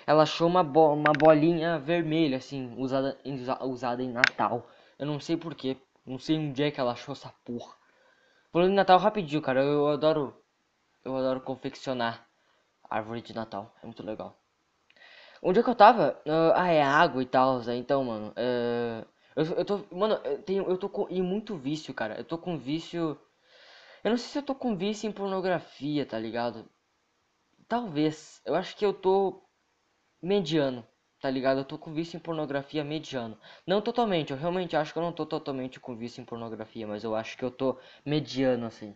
Ela 0.06 0.24
achou 0.24 0.48
uma, 0.48 0.64
bo 0.64 0.94
uma 0.94 1.14
bolinha 1.14 1.80
vermelha, 1.80 2.38
assim, 2.38 2.74
usada, 2.78 3.18
usada 3.62 4.04
em 4.04 4.12
Natal. 4.12 4.68
Eu 5.00 5.06
não 5.06 5.20
sei 5.20 5.38
porquê. 5.38 5.78
Não 6.06 6.20
sei 6.20 6.38
onde 6.38 6.64
é 6.64 6.72
que 6.72 6.80
ela 6.80 6.92
achou 6.92 7.14
essa 7.14 7.34
porra. 7.46 7.76
Falando 8.52 8.72
em 8.72 8.76
Natal 8.76 9.00
rapidinho, 9.00 9.42
cara. 9.42 9.62
Eu, 9.62 9.68
eu 9.72 9.88
adoro. 9.90 10.34
Eu 11.06 11.16
adoro 11.16 11.42
confeccionar 11.42 12.28
árvore 12.90 13.22
de 13.22 13.34
Natal. 13.34 13.74
É 13.82 13.86
muito 13.86 14.04
legal. 14.04 14.38
Onde 15.42 15.60
é 15.60 15.64
que 15.64 15.70
eu 15.70 15.76
tava? 15.76 16.20
Uh, 16.26 16.52
ah, 16.56 16.68
é 16.70 16.82
água 16.82 17.22
e 17.22 17.26
tal. 17.26 17.62
Então, 17.72 18.04
mano. 18.04 18.34
Uh, 18.38 19.08
eu, 19.36 19.46
eu 19.58 19.66
tô. 19.66 19.86
Mano, 19.92 20.20
eu, 20.26 20.42
tenho, 20.42 20.70
eu 20.70 20.78
tô 20.78 20.90
com. 20.90 21.08
E 21.10 21.22
muito 21.22 21.56
vício, 21.56 21.94
cara. 21.94 22.18
Eu 22.18 22.26
tô 22.26 22.38
com 22.38 22.58
vício 22.58 23.18
eu 24.04 24.12
não 24.12 24.18
sei 24.18 24.30
se 24.30 24.38
eu 24.38 24.44
tô 24.44 24.56
com 24.56 24.76
vício 24.76 25.08
em 25.08 25.12
pornografia, 25.12 26.06
tá 26.06 26.20
ligado? 26.20 26.70
Talvez. 27.68 28.42
Eu 28.46 28.56
acho 28.56 28.76
que 28.76 28.86
eu 28.86 28.94
tô 28.94 29.44
mediano, 30.22 30.86
tá 31.22 31.30
ligado? 31.30 31.60
Eu 31.60 31.66
tô 31.66 31.78
com 31.78 31.94
vício 31.94 32.18
em 32.18 32.20
pornografia 32.20 32.84
mediano. 32.84 33.38
Não 33.66 33.82
totalmente, 33.82 34.32
eu 34.32 34.38
realmente 34.38 34.76
acho 34.76 34.94
que 34.94 35.00
eu 35.00 35.04
não 35.04 35.12
tô 35.12 35.26
totalmente 35.26 35.80
com 35.80 35.96
vício 35.98 36.22
em 36.22 36.26
pornografia, 36.26 36.88
mas 36.88 37.04
eu 37.04 37.16
acho 37.16 37.38
que 37.38 37.44
eu 37.44 37.52
tô 37.52 37.78
mediano, 38.06 38.66
assim. 38.66 38.96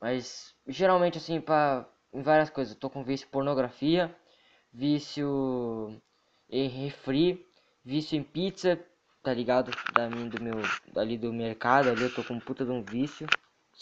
Mas, 0.00 0.54
geralmente, 0.66 1.18
assim, 1.18 1.40
pra... 1.40 1.88
Em 2.12 2.22
várias 2.22 2.48
coisas. 2.50 2.74
Eu 2.74 2.80
tô 2.80 2.88
com 2.88 3.02
vício 3.02 3.26
em 3.26 3.30
pornografia, 3.30 4.14
vício 4.72 6.00
em 6.48 6.68
refri, 6.68 7.44
vício 7.84 8.16
em 8.16 8.22
pizza, 8.22 8.78
tá 9.22 9.34
ligado? 9.34 9.72
Da, 9.92 10.08
do 10.08 10.42
meu, 10.42 10.54
ali 10.96 11.18
do 11.18 11.32
mercado, 11.32 11.90
ali 11.90 12.02
eu 12.02 12.14
tô 12.14 12.22
com 12.22 12.38
puta 12.38 12.64
de 12.64 12.70
um 12.70 12.84
vício 12.84 13.26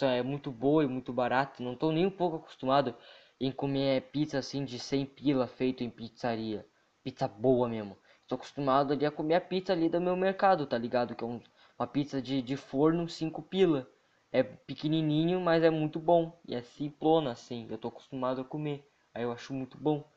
é 0.00 0.22
muito 0.22 0.50
boa 0.50 0.84
e 0.84 0.86
muito 0.86 1.12
barato. 1.12 1.62
Não 1.62 1.74
estou 1.74 1.92
nem 1.92 2.06
um 2.06 2.10
pouco 2.10 2.36
acostumado 2.36 2.94
em 3.40 3.50
comer 3.50 4.02
pizza 4.12 4.38
assim 4.38 4.64
de 4.64 4.78
100 4.78 5.06
pila 5.06 5.46
feito 5.46 5.82
em 5.82 5.90
pizzaria. 5.90 6.66
Pizza 7.02 7.28
boa 7.28 7.68
mesmo. 7.68 7.98
Estou 8.22 8.36
acostumado 8.36 8.92
ali 8.92 9.04
a 9.04 9.10
comer 9.10 9.34
a 9.34 9.40
pizza 9.40 9.72
ali 9.72 9.88
do 9.88 10.00
meu 10.00 10.16
mercado, 10.16 10.66
tá 10.66 10.78
ligado? 10.78 11.14
Que 11.14 11.24
é 11.24 11.26
um, 11.26 11.40
uma 11.78 11.86
pizza 11.86 12.22
de, 12.22 12.40
de 12.40 12.56
forno 12.56 13.08
5 13.08 13.42
pila. 13.42 13.88
É 14.30 14.42
pequenininho, 14.42 15.40
mas 15.40 15.62
é 15.62 15.70
muito 15.70 15.98
bom. 15.98 16.40
E 16.46 16.54
é 16.54 16.62
simplona 16.62 17.32
assim. 17.32 17.66
Eu 17.68 17.78
tô 17.78 17.88
acostumado 17.88 18.40
a 18.40 18.44
comer. 18.44 18.88
Aí 19.12 19.24
eu 19.24 19.32
acho 19.32 19.52
muito 19.52 19.76
bom. 19.76 20.08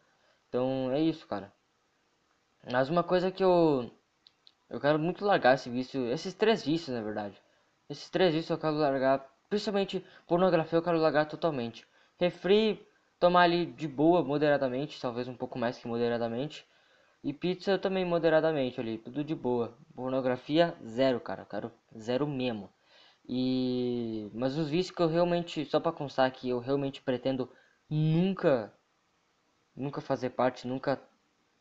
Então 0.48 0.92
é 0.92 1.02
isso, 1.02 1.28
cara. 1.28 1.54
Mas 2.72 2.90
uma 2.90 3.04
coisa 3.04 3.32
que 3.32 3.44
eu 3.44 3.92
eu 4.70 4.80
quero 4.80 4.98
muito 5.00 5.24
largar 5.24 5.56
esse 5.56 5.70
vício, 5.70 6.08
esses 6.12 6.34
três 6.34 6.64
vícios, 6.64 6.96
na 6.96 7.02
verdade. 7.02 7.40
Esses 7.90 8.10
três 8.10 8.34
vícios 8.34 8.50
eu 8.50 8.58
quero 8.58 8.76
largar 8.76 9.26
Principalmente 9.56 10.06
pornografia 10.28 10.78
eu 10.78 10.84
quero 10.84 10.98
largar 10.98 11.28
totalmente. 11.28 11.88
Refri, 12.20 12.86
tomar 13.18 13.44
ali 13.44 13.66
de 13.66 13.88
boa, 13.88 14.22
moderadamente, 14.22 15.00
talvez 15.00 15.30
um 15.30 15.34
pouco 15.34 15.58
mais 15.58 15.78
que 15.78 15.88
moderadamente. 15.88 16.68
E 17.24 17.32
pizza 17.32 17.78
também 17.78 18.04
moderadamente 18.04 18.82
ali, 18.82 18.98
tudo 18.98 19.24
de 19.24 19.34
boa. 19.34 19.78
Pornografia, 19.96 20.76
zero, 20.86 21.22
cara. 21.22 21.46
quero 21.46 21.72
zero 21.98 22.28
mesmo. 22.28 22.70
E. 23.26 24.30
Mas 24.34 24.58
os 24.58 24.68
vícios 24.68 24.94
que 24.94 25.02
eu 25.02 25.08
realmente. 25.08 25.64
Só 25.64 25.80
pra 25.80 25.94
constar 25.94 26.30
que 26.32 26.50
eu 26.50 26.60
realmente 26.60 27.02
pretendo 27.02 27.50
nunca. 27.90 28.74
Nunca 29.74 30.02
fazer 30.02 30.32
parte, 30.32 30.68
nunca 30.68 31.02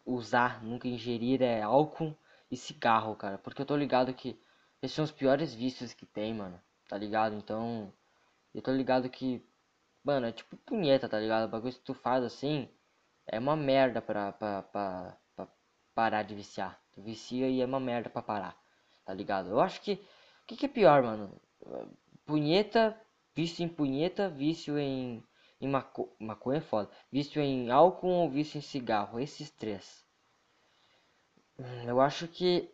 usar, 0.05 0.65
nunca 0.65 0.89
ingerir 0.89 1.41
é 1.43 1.63
álcool 1.63 2.13
e 2.51 2.57
cigarro, 2.57 3.15
cara. 3.15 3.39
Porque 3.39 3.63
eu 3.63 3.67
tô 3.67 3.77
ligado 3.77 4.13
que 4.13 4.37
esses 4.83 4.97
são 4.97 5.05
os 5.05 5.13
piores 5.13 5.55
vícios 5.55 5.95
que 5.95 6.05
tem, 6.07 6.35
mano 6.35 6.61
tá 6.89 6.97
ligado? 6.99 7.35
Então, 7.35 7.93
eu 8.55 8.63
tô 8.63 8.73
ligado 8.73 9.09
que, 9.09 9.45
mano, 10.03 10.27
é 10.27 10.33
tipo 10.33 10.57
punheta, 10.59 11.09
tá 11.09 11.19
ligado? 11.19 11.47
O 11.47 11.51
bagulho 11.51 11.73
que 11.73 11.81
tu 11.81 11.95
faz 11.95 12.25
assim 12.25 12.69
é 13.27 13.39
uma 13.39 13.57
merda 13.57 14.01
pra, 14.03 14.33
pra, 14.33 14.63
pra, 14.63 15.17
pra 15.35 15.49
parar 15.95 16.23
de 16.23 16.35
viciar. 16.35 16.81
Tu 16.93 17.03
vicia 17.03 17.49
e 17.49 17.61
é 17.61 17.65
uma 17.65 17.81
merda 17.81 18.09
pra 18.09 18.23
parar, 18.23 18.57
tá 19.05 19.13
ligado? 19.13 19.51
Eu 19.51 19.61
acho 19.61 19.81
que, 19.81 19.95
o 19.95 20.47
que, 20.47 20.57
que 20.57 20.67
é 20.67 20.69
pior, 20.69 21.03
mano? 21.03 21.41
Punheta, 22.25 22.99
vício 23.35 23.65
em 23.65 23.69
punheta, 23.69 24.29
vício 24.29 24.79
em, 24.79 25.23
em 25.61 25.69
maco, 25.69 26.15
maconha 26.19 26.59
é 26.59 26.61
foda. 26.61 26.91
Vício 27.11 27.43
em 27.43 27.71
álcool 27.71 28.09
ou 28.09 28.31
vício 28.31 28.59
em 28.59 28.63
cigarro, 28.63 29.19
esses 29.19 29.51
três. 29.51 30.05
Hum, 31.59 31.85
eu 31.87 32.01
acho 32.01 32.29
que. 32.29 32.71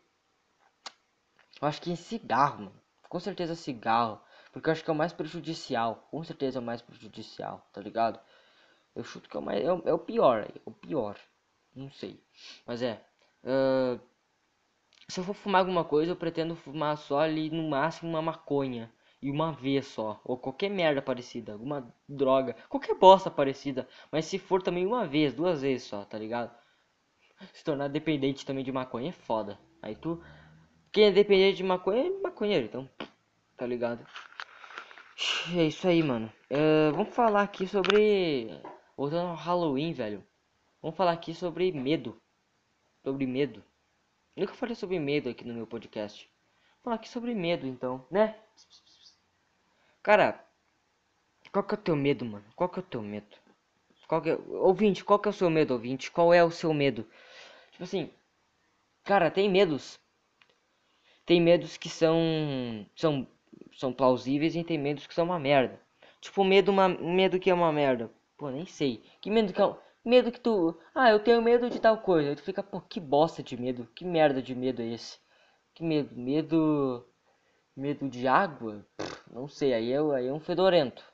Eu 1.61 1.69
acho 1.69 1.81
que 1.83 1.91
em 1.91 1.97
cigarro, 1.97 2.65
mano. 2.65 2.80
Com 3.11 3.21
certeza 3.21 3.55
cigarro. 3.55 4.21
Porque 4.53 4.69
eu 4.71 4.73
acho 4.73 4.83
que 4.85 4.91
é 4.91 4.93
o 4.95 4.97
mais 4.97 5.13
prejudicial. 5.13 6.09
Com 6.11 6.25
certeza 6.25 6.59
é 6.59 6.63
o 6.63 6.65
mais 6.65 6.81
prejudicial, 6.83 7.69
tá 7.73 7.81
ligado? 7.83 8.19
Eu 8.97 9.05
chuto 9.05 9.29
que 9.31 9.37
é 9.37 9.41
o, 9.41 9.43
mais, 9.43 9.65
é 9.65 9.73
o, 9.73 9.83
é 9.87 9.95
o 9.95 9.99
pior. 9.99 10.43
É 10.45 10.61
o 10.65 10.73
pior. 10.73 11.19
Não 11.75 11.91
sei. 11.91 12.23
Mas 12.67 12.83
é. 12.83 13.05
Uh, 13.45 14.01
Se 15.11 15.21
eu 15.21 15.25
for 15.25 15.35
fumar 15.35 15.61
alguma 15.61 15.85
coisa, 15.85 16.13
eu 16.13 16.17
pretendo 16.17 16.57
fumar 16.57 16.97
só 16.97 17.21
ali 17.21 17.51
no 17.51 17.69
máximo 17.69 18.09
uma 18.09 18.23
maconha. 18.23 18.91
E 19.21 19.31
uma 19.31 19.53
vez 19.53 19.87
só. 19.89 20.19
Ou 20.25 20.39
qualquer 20.39 20.71
merda 20.71 21.03
parecida. 21.03 21.53
Alguma 21.53 21.95
droga. 22.09 22.55
Qualquer 22.69 22.95
bosta 22.95 23.31
parecida. 23.31 23.87
Mas 24.11 24.25
se 24.25 24.39
for 24.39 24.63
também 24.63 24.87
uma 24.87 25.07
vez, 25.07 25.35
duas 25.35 25.61
vezes 25.61 25.87
só, 25.87 26.05
tá 26.07 26.19
ligado? 26.19 26.51
Se 27.53 27.65
tornar 27.65 27.89
dependente 27.89 28.47
também 28.47 28.65
de 28.65 28.73
maconha 28.73 29.11
é 29.11 29.13
foda. 29.13 29.59
Aí 29.83 29.97
tu. 29.97 30.23
Quem 30.93 31.05
é 31.05 31.11
dependente 31.13 31.59
de 31.59 31.65
maconha 31.65 32.07
é 32.07 32.21
maconheiro, 32.21 32.67
então. 32.67 32.91
Tá 33.57 33.67
ligado? 33.67 34.05
É 35.55 35.65
isso 35.67 35.87
aí, 35.87 36.03
mano. 36.03 36.33
Uh, 36.51 36.93
vamos 36.93 37.15
falar 37.15 37.43
aqui 37.43 37.67
sobre. 37.67 38.49
Voltando 38.97 39.29
ao 39.29 39.35
Halloween, 39.35 39.93
velho. 39.93 40.27
Vamos 40.83 40.97
falar 40.97 41.13
aqui 41.13 41.35
sobre 41.35 41.71
medo. 41.71 42.21
Sobre 43.05 43.27
medo. 43.27 43.63
Nunca 44.37 44.55
falei 44.55 44.75
sobre 44.75 44.99
medo 44.99 45.29
aqui 45.29 45.45
no 45.45 45.55
meu 45.55 45.67
podcast. 45.67 46.25
Vou 46.25 46.85
falar 46.85 46.97
aqui 46.97 47.09
sobre 47.09 47.35
medo, 47.35 47.67
então, 47.67 48.07
né? 48.11 48.35
Cara, 50.03 50.45
qual 51.53 51.65
que 51.65 51.75
é 51.75 51.79
o 51.79 51.81
teu 51.81 51.97
medo, 51.97 52.25
mano? 52.25 52.45
Qual 52.57 52.69
que 52.69 52.79
é 52.79 52.83
o 52.83 52.87
teu 52.87 53.03
medo? 53.03 53.37
Qual 54.09 54.23
que 54.23 54.31
é... 54.31 54.35
Ouvinte, 54.35 55.05
qual 55.05 55.19
que 55.19 55.29
é 55.29 55.31
o 55.31 55.35
seu 55.35 55.51
medo, 55.51 55.75
ouvinte? 55.75 56.11
Qual 56.11 56.33
é 56.33 56.43
o 56.43 56.51
seu 56.51 56.73
medo? 56.73 57.07
Tipo 57.73 57.85
assim, 57.85 58.11
cara, 59.05 59.31
tem 59.31 59.49
medos. 59.49 59.99
Tem 61.31 61.41
medos 61.41 61.77
que 61.77 61.89
são 61.89 62.85
são 62.97 63.25
são 63.79 63.93
plausíveis 63.93 64.57
e 64.57 64.65
tem 64.65 64.77
medos 64.77 65.07
que 65.07 65.15
são 65.15 65.27
uma 65.27 65.39
merda. 65.39 65.81
Tipo, 66.21 66.43
medo 66.43 66.73
uma 66.73 66.89
medo 66.89 67.39
que 67.39 67.49
é 67.49 67.55
uma 67.55 67.73
merda. 67.73 68.11
Pô, 68.37 68.51
nem 68.51 68.67
sei. 68.67 69.01
Que 69.21 69.31
medo 69.31 69.53
que 69.53 69.63
é 69.63 69.77
medo 70.05 70.33
que 70.33 70.41
tu, 70.41 70.77
ah, 70.93 71.09
eu 71.09 71.21
tenho 71.21 71.41
medo 71.41 71.71
de 71.71 71.81
tal 71.81 71.99
coisa. 71.99 72.31
Aí 72.31 72.35
tu 72.35 72.43
fica, 72.43 72.65
pô, 72.65 72.81
que 72.81 72.99
bosta 72.99 73.45
de 73.45 73.57
medo. 73.57 73.87
Que 73.95 74.05
merda 74.05 74.43
de 74.43 74.57
medo 74.57 74.83
é 74.83 74.87
esse? 74.87 75.21
Que 75.73 75.85
medo? 75.85 76.13
Medo 76.17 77.07
medo 77.77 78.09
de 78.09 78.27
água? 78.27 78.85
Não 79.33 79.47
sei, 79.47 79.73
aí 79.73 79.93
é, 79.93 79.99
aí 79.99 80.27
é 80.27 80.33
um 80.33 80.41
fedorento. 80.41 81.05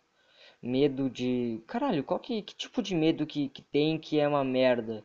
Medo 0.63 1.11
de. 1.11 1.63
Caralho, 1.67 2.03
qual 2.03 2.21
que, 2.21 2.41
que 2.41 2.57
tipo 2.57 2.81
de 2.83 2.95
medo 2.95 3.27
que, 3.27 3.51
que 3.51 3.61
tem 3.61 3.99
que 3.99 4.19
é 4.19 4.27
uma 4.27 4.43
merda? 4.43 5.05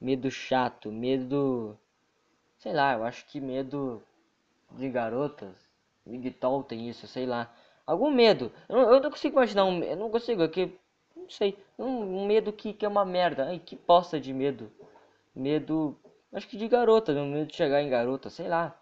Medo 0.00 0.28
chato, 0.28 0.90
medo. 0.90 1.78
Sei 2.58 2.72
lá, 2.72 2.94
eu 2.94 3.04
acho 3.04 3.24
que 3.26 3.40
medo 3.40 4.02
de 4.72 4.88
garotas. 4.88 5.56
Migtol 6.04 6.62
tem 6.62 6.88
isso, 6.88 7.06
sei 7.06 7.26
lá. 7.26 7.52
Algum 7.86 8.10
medo. 8.10 8.52
Eu 8.68 8.76
não, 8.76 8.94
eu 8.94 9.00
não 9.00 9.10
consigo 9.10 9.36
imaginar 9.36 9.64
um. 9.64 9.82
Eu 9.82 9.96
não 9.96 10.10
consigo, 10.10 10.42
aqui. 10.42 10.78
Não 11.14 11.28
sei. 11.28 11.58
Um, 11.78 12.22
um 12.22 12.26
medo 12.26 12.52
que, 12.52 12.72
que 12.72 12.84
é 12.84 12.88
uma 12.88 13.04
merda. 13.04 13.46
Ai, 13.46 13.58
que 13.58 13.76
posta 13.76 14.20
de 14.20 14.32
medo. 14.32 14.70
Medo. 15.34 15.98
Acho 16.32 16.48
que 16.48 16.56
de 16.56 16.68
garota, 16.68 17.12
né? 17.12 17.22
Medo 17.22 17.50
de 17.50 17.56
chegar 17.56 17.82
em 17.82 17.90
garota, 17.90 18.30
sei 18.30 18.48
lá. 18.48 18.78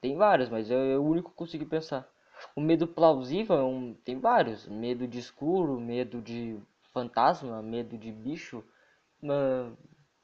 Tem 0.00 0.16
vários, 0.16 0.48
mas 0.48 0.70
é, 0.70 0.74
é 0.74 0.98
o 0.98 1.02
único 1.02 1.30
que 1.30 1.36
consegui 1.36 1.64
pensar. 1.64 2.08
O 2.56 2.60
medo 2.60 2.86
plausível 2.86 3.56
é 3.56 3.62
um, 3.62 3.94
tem 4.04 4.18
vários. 4.18 4.66
Medo 4.66 5.06
de 5.06 5.18
escuro, 5.18 5.80
medo 5.80 6.20
de 6.20 6.58
fantasma, 6.92 7.62
medo 7.62 7.96
de 7.96 8.10
bicho. 8.10 8.64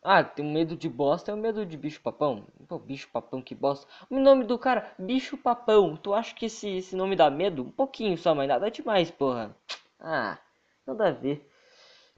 Ah, 0.03 0.25
tem 0.25 0.45
um 0.45 0.53
medo 0.53 0.77
de 0.77 0.89
bosta, 0.89 1.31
é 1.31 1.35
o 1.35 1.37
medo 1.37 1.65
de 1.67 1.77
bicho 1.77 2.01
papão. 2.01 2.47
Pô, 2.69 2.79
bicho 2.79 3.09
papão, 3.13 3.43
que 3.43 3.55
bosta. 3.55 3.87
O 4.11 4.19
nome 4.19 4.45
do 4.45 4.59
cara, 4.59 4.93
bicho 4.99 5.37
papão. 5.37 5.97
Tu 5.97 6.15
acha 6.15 6.35
que 6.35 6.47
esse, 6.47 6.69
esse 6.79 6.97
nome 6.97 7.17
dá 7.17 7.31
medo? 7.31 7.63
Um 7.63 7.71
pouquinho 7.71 8.17
só, 8.19 8.35
mas 8.35 8.49
nada 8.49 8.71
demais, 8.71 9.11
porra. 9.11 9.55
Ah, 10.01 10.39
nada 10.87 11.09
a 11.09 11.13
ver. 11.13 11.49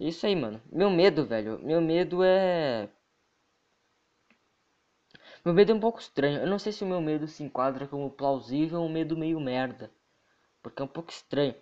Isso 0.00 0.26
aí, 0.26 0.36
mano. 0.36 0.60
Meu 0.72 0.90
medo, 0.90 1.26
velho. 1.26 1.58
Meu 1.62 1.80
medo 1.80 2.22
é 2.24 2.88
meu 5.44 5.52
medo 5.54 5.72
é 5.72 5.74
um 5.74 5.80
pouco 5.80 6.00
estranho. 6.00 6.40
Eu 6.40 6.46
não 6.46 6.58
sei 6.58 6.72
se 6.72 6.82
o 6.84 6.86
meu 6.86 7.00
medo 7.00 7.26
se 7.26 7.42
enquadra 7.42 7.86
como 7.86 8.10
plausível 8.10 8.80
ou 8.80 8.86
um 8.86 8.92
medo 8.92 9.16
meio 9.16 9.38
merda. 9.40 9.90
Porque 10.62 10.82
é 10.82 10.84
um 10.84 10.88
pouco 10.88 11.10
estranho. 11.10 11.54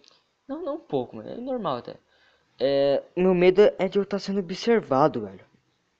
Não, 0.48 0.64
não 0.64 0.76
um 0.76 0.80
pouco, 0.80 1.20
é 1.22 1.36
normal 1.36 1.78
até. 1.78 1.96
É, 2.60 3.02
meu 3.16 3.34
medo 3.34 3.62
é 3.78 3.88
de 3.88 3.98
eu 3.98 4.04
estar 4.04 4.18
sendo 4.20 4.40
observado, 4.40 5.22
velho. 5.22 5.46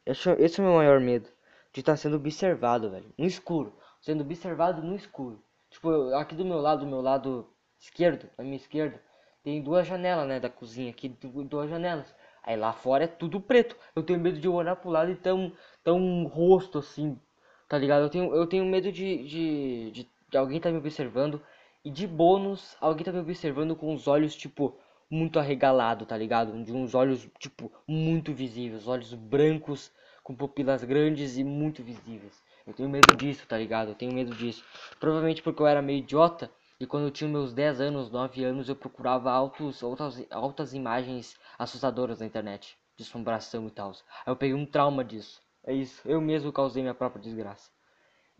Esse, 0.08 0.30
esse 0.42 0.60
é 0.60 0.62
o 0.64 0.66
meu 0.66 0.76
maior 0.76 1.00
medo. 1.00 1.28
De 1.72 1.80
estar 1.80 1.96
sendo 1.96 2.16
observado, 2.16 2.90
velho. 2.90 3.12
No 3.16 3.26
escuro. 3.26 3.76
Sendo 4.00 4.22
observado 4.22 4.82
no 4.82 4.96
escuro. 4.96 5.42
Tipo, 5.70 6.14
aqui 6.14 6.34
do 6.34 6.44
meu 6.44 6.58
lado, 6.60 6.80
do 6.80 6.86
meu 6.86 7.02
lado 7.02 7.46
esquerdo, 7.78 8.28
na 8.38 8.42
minha 8.42 8.56
esquerda, 8.56 9.00
tem 9.44 9.62
duas 9.62 9.86
janelas, 9.86 10.26
né, 10.26 10.40
da 10.40 10.48
cozinha 10.48 10.90
aqui, 10.90 11.08
duas 11.08 11.68
janelas. 11.68 12.14
Aí 12.42 12.56
lá 12.56 12.72
fora 12.72 13.04
é 13.04 13.06
tudo 13.06 13.38
preto. 13.40 13.76
Eu 13.94 14.02
tenho 14.02 14.18
medo 14.18 14.40
de 14.40 14.48
olhar 14.48 14.76
pro 14.76 14.90
lado 14.90 15.10
e 15.10 15.16
ter 15.16 15.32
um, 15.32 15.52
ter 15.84 15.90
um 15.90 16.26
rosto 16.26 16.78
assim, 16.78 17.20
Tá 17.68 17.76
ligado? 17.76 18.02
Eu 18.02 18.08
tenho, 18.10 18.34
eu 18.34 18.46
tenho 18.46 18.64
medo 18.64 18.90
de, 18.90 19.24
de, 19.24 19.90
de, 19.90 20.10
de 20.30 20.38
alguém 20.38 20.58
tá 20.60 20.70
me 20.70 20.78
observando. 20.78 21.40
E 21.84 21.90
de 21.90 22.06
bônus, 22.06 22.76
alguém 22.80 23.04
tá 23.04 23.12
me 23.12 23.20
observando 23.20 23.76
com 23.76 23.94
os 23.94 24.08
olhos, 24.08 24.34
tipo, 24.34 24.76
muito 25.10 25.38
arregalado, 25.38 26.04
tá 26.06 26.16
ligado? 26.16 26.62
De 26.62 26.72
uns 26.72 26.94
olhos, 26.94 27.28
tipo, 27.38 27.72
muito 27.86 28.32
visíveis. 28.32 28.86
Olhos 28.86 29.14
brancos, 29.14 29.90
com 30.22 30.34
pupilas 30.34 30.84
grandes 30.84 31.36
e 31.36 31.44
muito 31.44 31.82
visíveis. 31.82 32.42
Eu 32.66 32.74
tenho 32.74 32.88
medo 32.88 33.16
disso, 33.16 33.46
tá 33.46 33.56
ligado? 33.56 33.88
Eu 33.88 33.94
tenho 33.94 34.12
medo 34.12 34.34
disso. 34.34 34.64
Provavelmente 35.00 35.42
porque 35.42 35.62
eu 35.62 35.66
era 35.66 35.80
meio 35.80 36.00
idiota. 36.00 36.50
E 36.78 36.86
quando 36.86 37.04
eu 37.04 37.10
tinha 37.10 37.28
meus 37.28 37.52
10 37.52 37.80
anos, 37.80 38.10
9 38.10 38.44
anos, 38.44 38.68
eu 38.68 38.76
procurava 38.76 39.32
altos, 39.32 39.82
altas, 39.82 40.24
altas 40.30 40.74
imagens 40.74 41.36
assustadoras 41.58 42.20
na 42.20 42.26
internet. 42.26 42.76
De 42.96 43.04
assombração 43.04 43.66
e 43.66 43.70
tal. 43.70 43.90
Aí 43.90 44.32
eu 44.32 44.36
peguei 44.36 44.54
um 44.54 44.66
trauma 44.66 45.04
disso. 45.04 45.40
É 45.64 45.72
isso, 45.72 46.00
eu 46.08 46.20
mesmo 46.20 46.52
causei 46.52 46.82
minha 46.82 46.94
própria 46.94 47.20
desgraça. 47.22 47.70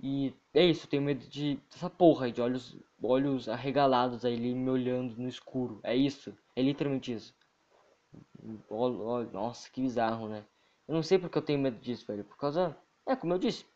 E 0.01 0.33
é 0.55 0.65
isso, 0.65 0.87
eu 0.87 0.91
tenho 0.91 1.03
medo 1.03 1.27
de 1.27 1.57
dessa 1.71 1.91
porra 1.91 2.31
de 2.31 2.41
olhos, 2.41 2.77
olhos 3.03 3.49
arregalados 3.49 4.25
aí 4.25 4.39
me 4.39 4.71
olhando 4.71 5.17
no 5.17 5.29
escuro. 5.29 5.81
É 5.83 5.95
isso, 5.95 6.37
é 6.55 6.63
literalmente 6.63 7.13
isso. 7.13 7.35
nossa, 9.33 9.69
que 9.71 9.83
bizarro, 9.83 10.29
né? 10.29 10.45
Eu 10.87 10.95
não 10.95 11.03
sei 11.03 11.19
porque 11.19 11.37
eu 11.37 11.43
tenho 11.43 11.59
medo 11.59 11.79
disso, 11.81 12.07
velho. 12.07 12.25
Por 12.25 12.37
causa, 12.37 12.77
é 13.07 13.17
como 13.17 13.35
eu 13.35 13.39
disse, 13.39 13.67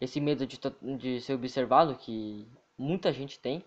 esse 0.00 0.20
medo 0.20 0.46
de, 0.46 0.58
de 0.98 1.20
ser 1.20 1.34
observado 1.34 1.96
que 1.96 2.46
muita 2.76 3.12
gente 3.12 3.40
tem. 3.40 3.64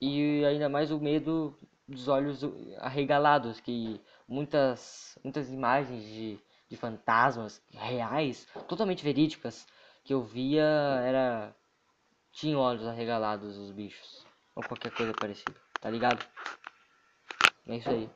E 0.00 0.44
ainda 0.44 0.68
mais 0.68 0.90
o 0.90 0.98
medo 0.98 1.56
dos 1.88 2.08
olhos 2.08 2.40
arregalados, 2.78 3.60
que 3.60 4.00
muitas, 4.28 5.16
muitas 5.22 5.50
imagens 5.50 6.04
de 6.04 6.38
de 6.68 6.76
fantasmas 6.76 7.62
reais, 7.70 8.46
totalmente 8.68 9.04
verídicas, 9.04 9.66
que 10.04 10.14
eu 10.14 10.22
via 10.22 10.62
era. 10.62 11.54
Tinha 12.32 12.58
olhos 12.58 12.86
arregalados 12.86 13.56
os 13.56 13.70
bichos. 13.70 14.24
Ou 14.54 14.62
qualquer 14.62 14.92
coisa 14.92 15.12
parecida, 15.12 15.54
tá 15.80 15.90
ligado? 15.90 16.24
É 17.66 17.76
isso 17.76 17.90
aí. 17.90 18.10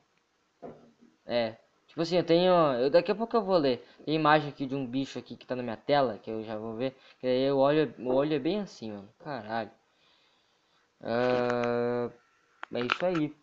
É. 1.27 1.57
Tipo 1.89 2.03
assim, 2.03 2.17
eu 2.17 2.25
tenho. 2.25 2.53
Eu, 2.75 2.91
daqui 2.91 3.11
a 3.11 3.15
pouco 3.15 3.37
eu 3.37 3.43
vou 3.43 3.57
ler. 3.57 3.85
Tem 4.05 4.15
imagem 4.15 4.51
aqui 4.51 4.67
de 4.67 4.75
um 4.75 4.87
bicho 4.87 5.19
aqui 5.19 5.37
que 5.37 5.47
tá 5.47 5.57
na 5.57 5.63
minha 5.63 5.77
tela, 5.77 6.19
que 6.19 6.31
eu 6.31 6.45
já 6.45 6.57
vou 6.57 6.77
ver. 6.77 6.97
Que 7.19 7.27
aí 7.27 7.43
eu 7.43 7.59
olho, 7.59 7.93
o 7.99 8.15
olho 8.15 8.35
é 8.35 8.39
bem 8.39 8.61
assim, 8.61 8.93
mano. 8.93 9.09
Caralho. 9.19 9.71
Uh, 11.01 12.13
é 12.75 12.81
isso 12.81 13.07
aí. 13.07 13.35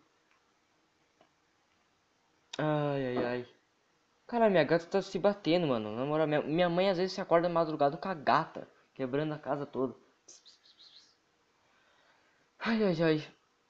Ai, 2.57 3.17
ai, 3.17 3.25
ai. 3.25 3.54
Cara, 4.27 4.49
minha 4.49 4.63
gata 4.63 4.85
tá 4.85 5.01
se 5.01 5.17
batendo, 5.17 5.67
mano. 5.67 5.95
Na 5.95 6.05
moral, 6.05 6.27
minha, 6.27 6.41
minha 6.41 6.69
mãe 6.69 6.89
às 6.89 6.97
vezes 6.97 7.13
se 7.13 7.21
acorda 7.21 7.49
madrugada 7.49 7.97
com 7.97 8.07
a 8.07 8.13
gata, 8.13 8.67
quebrando 8.93 9.33
a 9.33 9.39
casa 9.39 9.65
toda. 9.65 9.95
Ai, 12.59 12.83
ai, 12.83 13.01
ai. 13.03 13.27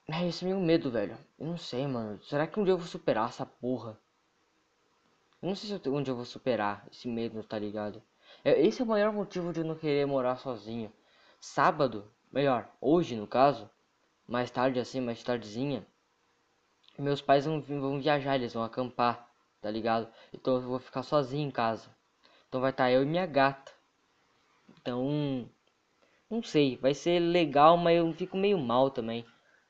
É 0.08 0.26
esse 0.26 0.44
meu 0.44 0.58
medo, 0.60 0.90
velho. 0.90 1.16
Eu 1.38 1.46
não 1.46 1.56
sei, 1.58 1.86
mano. 1.86 2.20
Será 2.24 2.46
que 2.46 2.58
um 2.58 2.64
dia 2.64 2.72
eu 2.72 2.78
vou 2.78 2.86
superar 2.86 3.28
essa 3.28 3.44
porra? 3.46 3.98
Eu 5.42 5.48
não 5.48 5.56
sei 5.56 5.68
se 5.78 5.88
um 5.88 6.02
dia 6.02 6.12
eu 6.12 6.16
vou 6.16 6.24
superar 6.24 6.86
esse 6.90 7.06
medo, 7.08 7.42
tá 7.42 7.58
ligado? 7.58 8.02
É, 8.44 8.60
esse 8.60 8.80
é 8.80 8.84
o 8.84 8.88
maior 8.88 9.12
motivo 9.12 9.52
de 9.52 9.60
eu 9.60 9.64
não 9.64 9.74
querer 9.74 10.06
morar 10.06 10.36
sozinho. 10.36 10.92
Sábado, 11.40 12.10
melhor, 12.32 12.68
hoje 12.80 13.14
no 13.16 13.26
caso, 13.26 13.70
mais 14.26 14.50
tarde 14.50 14.80
assim, 14.80 15.00
mais 15.00 15.22
tardezinha, 15.22 15.86
meus 16.98 17.20
pais 17.22 17.44
vão, 17.44 17.60
vão 17.60 18.00
viajar, 18.00 18.36
eles 18.36 18.54
vão 18.54 18.64
acampar 18.64 19.30
tá 19.60 19.70
ligado? 19.70 20.08
Então 20.32 20.54
eu 20.56 20.60
vou 20.62 20.78
ficar 20.78 21.02
sozinho 21.02 21.48
em 21.48 21.50
casa. 21.50 21.88
Então 22.48 22.60
vai 22.60 22.70
estar 22.70 22.84
tá 22.84 22.90
eu 22.90 23.02
e 23.02 23.06
minha 23.06 23.26
gata. 23.26 23.72
Então, 24.80 25.48
não 26.30 26.42
sei, 26.42 26.76
vai 26.76 26.94
ser 26.94 27.20
legal, 27.20 27.76
mas 27.76 27.98
eu 27.98 28.12
fico 28.12 28.36
meio 28.36 28.58
mal 28.58 28.90
também. 28.90 29.24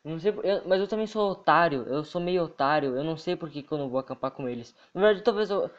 Não 0.04 0.18
sei, 0.18 0.32
eu, 0.42 0.62
mas 0.66 0.80
eu 0.80 0.86
também 0.86 1.06
sou 1.06 1.30
otário, 1.30 1.82
eu 1.88 2.04
sou 2.04 2.20
meio 2.20 2.44
otário, 2.44 2.96
eu 2.96 3.02
não 3.02 3.16
sei 3.16 3.34
por 3.36 3.50
que, 3.50 3.62
que 3.62 3.72
eu 3.72 3.78
não 3.78 3.88
vou 3.88 3.98
acampar 3.98 4.30
com 4.30 4.48
eles. 4.48 4.74
Na 4.94 5.00
verdade, 5.00 5.24
talvez 5.24 5.50
eu 5.50 5.70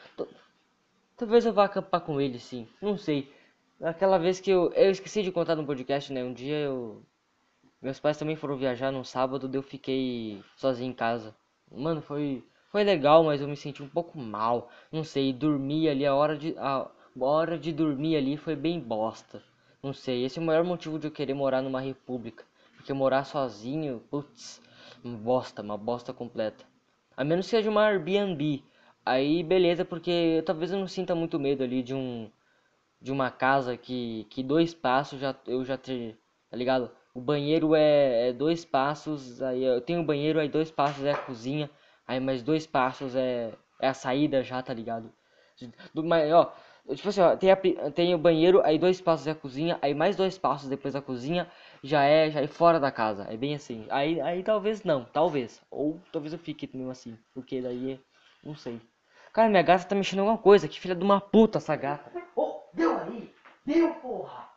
talvez 1.15 1.45
eu 1.45 1.53
vá 1.53 1.65
acampar 1.65 2.01
com 2.01 2.19
eles, 2.19 2.43
sim. 2.43 2.67
Não 2.81 2.97
sei. 2.97 3.31
Aquela 3.81 4.17
vez 4.17 4.39
que 4.39 4.49
eu 4.51 4.71
eu 4.73 4.91
esqueci 4.91 5.23
de 5.23 5.31
contar 5.31 5.55
no 5.55 5.65
podcast, 5.65 6.11
né? 6.11 6.23
Um 6.23 6.33
dia 6.33 6.57
eu 6.57 7.03
meus 7.81 7.99
pais 7.99 8.17
também 8.17 8.35
foram 8.35 8.57
viajar 8.57 8.91
no 8.91 9.05
sábado, 9.05 9.49
eu 9.53 9.63
fiquei 9.63 10.43
sozinho 10.55 10.91
em 10.91 10.93
casa. 10.93 11.35
Mano, 11.71 12.01
foi 12.01 12.43
foi 12.77 12.83
legal, 12.83 13.23
mas 13.23 13.41
eu 13.41 13.47
me 13.47 13.57
senti 13.57 13.81
um 13.81 13.89
pouco 13.89 14.19
mal. 14.19 14.69
Não 14.91 15.03
sei, 15.03 15.33
dormir 15.33 15.89
ali, 15.89 16.05
a 16.05 16.13
hora 16.13 16.37
de, 16.37 16.53
a 16.59 16.87
hora 17.19 17.57
de 17.57 17.73
dormir 17.73 18.15
ali 18.15 18.37
foi 18.37 18.55
bem 18.55 18.79
bosta. 18.79 19.41
Não 19.81 19.93
sei, 19.93 20.23
esse 20.23 20.37
é 20.37 20.41
o 20.43 20.45
maior 20.45 20.63
motivo 20.63 20.99
de 20.99 21.07
eu 21.07 21.11
querer 21.11 21.33
morar 21.33 21.63
numa 21.63 21.81
república. 21.81 22.45
Porque 22.75 22.93
morar 22.93 23.23
sozinho, 23.23 24.03
putz, 24.11 24.61
uma 25.03 25.17
bosta, 25.17 25.63
uma 25.63 25.75
bosta 25.75 26.13
completa. 26.13 26.63
A 27.15 27.23
menos 27.23 27.47
que 27.47 27.49
seja 27.49 27.67
uma 27.67 27.81
Airbnb. 27.81 28.63
Aí 29.03 29.41
beleza, 29.41 29.83
porque 29.83 30.43
talvez 30.45 30.71
eu 30.71 30.77
não 30.77 30.87
sinta 30.87 31.15
muito 31.15 31.39
medo 31.39 31.63
ali 31.63 31.81
de 31.81 31.95
um 31.95 32.29
de 33.01 33.11
uma 33.11 33.31
casa 33.31 33.75
que, 33.75 34.27
que 34.29 34.43
dois 34.43 34.75
passos 34.75 35.19
já 35.19 35.35
eu 35.47 35.65
já 35.65 35.77
ter, 35.79 36.15
tá 36.47 36.55
ligado? 36.55 36.91
O 37.11 37.19
banheiro 37.19 37.73
é, 37.73 38.29
é 38.29 38.33
dois 38.33 38.63
passos, 38.63 39.41
aí 39.41 39.63
eu 39.63 39.81
tenho 39.81 40.03
banheiro, 40.03 40.39
aí 40.39 40.47
dois 40.47 40.69
passos 40.69 41.03
é 41.05 41.11
a 41.13 41.17
cozinha, 41.17 41.69
aí 42.07 42.19
mais 42.19 42.41
dois 42.41 42.65
passos 42.65 43.15
é, 43.15 43.53
é 43.81 43.87
a 43.87 43.93
saída 43.93 44.43
já, 44.43 44.61
tá 44.61 44.73
ligado? 44.73 45.11
Do, 45.93 46.03
mas, 46.03 46.31
ó, 46.31 46.53
tipo 46.95 47.09
assim, 47.09 47.21
ó, 47.21 47.35
tem, 47.35 47.51
a, 47.51 47.57
tem 47.91 48.15
o 48.15 48.17
banheiro, 48.17 48.61
aí 48.63 48.77
dois 48.77 49.01
passos 49.01 49.27
é 49.27 49.31
a 49.31 49.35
cozinha, 49.35 49.77
aí 49.81 49.93
mais 49.93 50.15
dois 50.15 50.37
passos 50.37 50.69
depois 50.69 50.93
da 50.93 51.01
cozinha 51.01 51.49
já 51.83 52.03
é 52.03 52.29
já 52.29 52.41
é 52.41 52.47
fora 52.47 52.79
da 52.79 52.91
casa, 52.91 53.25
é 53.29 53.35
bem 53.35 53.55
assim. 53.55 53.85
Aí, 53.89 54.21
aí 54.21 54.43
talvez 54.43 54.83
não, 54.83 55.03
talvez, 55.03 55.61
ou 55.69 55.99
talvez 56.11 56.33
eu 56.33 56.39
fique 56.39 56.69
mesmo 56.73 56.91
assim, 56.91 57.17
porque 57.33 57.61
daí 57.61 57.99
não 58.43 58.55
sei. 58.55 58.79
Cara, 59.33 59.49
minha 59.49 59.61
gata 59.61 59.85
tá 59.85 59.95
mexendo 59.95 60.19
em 60.19 60.21
alguma 60.21 60.37
coisa, 60.37 60.67
que 60.67 60.79
filha 60.79 60.95
de 60.95 61.03
uma 61.03 61.19
puta 61.19 61.57
essa 61.57 61.75
gata. 61.75 62.11
Oh, 62.35 62.61
deu 62.73 62.97
aí, 62.99 63.33
deu 63.65 63.93
porra. 63.95 64.49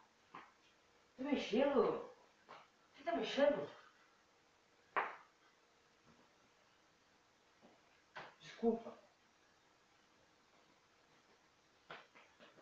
Tá 1.16 1.24
mexendo? 1.24 2.00
Você 2.94 3.02
tá 3.04 3.16
mexendo? 3.16 3.79
Desculpa. 8.60 8.92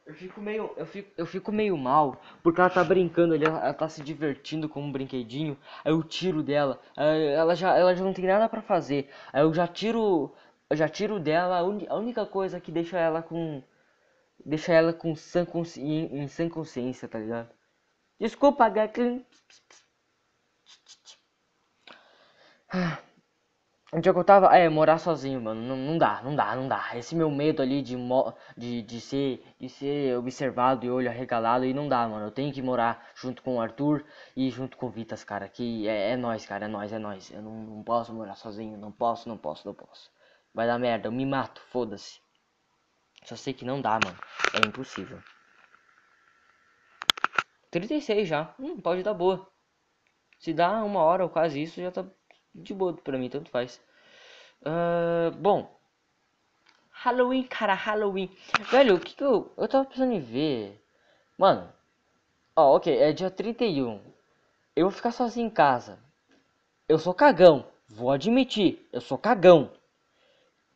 Eu 0.06 0.14
fico 0.14 0.40
meio, 0.40 0.72
eu 0.76 0.86
fico, 0.86 1.10
eu 1.18 1.26
fico 1.26 1.50
meio 1.52 1.76
mal, 1.76 2.20
porque 2.42 2.60
ela 2.60 2.70
tá 2.70 2.84
brincando 2.84 3.34
ali, 3.34 3.44
ela, 3.44 3.58
ela 3.58 3.74
tá 3.74 3.88
se 3.88 4.00
divertindo 4.00 4.68
com 4.68 4.80
um 4.80 4.92
brinquedinho, 4.92 5.58
aí 5.84 5.92
eu 5.92 6.02
tiro 6.04 6.40
dela, 6.42 6.80
ela 6.96 7.54
já, 7.56 7.76
ela 7.76 7.94
já 7.94 8.02
não 8.04 8.14
tem 8.14 8.24
nada 8.24 8.48
para 8.48 8.62
fazer, 8.62 9.10
aí 9.32 9.42
eu 9.42 9.52
já 9.52 9.66
tiro, 9.66 10.32
eu 10.70 10.76
já 10.76 10.88
tiro 10.88 11.18
dela, 11.20 11.58
a, 11.58 11.64
un, 11.64 11.84
a 11.88 11.96
única 11.96 12.24
coisa 12.24 12.60
que 12.60 12.70
deixa 12.72 12.96
ela 12.96 13.20
com, 13.22 13.60
deixa 14.44 14.72
ela 14.72 14.92
com 14.92 15.16
sã 15.16 15.46
em, 15.78 16.22
em 16.24 16.28
sã 16.28 16.48
consciência, 16.48 17.08
tá 17.08 17.18
ligado? 17.18 17.50
Desculpa, 18.20 18.68
Gatlin. 18.68 19.24
Ah. 22.72 23.07
Onde 23.90 24.12
que 24.12 24.18
eu 24.18 24.24
tava? 24.24 24.54
É, 24.54 24.68
morar 24.68 24.98
sozinho, 24.98 25.40
mano. 25.40 25.62
Não, 25.62 25.76
não 25.76 25.96
dá, 25.98 26.20
não 26.22 26.36
dá, 26.36 26.54
não 26.54 26.68
dá. 26.68 26.90
Esse 26.94 27.14
meu 27.16 27.30
medo 27.30 27.62
ali 27.62 27.80
de, 27.80 27.96
de, 28.56 28.82
de, 28.82 29.00
ser, 29.00 29.42
de 29.58 29.68
ser 29.68 30.18
observado 30.18 30.84
e 30.84 30.90
olho 30.90 31.08
arregalado 31.08 31.64
e 31.64 31.72
não 31.72 31.88
dá, 31.88 32.06
mano. 32.06 32.26
Eu 32.26 32.30
tenho 32.30 32.52
que 32.52 32.60
morar 32.60 33.08
junto 33.14 33.42
com 33.42 33.56
o 33.56 33.60
Arthur 33.60 34.04
e 34.36 34.50
junto 34.50 34.76
com 34.76 34.86
o 34.86 34.90
Vitas, 34.90 35.24
cara. 35.24 35.48
Que 35.48 35.88
é, 35.88 36.10
é 36.10 36.16
nós, 36.16 36.44
cara. 36.44 36.66
É 36.66 36.68
nós, 36.68 36.92
é 36.92 36.98
nós. 36.98 37.30
Eu 37.30 37.40
não, 37.40 37.52
não 37.52 37.82
posso 37.82 38.12
morar 38.12 38.36
sozinho. 38.36 38.76
Não 38.76 38.92
posso, 38.92 39.26
não 39.26 39.38
posso, 39.38 39.66
não 39.66 39.74
posso. 39.74 40.10
Vai 40.52 40.66
dar 40.66 40.78
merda. 40.78 41.08
Eu 41.08 41.12
me 41.12 41.24
mato, 41.24 41.62
foda-se. 41.70 42.20
Só 43.24 43.36
sei 43.36 43.54
que 43.54 43.64
não 43.64 43.80
dá, 43.80 43.98
mano. 44.04 44.18
É 44.52 44.66
impossível. 44.66 45.18
36 47.70 48.28
já. 48.28 48.54
Hum, 48.60 48.80
pode 48.80 49.02
dar 49.02 49.14
boa. 49.14 49.50
Se 50.38 50.52
dá 50.52 50.84
uma 50.84 51.00
hora 51.00 51.24
ou 51.24 51.30
quase 51.30 51.62
isso, 51.62 51.80
já 51.80 51.90
tá 51.90 52.04
de 52.54 52.74
boa 52.74 52.92
pra 52.94 53.18
mim, 53.18 53.28
tanto 53.28 53.50
faz. 53.50 53.80
Uh, 54.62 55.30
bom. 55.38 55.78
Halloween, 56.90 57.44
cara, 57.44 57.74
Halloween. 57.74 58.30
Velho, 58.70 58.96
o 58.96 59.00
que, 59.00 59.14
que 59.14 59.22
eu. 59.22 59.52
Eu 59.56 59.68
tava 59.68 59.84
pensando 59.84 60.12
em 60.12 60.20
ver. 60.20 60.82
Mano. 61.38 61.72
Ó, 62.56 62.76
ok, 62.76 62.96
é 62.98 63.12
dia 63.12 63.30
31. 63.30 64.00
Eu 64.74 64.86
vou 64.88 64.90
ficar 64.90 65.12
sozinho 65.12 65.46
em 65.46 65.50
casa. 65.50 65.98
Eu 66.88 66.98
sou 66.98 67.14
cagão. 67.14 67.64
Vou 67.88 68.10
admitir, 68.10 68.86
eu 68.92 69.00
sou 69.00 69.16
cagão. 69.16 69.70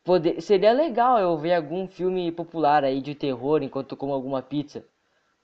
Poder, 0.03 0.41
seria 0.41 0.73
legal 0.73 1.19
eu 1.19 1.37
ver 1.37 1.53
algum 1.53 1.87
filme 1.87 2.31
popular 2.31 2.83
aí 2.83 3.01
de 3.01 3.15
terror 3.15 3.61
enquanto 3.61 3.95
como 3.95 4.13
alguma 4.13 4.41
pizza. 4.41 4.85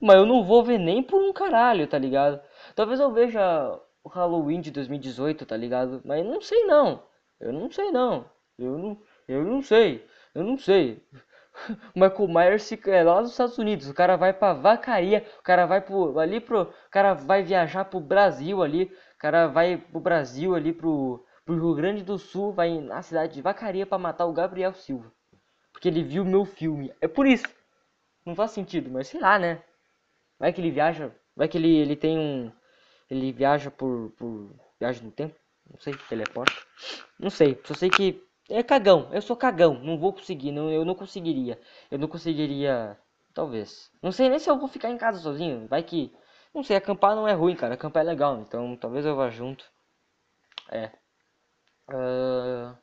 Mas 0.00 0.16
eu 0.16 0.26
não 0.26 0.42
vou 0.44 0.64
ver 0.64 0.78
nem 0.78 1.02
por 1.02 1.22
um 1.22 1.32
caralho, 1.32 1.86
tá 1.86 1.98
ligado? 1.98 2.40
Talvez 2.74 3.00
eu 3.00 3.12
veja 3.12 3.80
o 4.02 4.08
Halloween 4.08 4.60
de 4.60 4.70
2018, 4.70 5.46
tá 5.46 5.56
ligado? 5.56 6.00
Mas 6.04 6.24
não 6.24 6.40
sei 6.40 6.64
não. 6.64 7.02
Eu 7.38 7.52
não 7.52 7.70
sei 7.70 7.90
não. 7.90 8.30
Eu 8.58 8.78
não, 8.78 9.02
eu 9.28 9.44
não 9.44 9.62
sei. 9.62 10.06
Eu 10.34 10.44
não 10.44 10.58
sei. 10.58 11.02
O 11.94 11.98
Michael 12.00 12.28
Myers 12.28 12.72
é 12.86 13.02
lá 13.02 13.20
nos 13.20 13.32
Estados 13.32 13.58
Unidos. 13.58 13.88
O 13.88 13.94
cara 13.94 14.16
vai 14.16 14.32
pra 14.32 14.52
Vacaria. 14.52 15.26
O 15.38 15.42
cara 15.42 15.66
vai 15.66 15.80
pro, 15.80 16.18
ali 16.18 16.40
pro. 16.40 16.62
O 16.62 16.90
cara 16.90 17.14
vai 17.14 17.42
viajar 17.42 17.84
pro 17.84 18.00
Brasil 18.00 18.62
ali. 18.62 18.84
O 19.14 19.18
cara 19.18 19.46
vai 19.46 19.76
pro 19.76 20.00
Brasil 20.00 20.54
ali 20.54 20.72
pro, 20.72 21.24
pro 21.44 21.54
Rio 21.54 21.74
Grande 21.74 22.02
do 22.02 22.18
Sul. 22.18 22.52
Vai 22.52 22.80
na 22.80 23.02
cidade 23.02 23.34
de 23.34 23.42
Vacaria 23.42 23.86
para 23.86 23.98
matar 23.98 24.26
o 24.26 24.32
Gabriel 24.32 24.74
Silva. 24.74 25.12
Porque 25.72 25.88
ele 25.88 26.02
viu 26.02 26.24
meu 26.24 26.44
filme. 26.44 26.92
É 27.00 27.08
por 27.08 27.26
isso. 27.26 27.46
Não 28.24 28.34
faz 28.34 28.50
sentido, 28.50 28.90
mas 28.90 29.08
sei 29.08 29.20
lá, 29.20 29.38
né? 29.38 29.62
Vai 30.38 30.52
que 30.52 30.60
ele 30.60 30.70
viaja. 30.70 31.10
Vai 31.34 31.48
que 31.48 31.56
ele, 31.56 31.74
ele 31.76 31.96
tem 31.96 32.18
um 32.18 32.52
ele 33.10 33.32
viaja 33.32 33.70
por, 33.70 34.12
por 34.16 34.50
viagem 34.78 35.04
no 35.04 35.10
tempo, 35.12 35.34
não 35.70 35.78
sei, 35.80 35.94
teleporta, 36.08 36.54
não 37.18 37.30
sei, 37.30 37.60
só 37.64 37.74
sei 37.74 37.90
que 37.90 38.22
é 38.48 38.62
cagão, 38.62 39.08
eu 39.12 39.22
sou 39.22 39.36
cagão, 39.36 39.74
não 39.82 39.98
vou 39.98 40.12
conseguir, 40.12 40.52
não, 40.52 40.70
eu 40.70 40.84
não 40.84 40.94
conseguiria, 40.94 41.60
eu 41.90 41.98
não 41.98 42.08
conseguiria, 42.08 42.98
talvez, 43.34 43.90
não 44.02 44.12
sei 44.12 44.28
nem 44.28 44.38
se 44.38 44.50
eu 44.50 44.58
vou 44.58 44.68
ficar 44.68 44.90
em 44.90 44.98
casa 44.98 45.18
sozinho, 45.20 45.66
vai 45.68 45.82
que, 45.82 46.12
não 46.54 46.62
sei, 46.62 46.76
acampar 46.76 47.14
não 47.16 47.28
é 47.28 47.32
ruim, 47.32 47.56
cara, 47.56 47.74
acampar 47.74 48.02
é 48.04 48.06
legal, 48.08 48.40
então 48.40 48.76
talvez 48.76 49.04
eu 49.06 49.16
vá 49.16 49.30
junto, 49.30 49.64
é, 50.70 50.90
uh... 51.88 52.74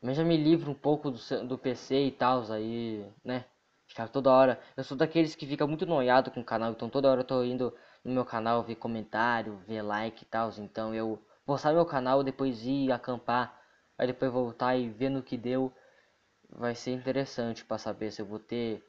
mas 0.00 0.16
já 0.16 0.24
me 0.24 0.36
livro 0.36 0.70
um 0.70 0.74
pouco 0.74 1.10
do, 1.10 1.18
do 1.46 1.58
PC 1.58 2.06
e 2.06 2.10
tal, 2.10 2.50
aí, 2.52 3.04
né, 3.24 3.44
ficar 3.86 4.08
toda 4.08 4.30
hora, 4.32 4.60
eu 4.76 4.84
sou 4.84 4.96
daqueles 4.96 5.34
que 5.34 5.46
fica 5.46 5.66
muito 5.66 5.86
noiado 5.86 6.30
com 6.30 6.40
o 6.40 6.44
canal, 6.44 6.72
então 6.72 6.88
toda 6.90 7.10
hora 7.10 7.20
eu 7.20 7.24
tô 7.26 7.42
indo 7.44 7.74
no 8.04 8.12
meu 8.12 8.24
canal, 8.24 8.62
ver 8.62 8.76
comentário, 8.76 9.56
ver 9.66 9.82
like 9.82 10.22
e 10.22 10.26
tal. 10.26 10.50
Então 10.58 10.94
eu 10.94 11.18
postar 11.44 11.72
meu 11.72 11.86
canal, 11.86 12.22
depois 12.22 12.64
ir 12.64 12.90
acampar, 12.92 13.60
aí 13.98 14.06
depois 14.06 14.32
voltar 14.32 14.76
e 14.76 14.88
ver 14.88 15.10
no 15.10 15.22
que 15.22 15.36
deu. 15.36 15.72
Vai 16.48 16.74
ser 16.74 16.92
interessante 16.92 17.64
para 17.64 17.78
saber 17.78 18.10
se 18.10 18.20
eu 18.20 18.26
vou 18.26 18.38
ter 18.38 18.84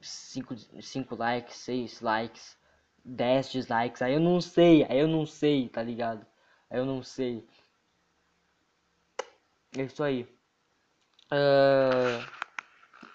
5 0.00 0.54
cinco, 0.80 1.16
likes, 1.16 1.56
6 1.56 2.00
likes, 2.00 2.56
10 3.04 3.50
dislikes. 3.50 4.02
Aí 4.02 4.14
eu 4.14 4.20
não 4.20 4.40
sei, 4.40 4.84
aí 4.84 4.98
eu 4.98 5.08
não 5.08 5.26
sei, 5.26 5.68
tá 5.68 5.82
ligado? 5.82 6.26
Aí 6.70 6.78
eu 6.78 6.86
não 6.86 7.02
sei. 7.02 7.46
É 9.76 9.82
isso 9.82 10.02
aí. 10.02 10.24
Uh, 11.32 12.24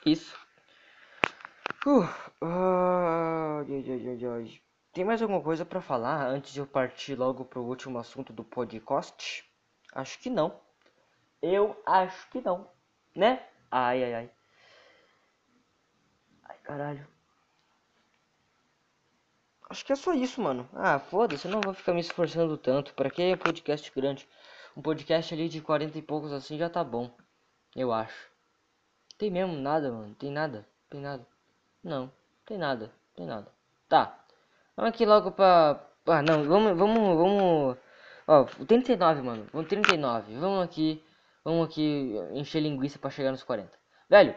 isso. 0.05 0.37
Uh, 1.85 2.03
uh, 2.41 3.63
tem 4.93 5.03
mais 5.03 5.21
alguma 5.21 5.41
coisa 5.41 5.65
para 5.65 5.81
falar 5.81 6.27
antes 6.27 6.53
de 6.53 6.59
eu 6.59 6.67
partir 6.67 7.15
logo 7.15 7.43
para 7.43 7.59
o 7.59 7.65
último 7.65 7.97
assunto 7.97 8.31
do 8.31 8.43
podcast? 8.43 9.43
Acho 9.91 10.19
que 10.19 10.29
não. 10.29 10.61
Eu 11.41 11.75
acho 11.85 12.29
que 12.29 12.39
não, 12.39 12.69
né? 13.15 13.43
Ai, 13.71 14.03
ai, 14.03 14.13
ai. 14.13 14.31
Ai, 16.43 16.57
caralho. 16.63 17.07
Acho 19.67 19.83
que 19.83 19.91
é 19.91 19.95
só 19.95 20.13
isso, 20.13 20.39
mano. 20.39 20.69
Ah, 20.73 20.99
foda-se, 20.99 21.47
eu 21.47 21.51
não 21.51 21.59
vou 21.59 21.73
ficar 21.73 21.93
me 21.93 21.99
esforçando 21.99 22.55
tanto. 22.55 22.93
Pra 22.93 23.09
que 23.09 23.23
é 23.23 23.35
podcast 23.35 23.91
grande? 23.91 24.29
Um 24.77 24.81
podcast 24.81 25.33
ali 25.33 25.49
de 25.49 25.59
40 25.59 25.97
e 25.97 26.01
poucos 26.03 26.31
assim 26.31 26.57
já 26.57 26.69
tá 26.69 26.83
bom. 26.83 27.09
Eu 27.75 27.91
acho. 27.91 28.29
Tem 29.17 29.31
mesmo 29.31 29.55
nada, 29.55 29.91
mano. 29.91 30.13
Tem 30.13 30.29
nada. 30.29 30.67
Tem 30.87 31.01
nada. 31.01 31.25
Não, 31.83 32.11
tem 32.45 32.59
nada. 32.59 32.93
Tem 33.15 33.25
nada. 33.25 33.51
Tá. 33.89 34.22
Vamos 34.76 34.89
aqui 34.93 35.05
logo 35.05 35.32
pra... 35.32 35.88
Ah, 36.07 36.21
não, 36.21 36.43
vamos, 36.45 36.78
vamos, 36.78 37.17
vamos... 37.17 37.78
Ó, 38.28 38.45
39, 38.65 39.21
mano. 39.21 39.47
Vamos 39.53 39.69
39. 39.69 40.36
Vamos 40.36 40.63
aqui, 40.63 41.03
vamos 41.43 41.67
aqui 41.69 42.15
encher 42.34 42.61
linguiça 42.61 42.97
pra 42.97 43.09
chegar 43.09 43.32
nos 43.32 43.43
40. 43.43 43.71
Velho, 44.09 44.36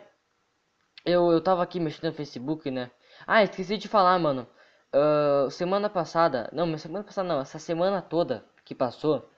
eu, 1.05 1.33
eu 1.33 1.41
tava 1.41 1.63
aqui 1.63 1.81
mexendo 1.81 2.11
no 2.11 2.13
Facebook, 2.13 2.71
né? 2.71 2.91
Ah, 3.27 3.43
esqueci 3.43 3.79
de 3.79 3.89
falar, 3.89 4.19
mano. 4.19 4.47
Uh, 4.95 5.51
semana 5.51 5.89
passada... 5.89 6.51
Não, 6.53 6.77
semana 6.77 7.05
passada 7.05 7.29
não. 7.29 7.41
Essa 7.41 7.59
semana 7.59 8.03
toda 8.03 8.45
que 8.65 8.75
passou, 8.75 9.29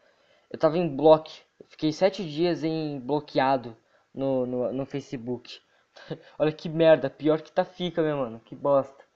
eu 0.50 0.58
tava 0.58 0.78
em 0.78 0.96
bloco. 0.96 1.30
Fiquei 1.68 1.92
sete 1.92 2.24
dias 2.28 2.64
em 2.64 2.98
bloqueado 3.00 3.76
no, 4.14 4.46
no, 4.46 4.72
no 4.72 4.86
Facebook. 4.86 5.60
Olha 6.38 6.52
que 6.52 6.68
merda. 6.68 7.08
Pior 7.08 7.40
que 7.40 7.52
tá 7.52 7.64
fica, 7.64 8.02
meu 8.02 8.16
mano. 8.16 8.40
Que 8.40 8.56
bosta. 8.56 9.07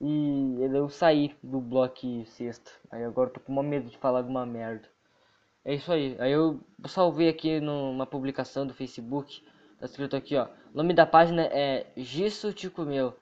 E 0.00 0.56
eu 0.60 0.88
saí 0.88 1.36
do 1.42 1.60
bloco 1.60 2.24
sexta. 2.26 2.70
Aí 2.90 3.04
agora 3.04 3.30
tô 3.30 3.40
com 3.40 3.52
uma 3.52 3.62
medo 3.62 3.90
de 3.90 3.98
falar 3.98 4.20
alguma 4.20 4.46
merda. 4.46 4.88
É 5.64 5.74
isso 5.74 5.92
aí. 5.92 6.16
Aí 6.20 6.32
eu 6.32 6.60
salvei 6.86 7.28
aqui 7.28 7.60
numa 7.60 8.06
publicação 8.06 8.66
do 8.66 8.74
Facebook. 8.74 9.44
Tá 9.78 9.86
escrito 9.86 10.16
aqui, 10.16 10.36
ó. 10.36 10.48
O 10.72 10.76
nome 10.76 10.94
da 10.94 11.04
página 11.04 11.42
é 11.46 11.92
Gisso 11.96 12.52
Te 12.52 12.70
Comeu. 12.70 13.16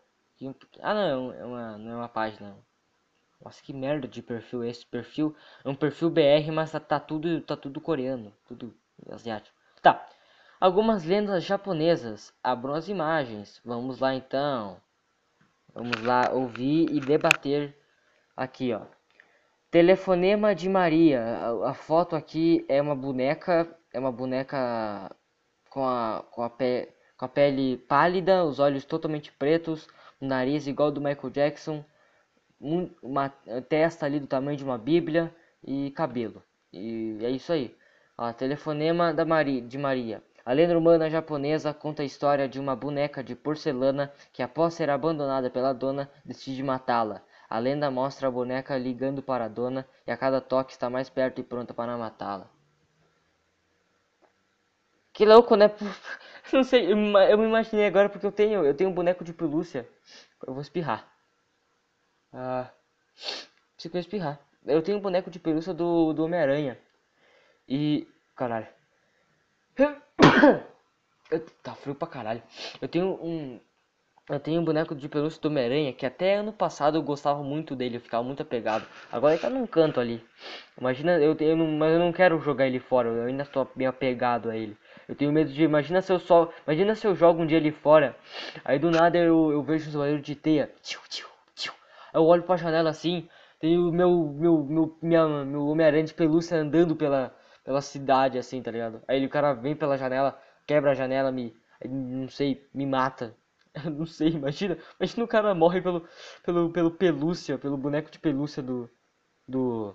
Ah, 0.81 0.95
não, 0.95 1.33
é 1.33 1.45
uma, 1.45 1.79
não 1.79 1.93
é 1.93 1.97
uma 1.97 2.09
página. 2.09 2.57
Nossa, 3.43 3.62
que 3.62 3.72
merda 3.72 4.07
de 4.07 4.22
perfil 4.22 4.62
esse 4.64 4.85
perfil. 4.85 5.35
É 5.64 5.68
um 5.68 5.74
perfil 5.74 6.11
BR, 6.11 6.51
mas 6.53 6.72
tá, 6.72 6.81
tá 6.81 7.01
tudo 7.01 7.41
tá 7.41 7.57
tudo 7.57 7.81
coreano, 7.81 8.33
tudo 8.47 8.74
asiático. 9.11 9.57
Tá. 9.83 10.07
Algumas 10.61 11.05
lendas 11.05 11.45
japonesas. 11.45 12.35
Abram 12.43 12.74
as 12.74 12.89
imagens. 12.89 13.61
Vamos 13.64 13.99
lá 13.99 14.14
então. 14.14 14.81
Vamos 15.77 16.01
lá 16.01 16.31
ouvir 16.33 16.91
e 16.91 16.99
debater 16.99 17.77
aqui, 18.35 18.72
ó. 18.72 18.87
Telefonema 19.70 20.55
de 20.55 20.70
Maria. 20.70 21.20
A, 21.22 21.70
a, 21.70 21.74
foto 21.74 22.16
aqui 22.16 22.64
é 22.66 22.81
uma 22.81 22.97
boneca, 22.97 23.68
é 23.93 24.01
uma 24.01 24.11
boneca 24.11 25.14
com 25.68 25.85
a, 25.87 26.24
com 26.31 26.43
a, 26.43 26.49
pe, 26.49 26.89
com 27.18 27.27
a 27.27 27.29
pele 27.29 27.77
pálida, 27.77 28.43
os 28.43 28.59
olhos 28.59 28.87
totalmente 28.87 29.31
pretos, 29.33 29.87
o 30.18 30.24
nariz 30.24 30.66
igual 30.66 30.91
do 30.91 30.99
Michael 30.99 31.31
Jackson, 31.31 31.85
uma 33.03 33.29
testa 33.68 34.07
ali 34.07 34.18
do 34.18 34.27
tamanho 34.27 34.57
de 34.57 34.64
uma 34.64 34.79
bíblia 34.79 35.31
e 35.62 35.91
cabelo. 35.91 36.43
E 36.72 37.18
é 37.20 37.29
isso 37.29 37.53
aí. 37.53 37.77
A 38.16 38.33
telefonema 38.33 39.12
da 39.12 39.27
Maria, 39.27 39.61
de 39.61 39.77
Maria. 39.77 40.22
A 40.47 40.53
lenda 40.53 40.75
urbana 40.77 41.11
japonesa 41.11 41.75
conta 41.75 42.03
a 42.03 42.05
história 42.05 42.49
de 42.49 42.61
uma 42.61 42.77
boneca 42.77 43.21
de 43.21 43.35
porcelana 43.35 44.13
que, 44.33 44.45
após 44.45 44.75
ser 44.75 44.89
abandonada 44.89 45.51
pela 45.51 45.73
dona, 45.73 46.09
decide 46.25 46.63
matá-la. 46.63 47.21
A 47.51 47.59
lenda 47.59 47.91
mostra 47.91 48.29
a 48.29 48.31
boneca 48.31 48.79
ligando 48.79 49.21
para 49.21 49.47
a 49.47 49.49
dona 49.49 49.85
e 50.07 50.11
a 50.13 50.17
cada 50.17 50.41
toque 50.41 50.71
está 50.71 50.89
mais 50.89 51.11
perto 51.11 51.41
e 51.41 51.45
pronta 51.45 51.75
para 51.75 51.99
matá-la. 51.99 52.49
Que 55.13 55.25
louco, 55.27 55.57
né? 55.57 55.67
Não 56.53 56.63
sei, 56.63 56.93
eu 56.93 56.97
me 56.97 57.45
imaginei 57.45 57.87
agora 57.87 58.09
porque 58.09 58.27
eu 58.27 58.31
tenho, 58.31 58.65
eu 58.65 58.73
tenho 58.73 58.91
um 58.91 58.95
boneco 58.95 59.25
de 59.25 59.33
pelúcia. 59.33 59.89
Eu 60.47 60.53
vou 60.53 60.63
espirrar. 60.63 61.13
Ah, 62.33 62.71
preciso 63.75 63.99
espirrar. 63.99 64.39
Eu 64.65 64.81
tenho 64.81 64.99
um 64.99 65.01
boneco 65.01 65.29
de 65.29 65.41
pelúcia 65.41 65.75
do, 65.75 66.13
do 66.13 66.25
Homem-Aranha. 66.25 66.79
E. 67.69 68.07
Caralho. 68.37 68.69
Eu, 71.31 71.41
tá 71.62 71.74
frio 71.74 71.95
pra 71.95 72.07
caralho. 72.07 72.43
Eu 72.81 72.87
tenho 72.89 73.18
um, 73.20 73.59
eu 74.29 74.39
tenho 74.39 74.61
um 74.61 74.64
boneco 74.64 74.95
de 74.95 75.09
pelúcia 75.09 75.41
do 75.43 75.49
Homem-Aranha 75.49 75.93
que 75.93 76.07
até 76.07 76.37
ano 76.37 76.53
passado 76.53 76.97
eu 76.97 77.03
gostava 77.03 77.43
muito 77.43 77.74
dele, 77.74 77.97
eu 77.97 78.01
ficava 78.01 78.22
muito 78.22 78.43
apegado. 78.43 78.87
Agora 79.11 79.35
ele 79.35 79.43
tá 79.43 79.51
num 79.51 79.66
canto 79.66 80.01
ali. 80.01 80.24
Imagina, 80.81 81.18
eu, 81.18 81.37
eu 81.39 81.57
não, 81.57 81.66
mas 81.66 81.93
eu 81.93 81.99
não 81.99 82.12
quero 82.12 82.39
jogar 82.41 82.66
ele 82.66 82.79
fora, 82.79 83.09
eu 83.09 83.24
ainda 83.24 83.43
estou 83.43 83.68
bem 83.74 83.87
apegado 83.87 84.51
a 84.51 84.57
ele. 84.57 84.77
Eu 85.09 85.14
tenho 85.14 85.33
medo 85.33 85.53
de, 85.53 85.62
imagina 85.64 86.01
se 86.01 86.12
eu 86.12 86.18
só, 86.20 86.53
imagina 86.66 86.95
se 86.95 87.07
eu 87.07 87.14
jogo 87.14 87.43
um 87.43 87.47
dia 87.47 87.59
ali 87.59 87.72
fora, 87.72 88.16
aí 88.64 88.79
do 88.79 88.91
nada 88.91 89.18
eu, 89.18 89.51
eu 89.51 89.62
vejo 89.62 89.89
os 89.89 89.97
barulhos 89.97 90.22
de 90.22 90.35
teia. 90.35 90.72
Eu 92.14 92.24
olho 92.24 92.45
pra 92.45 92.57
janela 92.57 92.91
assim, 92.91 93.29
tem 93.61 93.77
o 93.77 93.93
meu, 93.93 94.33
meu, 94.39 94.64
meu, 94.64 94.99
minha, 95.03 95.45
meu 95.45 95.66
Homem-Aranha 95.66 96.05
de 96.05 96.14
pelúcia 96.14 96.57
andando 96.57 96.97
pela, 96.97 97.35
pela 97.67 97.81
cidade 97.81 98.39
assim, 98.39 98.62
tá 98.62 98.71
ligado? 98.71 99.03
Aí 99.09 99.27
o 99.27 99.29
cara 99.29 99.53
vem 99.53 99.75
pela 99.75 99.99
janela, 99.99 100.41
quebra 100.64 100.93
a 100.93 100.95
janela, 100.95 101.33
me, 101.33 101.53
não 101.85 102.29
sei, 102.29 102.64
me 102.73 102.87
mata. 102.87 103.37
Não 103.93 104.07
sei, 104.07 104.29
imagina. 104.29 104.79
Imagina 104.99 105.25
o 105.25 105.29
cara 105.29 105.55
morre 105.55 105.83
pelo, 105.83 106.09
pelo, 106.43 106.73
pelo 106.73 106.91
pelúcia, 106.91 107.59
pelo 107.59 107.77
boneco 107.77 108.11
de 108.11 108.19
pelúcia 108.19 108.62
do. 108.62 108.89
Do. 109.47 109.95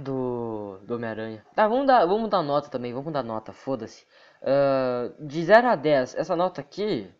Do. 0.00 0.78
Do 0.82 0.94
Homem-Aranha. 0.94 1.44
Tá, 1.54 1.68
vamos 1.68 1.86
dar, 1.86 2.06
vamos 2.06 2.30
dar 2.30 2.42
nota 2.42 2.70
também, 2.70 2.94
vamos 2.94 3.12
dar 3.12 3.22
nota, 3.22 3.52
foda-se. 3.52 4.06
Uh, 4.40 5.26
de 5.26 5.44
0 5.44 5.68
a 5.68 5.76
10, 5.76 6.14
essa 6.14 6.34
nota 6.34 6.62
aqui. 6.62 7.12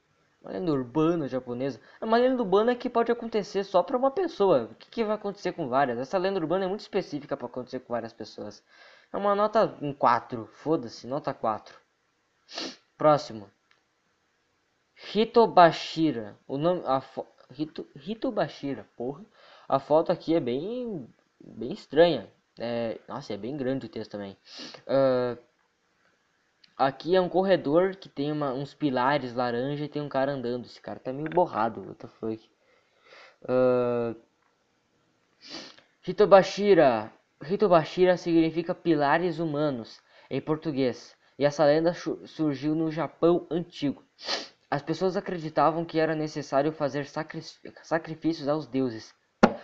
Uma 0.42 0.53
lenda 0.53 0.72
urbana 0.72 1.28
japonesa. 1.28 1.78
É 2.00 2.05
uma 2.05 2.16
lenda 2.16 2.42
urbana 2.42 2.74
que 2.74 2.88
pode 2.88 3.12
acontecer 3.12 3.64
só 3.64 3.82
para 3.82 3.98
uma 3.98 4.11
pessoa. 4.11 4.70
O 4.72 4.74
que, 4.76 4.88
que, 4.90 5.05
vai 5.05 5.14
acontecer 5.14 5.53
com 5.53 5.68
várias? 5.68 5.98
Essa 5.98 6.16
lenda 6.16 6.40
urbana 6.40 6.64
é 6.64 6.68
muito 6.68 6.80
específica 6.80 7.36
para 7.36 7.46
acontecer 7.46 7.80
com 7.80 7.92
várias 7.92 8.12
pessoas. 8.14 8.64
É 9.12 9.16
uma 9.16 9.34
nota 9.34 9.76
um 9.82 9.92
4. 9.92 10.46
Foda-se, 10.46 11.06
nota 11.06 11.34
4. 11.34 11.76
Próximo. 12.96 13.50
Hitobashira. 15.14 16.38
O 16.46 16.56
nome 16.56 16.82
a 16.86 17.00
fo, 17.00 17.26
Hito, 17.56 17.86
Hitobashira, 17.94 18.86
porra. 18.96 19.24
A 19.68 19.78
foto 19.78 20.10
aqui 20.10 20.34
é 20.34 20.40
bem 20.40 21.08
bem 21.38 21.72
estranha. 21.72 22.32
É, 22.58 22.98
nossa, 23.08 23.34
é 23.34 23.36
bem 23.36 23.56
grande 23.56 23.86
o 23.86 23.88
texto 23.88 24.12
também. 24.12 24.36
Uh, 24.86 25.38
aqui 26.76 27.16
é 27.16 27.20
um 27.20 27.28
corredor 27.28 27.96
que 27.96 28.08
tem 28.08 28.30
uma, 28.30 28.52
uns 28.52 28.74
pilares 28.74 29.34
laranja 29.34 29.84
e 29.84 29.88
tem 29.88 30.00
um 30.00 30.08
cara 30.08 30.32
andando. 30.32 30.66
Esse 30.66 30.80
cara 30.80 31.00
tá 31.00 31.12
meio 31.12 31.28
borrado. 31.28 31.82
What 31.82 31.96
the 31.96 32.08
fuck? 32.08 32.50
Uh, 33.42 34.16
Hitobashira. 36.06 37.12
Hitobashira 37.45 38.16
significa 38.16 38.74
pilares 38.74 39.38
humanos 39.38 40.01
em 40.30 40.40
português. 40.40 41.16
E 41.38 41.45
essa 41.45 41.64
lenda 41.64 41.93
surgiu 41.93 42.74
no 42.74 42.90
Japão 42.90 43.47
antigo. 43.51 44.03
As 44.70 44.80
pessoas 44.80 45.16
acreditavam 45.16 45.84
que 45.84 45.99
era 45.99 46.14
necessário 46.14 46.72
fazer 46.72 47.07
sacri 47.07 47.43
sacrifícios 47.82 48.49
aos 48.49 48.66
deuses. 48.66 49.12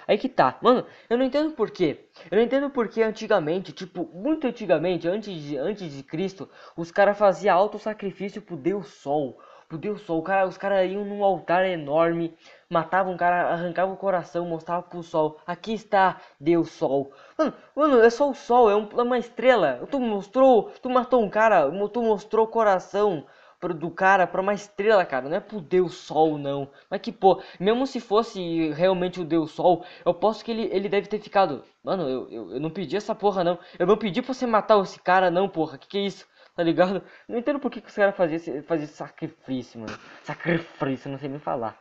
Aí 0.07 0.19
que 0.19 0.29
tá, 0.29 0.59
mano, 0.63 0.87
eu 1.09 1.17
não 1.17 1.25
entendo 1.25 1.53
por 1.53 1.71
quê. 1.71 2.09
Eu 2.31 2.37
não 2.37 2.45
entendo 2.45 2.71
por 2.71 2.89
que 2.89 3.03
antigamente, 3.03 3.73
tipo, 3.73 4.09
muito 4.13 4.47
antigamente, 4.47 5.07
antes 5.07 5.35
de, 5.35 5.57
antes 5.57 5.93
de 5.93 6.03
Cristo, 6.03 6.49
os 6.77 6.91
caras 6.91 7.17
faziam 7.17 7.57
auto 7.57 7.79
sacrifício 7.79 8.43
pro 8.43 8.57
Deus 8.57 8.89
Sol. 8.89 9.39
Pro 9.69 9.79
Deus 9.79 10.01
Sol, 10.01 10.23
cara, 10.23 10.49
os 10.49 10.57
caras 10.57 10.91
iam 10.91 11.05
num 11.05 11.23
altar 11.23 11.65
enorme, 11.67 12.35
matavam 12.71 13.15
um 13.15 13.17
cara, 13.17 13.49
arrancavam 13.49 13.95
o 13.95 13.99
coração, 13.99 14.45
mostravam 14.45 14.89
pro 14.89 15.03
Sol. 15.03 15.41
Aqui 15.47 15.73
está 15.73 16.21
Deus 16.39 16.71
Sol. 16.71 17.13
Mano, 17.37 17.55
mano 17.75 18.01
é 18.01 18.11
só 18.11 18.29
o 18.29 18.35
Sol, 18.35 18.71
é, 18.71 18.77
um, 18.77 18.89
é 18.99 19.03
uma 19.03 19.19
estrela. 19.19 19.87
Tu 19.91 19.99
mostrou, 19.99 20.71
tu 20.83 20.91
matou 20.91 21.23
um 21.23 21.31
cara, 21.31 21.71
tu 21.89 22.03
mostrou 22.03 22.45
o 22.45 22.49
coração 22.49 23.25
pro, 23.59 23.73
do 23.73 23.91
cara 23.91 24.27
pra 24.27 24.43
uma 24.43 24.53
estrela, 24.53 25.05
cara. 25.07 25.29
Não 25.29 25.37
é 25.37 25.41
pro 25.41 25.61
Deus 25.61 25.95
Sol, 25.95 26.37
não. 26.37 26.71
Mas 26.91 27.01
que, 27.01 27.11
pô, 27.11 27.43
mesmo 27.59 27.87
se 27.87 28.01
fosse 28.01 28.71
realmente 28.73 29.21
o 29.21 29.25
Deus 29.25 29.53
Sol, 29.53 29.85
eu 30.05 30.13
posso 30.13 30.45
que 30.45 30.51
ele, 30.51 30.69
ele 30.71 30.89
deve 30.89 31.09
ter 31.09 31.21
ficado. 31.21 31.65
Mano, 31.83 32.09
eu, 32.09 32.31
eu, 32.31 32.53
eu 32.55 32.61
não 32.61 32.71
pedi 32.71 32.97
essa 32.97 33.15
porra, 33.15 33.43
não. 33.43 33.59
Eu 33.79 33.87
não 33.87 33.97
pedi 33.97 34.21
pra 34.21 34.35
você 34.35 34.47
matar 34.47 34.79
esse 34.83 35.01
cara, 35.01 35.31
não, 35.31 35.49
porra. 35.49 35.79
Que 35.79 35.89
que 35.89 35.99
é 35.99 36.03
isso? 36.03 36.27
Tá 36.55 36.63
ligado? 36.63 37.03
Não 37.29 37.39
entendo 37.39 37.61
por 37.61 37.71
que, 37.71 37.81
que 37.81 37.89
os 37.89 37.95
caras 37.95 38.17
faziam 38.17 38.37
esse, 38.37 38.63
faziam 38.63 38.85
esse 38.85 38.95
sacrifício, 38.97 39.81
mano. 39.81 39.97
Sacrifício, 40.25 41.11
não 41.11 41.19
sei 41.19 41.29
nem 41.29 41.39
falar. 41.39 41.81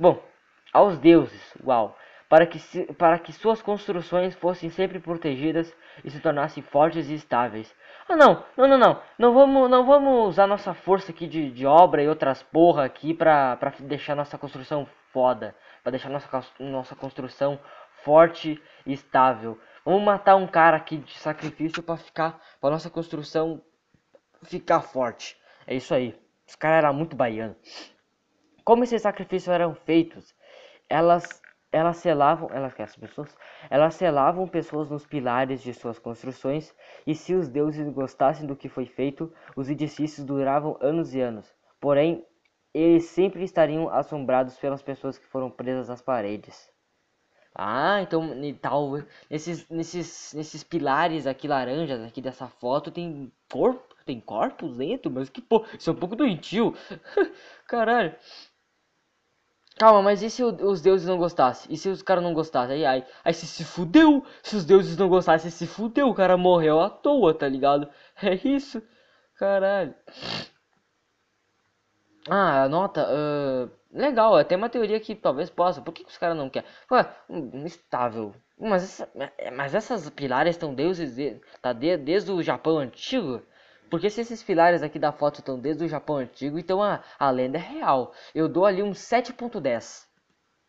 Bom, 0.00 0.20
aos 0.72 0.98
deuses, 0.98 1.54
uau 1.62 1.96
para 2.30 2.46
que, 2.46 2.60
para 2.94 3.18
que 3.18 3.32
suas 3.32 3.60
construções 3.60 4.36
fossem 4.36 4.70
sempre 4.70 5.00
protegidas 5.00 5.76
e 6.04 6.10
se 6.12 6.20
tornassem 6.20 6.62
fortes 6.62 7.08
e 7.08 7.14
estáveis. 7.14 7.74
Ah, 8.08 8.14
não, 8.14 8.44
não, 8.56 8.68
não, 8.68 8.78
não. 8.78 9.02
Não 9.18 9.34
vamos, 9.34 9.68
não 9.68 9.84
vamos 9.84 10.28
usar 10.28 10.46
nossa 10.46 10.72
força 10.72 11.10
aqui 11.10 11.26
de, 11.26 11.50
de 11.50 11.66
obra 11.66 12.04
e 12.04 12.08
outras 12.08 12.40
porra 12.40 12.84
aqui 12.84 13.12
pra, 13.12 13.56
pra 13.56 13.74
deixar 13.80 14.14
nossa 14.14 14.38
construção 14.38 14.86
foda. 15.12 15.56
Pra 15.82 15.90
deixar 15.90 16.08
nossa, 16.08 16.44
nossa 16.60 16.94
construção 16.94 17.58
forte 18.04 18.62
e 18.86 18.92
estável. 18.92 19.58
Vamos 19.84 20.04
matar 20.04 20.36
um 20.36 20.46
cara 20.46 20.76
aqui 20.76 20.98
de 20.98 21.18
sacrifício 21.18 21.82
pra 21.82 21.96
ficar, 21.96 22.40
pra 22.60 22.70
nossa 22.70 22.88
construção 22.88 23.60
ficar 24.44 24.82
forte. 24.82 25.36
É 25.66 25.74
isso 25.74 25.92
aí. 25.92 26.16
Os 26.46 26.54
caras 26.54 26.84
eram 26.84 26.94
muito 26.94 27.16
baianos. 27.16 27.56
Como 28.64 28.84
esses 28.84 29.02
sacrifícios 29.02 29.48
eram 29.52 29.74
feitos? 29.74 30.34
Elas 30.88 31.40
elas 31.72 31.98
selavam, 31.98 32.48
elas, 32.52 32.74
as 32.80 32.96
pessoas, 32.96 33.36
elas 33.70 33.94
selavam 33.94 34.48
pessoas 34.48 34.90
nos 34.90 35.06
pilares 35.06 35.62
de 35.62 35.72
suas 35.72 35.98
construções, 36.00 36.74
e 37.06 37.14
se 37.14 37.32
os 37.34 37.48
deuses 37.48 37.88
gostassem 37.92 38.46
do 38.46 38.56
que 38.56 38.68
foi 38.68 38.86
feito, 38.86 39.32
os 39.54 39.70
edifícios 39.70 40.26
duravam 40.26 40.76
anos 40.80 41.14
e 41.14 41.20
anos. 41.20 41.54
Porém, 41.80 42.26
eles 42.74 43.04
sempre 43.04 43.44
estariam 43.44 43.88
assombrados 43.88 44.56
pelas 44.58 44.82
pessoas 44.82 45.18
que 45.18 45.26
foram 45.26 45.50
presas 45.50 45.90
às 45.90 46.02
paredes. 46.02 46.70
Ah, 47.54 48.00
então 48.02 48.30
tal, 48.60 48.92
nesses, 49.28 49.68
nesses, 49.68 50.32
nesses 50.34 50.62
pilares 50.62 51.26
aqui 51.26 51.48
laranjas 51.48 52.00
aqui 52.02 52.22
dessa 52.22 52.46
foto 52.48 52.92
tem 52.92 53.30
corpo, 53.50 53.94
tem 54.06 54.20
corpos 54.20 54.76
dentro, 54.76 55.10
mas 55.10 55.28
que 55.28 55.42
pô, 55.42 55.66
isso 55.76 55.90
é 55.90 55.92
um 55.92 55.96
pouco 55.96 56.14
doentio. 56.14 56.74
Caralho. 57.66 58.14
Calma, 59.80 60.02
mas 60.02 60.22
e 60.22 60.28
se 60.28 60.44
os 60.44 60.82
deuses 60.82 61.08
não 61.08 61.16
gostassem? 61.16 61.72
E 61.72 61.76
se 61.76 61.88
os 61.88 62.02
caras 62.02 62.22
não 62.22 62.34
gostassem? 62.34 62.76
Aí, 62.76 62.84
aí, 62.84 63.04
aí 63.24 63.32
se 63.34 63.46
se 63.46 63.64
fudeu. 63.64 64.22
Se 64.42 64.54
os 64.54 64.64
deuses 64.64 64.94
não 64.96 65.08
gostassem, 65.08 65.50
se 65.50 65.66
fudeu. 65.66 66.08
O 66.08 66.14
cara 66.14 66.36
morreu 66.36 66.80
à 66.80 66.90
toa, 66.90 67.32
tá 67.34 67.48
ligado? 67.48 67.88
É 68.22 68.34
isso. 68.46 68.82
Caralho. 69.38 69.94
Ah, 72.28 72.68
nota. 72.68 73.06
Uh, 73.10 73.70
legal, 73.92 74.38
é, 74.38 74.44
tem 74.44 74.56
uma 74.56 74.68
teoria 74.68 75.00
que 75.00 75.14
talvez 75.14 75.50
possa. 75.50 75.80
Por 75.82 75.92
que, 75.92 76.04
que 76.04 76.10
os 76.10 76.18
caras 76.18 76.36
não 76.36 76.50
querem? 76.50 76.68
Ué, 76.90 77.14
instável. 77.54 78.34
Mas, 78.58 78.82
essa, 78.84 79.10
mas 79.56 79.74
essas 79.74 80.08
pilares 80.10 80.54
estão 80.56 80.74
deuses 80.74 81.16
de, 81.16 81.40
tá 81.62 81.72
de, 81.72 81.96
desde 81.96 82.30
o 82.30 82.42
Japão 82.42 82.78
antigo? 82.78 83.42
Porque 83.90 84.08
se 84.08 84.20
esses 84.20 84.42
pilares 84.42 84.82
aqui 84.82 84.98
da 84.98 85.12
foto 85.12 85.40
estão 85.40 85.58
desde 85.58 85.84
o 85.84 85.88
Japão 85.88 86.16
antigo, 86.16 86.58
então 86.58 86.82
a, 86.82 87.02
a 87.18 87.30
lenda 87.30 87.58
é 87.58 87.60
real. 87.60 88.14
Eu 88.34 88.48
dou 88.48 88.64
ali 88.64 88.82
um 88.82 88.92
7.10. 88.92 90.06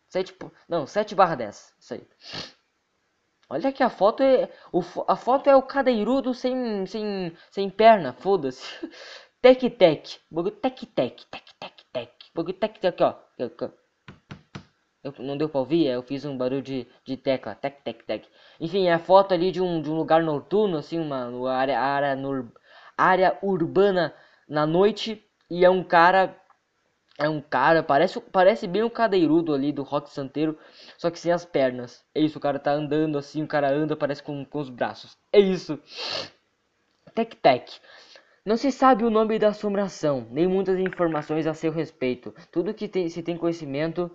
7, 0.10 0.36
não, 0.68 0.88
7 0.88 1.16
barra 1.16 1.36
10. 1.36 1.74
Isso 1.80 1.94
aí. 1.94 2.08
Olha 3.48 3.72
que 3.72 3.84
a 3.84 3.90
foto 3.90 4.24
é. 4.24 4.50
O, 4.72 4.82
a 5.08 5.16
foto 5.16 5.50
é 5.50 5.56
o 5.56 5.62
cadeirudo 5.62 6.34
sem, 6.34 6.86
sem, 6.86 7.36
sem 7.52 7.70
perna, 7.70 8.14
foda-se. 8.14 8.66
Tec 9.42 9.60
tec. 9.72 10.20
Bagulho 10.30 10.56
tec 10.56 10.86
tec. 10.86 11.26
Tec 11.26 11.44
tec 11.60 11.74
tec. 11.92 12.12
Bagulho 12.34 12.54
tec 12.54 12.80
tec, 12.80 13.02
ó. 13.02 13.18
Eu, 15.04 15.14
não 15.18 15.36
deu 15.36 15.50
pra 15.50 15.60
ouvir? 15.60 15.88
Eu 15.88 16.04
fiz 16.04 16.24
um 16.26 16.38
barulho 16.38 16.62
de, 16.62 16.88
de 17.04 17.18
tecla. 17.18 17.56
Tec 17.56 17.82
tec 17.84 18.04
tec. 18.06 18.28
Enfim, 18.60 18.88
é 18.88 18.94
a 18.94 19.00
foto 19.00 19.34
ali 19.34 19.52
de 19.52 19.60
um, 19.60 19.82
de 19.82 19.90
um 19.90 19.96
lugar 19.96 20.22
noturno, 20.22 20.78
assim, 20.78 21.00
uma 21.00 21.52
área, 21.52 21.80
área, 21.80 22.16
área 23.02 23.38
urbana 23.42 24.14
na 24.48 24.66
noite. 24.66 25.24
E 25.50 25.66
é 25.66 25.70
um 25.70 25.84
cara 25.84 26.36
é 27.22 27.30
um 27.30 27.40
cara, 27.40 27.84
parece, 27.84 28.20
parece 28.20 28.68
bem 28.68 28.82
o 28.82 28.90
cadeirudo 28.90 29.54
ali 29.54 29.72
do 29.72 29.84
Rock 29.84 30.10
Santeiro, 30.10 30.58
só 30.98 31.12
que 31.12 31.20
sem 31.20 31.32
as 31.32 31.46
pernas. 31.46 32.04
É 32.16 32.22
isso, 32.22 32.40
o 32.40 32.42
cara 32.42 32.58
tá 32.58 32.72
andando 32.72 33.18
assim, 33.18 33.44
o 33.44 33.48
cara 33.48 33.72
anda, 33.72 33.96
parece 33.96 34.24
com, 34.24 34.44
com 34.44 34.60
os 34.60 34.70
braços. 34.70 35.16
É 35.32 35.40
isso. 35.40 35.80
Tec 37.14 37.36
Tec. 37.36 37.70
Não 38.44 38.58
se 38.58 38.72
sabe 38.72 39.04
o 39.04 39.12
nome 39.12 39.38
da 39.38 39.50
assombração, 39.50 40.28
nem 40.32 40.48
muitas 40.48 40.80
informações 40.80 41.46
a 41.46 41.54
seu 41.54 41.72
respeito. 41.72 42.34
Tudo 42.52 42.74
que 42.74 42.88
tem, 42.88 43.08
se 43.08 43.22
tem 43.22 43.38
conhecimento 43.38 44.10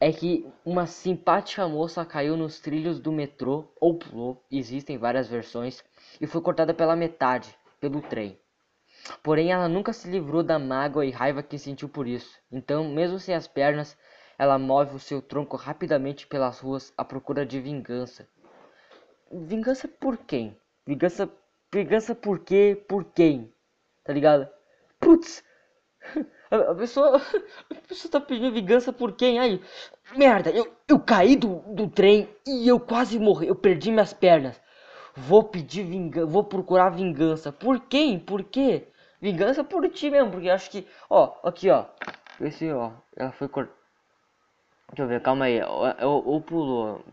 é 0.00 0.10
que 0.10 0.46
uma 0.64 0.86
simpática 0.86 1.68
moça 1.68 2.06
caiu 2.06 2.38
nos 2.38 2.58
trilhos 2.58 2.98
do 2.98 3.12
metrô 3.12 3.70
ou 3.78 3.98
pulou, 3.98 4.42
existem 4.50 4.96
várias 4.96 5.28
versões, 5.28 5.84
e 6.18 6.26
foi 6.26 6.40
cortada 6.40 6.72
pela 6.72 6.96
metade 6.96 7.54
pelo 7.84 8.00
trem. 8.00 8.38
Porém, 9.22 9.52
ela 9.52 9.68
nunca 9.68 9.92
se 9.92 10.08
livrou 10.10 10.42
da 10.42 10.58
mágoa 10.58 11.04
e 11.04 11.10
raiva 11.10 11.42
que 11.42 11.58
sentiu 11.58 11.86
por 11.86 12.06
isso. 12.06 12.40
Então, 12.50 12.88
mesmo 12.88 13.18
sem 13.18 13.34
as 13.34 13.46
pernas, 13.46 13.94
ela 14.38 14.58
move 14.58 14.96
o 14.96 14.98
seu 14.98 15.20
tronco 15.20 15.54
rapidamente 15.54 16.26
pelas 16.26 16.60
ruas 16.60 16.94
à 16.96 17.04
procura 17.04 17.44
de 17.44 17.60
vingança. 17.60 18.26
Vingança 19.30 19.86
por 19.86 20.16
quem? 20.16 20.56
Vingança, 20.86 21.30
vingança 21.70 22.14
por 22.14 22.38
quê? 22.38 22.82
Por 22.88 23.04
quem? 23.04 23.52
Tá 24.02 24.14
ligado? 24.14 24.48
Putz! 24.98 25.44
A 26.50 26.74
pessoa, 26.74 27.20
a 27.68 27.74
pessoa 27.88 28.12
tá 28.12 28.20
pedindo 28.20 28.52
vingança 28.52 28.92
por 28.92 29.12
quem? 29.16 29.40
Aí, 29.40 29.60
merda, 30.14 30.50
eu, 30.50 30.72
eu 30.86 31.00
caí 31.00 31.34
do, 31.34 31.56
do 31.74 31.88
trem 31.88 32.28
e 32.46 32.68
eu 32.68 32.78
quase 32.78 33.18
morri, 33.18 33.48
eu 33.48 33.56
perdi 33.56 33.90
minhas 33.90 34.12
pernas. 34.12 34.60
Vou 35.16 35.44
pedir 35.44 35.84
vingança, 35.84 36.26
vou 36.26 36.44
procurar 36.44 36.90
vingança. 36.90 37.52
Por 37.52 37.80
quem? 37.80 38.18
Por 38.18 38.42
quê? 38.42 38.88
Vingança 39.20 39.62
por 39.62 39.88
ti 39.88 40.10
mesmo, 40.10 40.32
porque 40.32 40.50
acho 40.50 40.70
que. 40.70 40.86
Ó, 41.08 41.34
aqui, 41.44 41.70
ó. 41.70 41.86
Esse, 42.40 42.70
ó. 42.72 42.92
Ela 43.16 43.32
foi 43.32 43.48
cortada. 43.48 43.78
Deixa 44.88 45.02
eu 45.02 45.08
ver, 45.08 45.22
calma 45.22 45.46
aí. 45.46 45.60
Ou 46.02 46.40
pulou. 46.40 47.04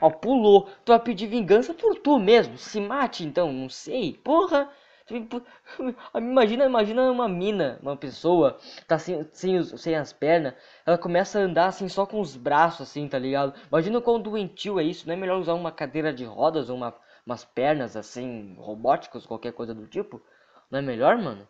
Ó, 0.00 0.10
pulou. 0.10 0.68
Tu 0.84 0.90
vai 0.92 1.00
pedir 1.00 1.26
vingança 1.26 1.74
por 1.74 1.96
tu 1.96 2.18
mesmo. 2.18 2.56
Se 2.56 2.80
mate 2.80 3.24
então, 3.24 3.52
não 3.52 3.68
sei. 3.68 4.14
Porra! 4.14 4.70
Imagina, 6.14 6.66
imagina 6.66 7.10
uma 7.10 7.28
mina, 7.28 7.78
uma 7.82 7.96
pessoa, 7.96 8.58
tá 8.86 8.98
sem, 8.98 9.26
sem, 9.32 9.62
sem 9.62 9.94
as 9.96 10.12
pernas, 10.12 10.52
ela 10.84 10.98
começa 10.98 11.38
a 11.38 11.42
andar 11.42 11.66
assim 11.68 11.88
só 11.88 12.04
com 12.04 12.20
os 12.20 12.36
braços, 12.36 12.88
assim, 12.88 13.08
tá 13.08 13.18
ligado? 13.18 13.54
Imagina 13.70 14.02
quão 14.02 14.20
doentio 14.20 14.78
é 14.78 14.82
isso, 14.82 15.06
não 15.06 15.14
é 15.14 15.16
melhor 15.16 15.40
usar 15.40 15.54
uma 15.54 15.72
cadeira 15.72 16.12
de 16.12 16.24
rodas 16.24 16.68
ou 16.68 16.76
uma, 16.76 16.94
umas 17.28 17.44
pernas 17.44 17.94
assim, 17.94 18.56
robóticas, 18.58 19.26
qualquer 19.26 19.52
coisa 19.52 19.74
do 19.74 19.86
tipo? 19.86 20.22
Não 20.70 20.78
é 20.78 20.82
melhor, 20.82 21.18
mano? 21.18 21.46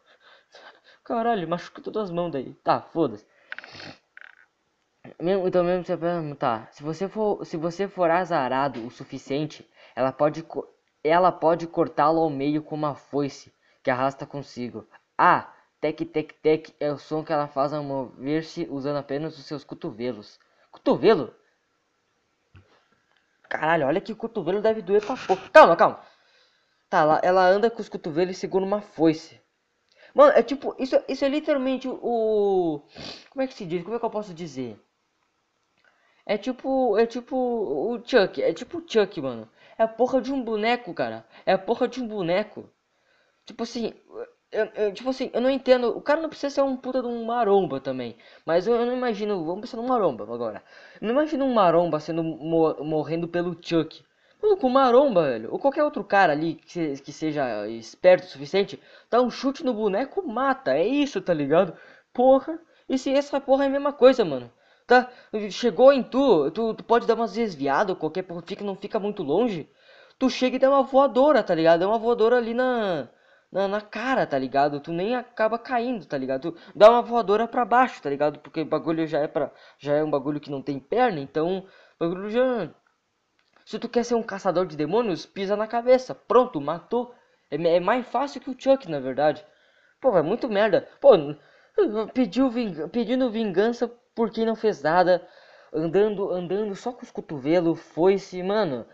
Caralho, 1.04 1.46
machuca 1.46 1.80
todas 1.80 2.04
as 2.04 2.10
mãos 2.10 2.32
daí. 2.32 2.52
Tá, 2.64 2.80
foda-se. 2.80 3.24
Então 5.46 5.62
mesmo 5.62 5.84
se 5.84 6.34
tá, 6.34 6.68
se 6.72 6.82
você 6.82 7.08
for, 7.08 7.44
se 7.46 7.56
você 7.56 7.86
for 7.86 8.10
azarado 8.10 8.84
o 8.84 8.90
suficiente, 8.90 9.68
ela 9.94 10.10
pode 10.12 10.44
ela 11.02 11.30
pode 11.30 11.66
cortá-lo 11.68 12.20
ao 12.20 12.28
meio 12.28 12.60
com 12.60 12.74
uma 12.74 12.96
foice 12.96 13.52
que 13.82 13.90
arrasta 13.90 14.26
consigo. 14.26 14.84
Ah, 15.16 15.54
tec 15.80 16.04
tec 16.06 16.34
tec 16.42 16.74
é 16.80 16.90
o 16.90 16.98
som 16.98 17.24
que 17.24 17.32
ela 17.32 17.46
faz 17.46 17.72
ao 17.72 17.84
mover-se 17.84 18.66
usando 18.68 18.96
apenas 18.96 19.38
os 19.38 19.44
seus 19.46 19.62
cotovelos. 19.62 20.40
Cotovelo? 20.72 21.32
Caralho, 23.48 23.86
olha 23.86 24.00
que 24.00 24.14
cotovelo 24.14 24.60
deve 24.60 24.82
doer 24.82 25.04
pra 25.04 25.16
porra. 25.16 25.48
Calma, 25.50 25.76
calma. 25.76 26.00
Tá, 26.88 27.00
ela, 27.00 27.20
ela 27.22 27.48
anda 27.48 27.70
com 27.70 27.80
os 27.80 27.88
cotovelos 27.88 28.38
segura 28.38 28.64
uma 28.64 28.80
foice. 28.80 29.40
Mano, 30.14 30.32
é 30.32 30.42
tipo, 30.42 30.74
isso, 30.78 30.96
isso 31.08 31.24
é 31.24 31.28
literalmente 31.28 31.88
o. 31.88 32.82
Como 33.30 33.42
é 33.42 33.46
que 33.46 33.54
se 33.54 33.66
diz? 33.66 33.82
Como 33.82 33.96
é 33.96 33.98
que 33.98 34.04
eu 34.04 34.10
posso 34.10 34.34
dizer? 34.34 34.78
É 36.26 36.36
tipo. 36.38 36.96
É 36.98 37.06
tipo 37.06 37.36
o 37.36 38.02
Chuck. 38.04 38.42
É 38.42 38.52
tipo 38.52 38.78
o 38.78 38.84
Chuck, 38.86 39.20
mano. 39.20 39.48
É 39.78 39.82
a 39.84 39.88
porra 39.88 40.20
de 40.20 40.32
um 40.32 40.42
boneco, 40.42 40.92
cara. 40.94 41.26
É 41.46 41.52
a 41.52 41.58
porra 41.58 41.88
de 41.88 42.02
um 42.02 42.08
boneco. 42.08 42.68
Tipo 43.46 43.62
assim. 43.62 43.94
Eu, 44.50 44.64
eu, 44.74 44.92
tipo 44.94 45.10
assim, 45.10 45.30
eu 45.34 45.40
não 45.40 45.50
entendo. 45.50 45.88
O 45.96 46.00
cara 46.00 46.20
não 46.20 46.28
precisa 46.28 46.50
ser 46.54 46.62
um 46.62 46.76
puta 46.76 47.02
de 47.02 47.06
um 47.08 47.24
maromba 47.24 47.80
também. 47.80 48.16
Mas 48.46 48.66
eu, 48.66 48.74
eu 48.76 48.86
não 48.86 48.96
imagino. 48.96 49.44
Vamos 49.44 49.62
pensar 49.62 49.76
num 49.76 49.86
maromba 49.86 50.24
agora. 50.24 50.62
Eu 51.00 51.06
não 51.06 51.14
imagino 51.14 51.44
um 51.44 51.52
maromba 51.54 52.00
sendo 52.00 52.22
morrendo 52.24 53.28
pelo 53.28 53.56
Chuck. 53.60 54.02
Mano, 54.42 54.56
com 54.56 54.68
maromba, 54.68 55.24
velho, 55.24 55.50
ou 55.52 55.58
qualquer 55.58 55.82
outro 55.82 56.04
cara 56.04 56.32
ali 56.32 56.54
que, 56.54 56.96
que 56.98 57.12
seja 57.12 57.66
esperto 57.68 58.24
o 58.24 58.28
suficiente, 58.28 58.80
dá 59.10 59.20
um 59.20 59.30
chute 59.30 59.64
no 59.64 59.74
boneco, 59.74 60.26
mata. 60.26 60.72
É 60.76 60.86
isso, 60.86 61.20
tá 61.20 61.34
ligado? 61.34 61.76
Porra. 62.12 62.58
E 62.88 62.96
se 62.98 63.12
essa 63.12 63.40
porra 63.40 63.64
é 63.64 63.66
a 63.66 63.70
mesma 63.70 63.92
coisa, 63.92 64.24
mano. 64.24 64.50
Tá? 64.86 65.10
Chegou 65.50 65.92
em 65.92 66.02
tu, 66.02 66.50
tu, 66.52 66.74
tu 66.74 66.84
pode 66.84 67.06
dar 67.06 67.14
umas 67.14 67.32
desviadas, 67.34 67.98
qualquer 67.98 68.22
porra, 68.22 68.42
fica, 68.46 68.64
não 68.64 68.74
fica 68.76 68.98
muito 68.98 69.22
longe. 69.22 69.68
Tu 70.18 70.30
chega 70.30 70.56
e 70.56 70.58
dá 70.58 70.70
uma 70.70 70.82
voadora, 70.82 71.42
tá 71.42 71.54
ligado? 71.54 71.82
É 71.82 71.86
uma 71.86 71.98
voadora 71.98 72.36
ali 72.38 72.54
na, 72.54 73.08
na, 73.50 73.68
na, 73.68 73.80
cara, 73.80 74.26
tá 74.26 74.38
ligado? 74.38 74.80
Tu 74.80 74.92
nem 74.92 75.16
acaba 75.16 75.58
caindo, 75.58 76.06
tá 76.06 76.16
ligado? 76.18 76.52
Tu 76.52 76.58
dá 76.74 76.90
uma 76.90 77.02
voadora 77.02 77.48
pra 77.48 77.64
baixo, 77.64 78.02
tá 78.02 78.10
ligado? 78.10 78.38
Porque 78.40 78.60
o 78.60 78.66
bagulho 78.66 79.06
já 79.06 79.20
é 79.20 79.28
para 79.28 79.52
já 79.78 79.94
é 79.94 80.04
um 80.04 80.10
bagulho 80.10 80.40
que 80.40 80.50
não 80.50 80.62
tem 80.62 80.78
perna, 80.78 81.20
então 81.20 81.58
o 81.58 81.64
bagulho 81.98 82.30
já 82.30 82.70
se 83.68 83.78
tu 83.78 83.86
quer 83.86 84.02
ser 84.02 84.14
um 84.14 84.22
caçador 84.22 84.66
de 84.66 84.76
demônios, 84.78 85.26
pisa 85.26 85.54
na 85.54 85.66
cabeça. 85.66 86.14
Pronto, 86.14 86.58
matou. 86.58 87.14
É, 87.50 87.56
é 87.56 87.78
mais 87.80 88.06
fácil 88.06 88.40
que 88.40 88.48
o 88.48 88.56
Chuck, 88.58 88.90
na 88.90 88.98
verdade. 88.98 89.44
Pô, 90.00 90.16
é 90.16 90.22
muito 90.22 90.48
merda. 90.48 90.88
Pô, 91.02 91.10
pediu 92.14 92.48
ving... 92.48 92.88
pedindo 92.88 93.30
vingança 93.30 93.86
por 94.14 94.30
quem 94.30 94.46
não 94.46 94.56
fez 94.56 94.82
nada. 94.82 95.26
Andando, 95.70 96.30
andando 96.32 96.74
só 96.74 96.92
com 96.92 97.02
os 97.02 97.10
cotovelos. 97.10 97.78
Foi-se, 97.78 98.42
mano. 98.42 98.86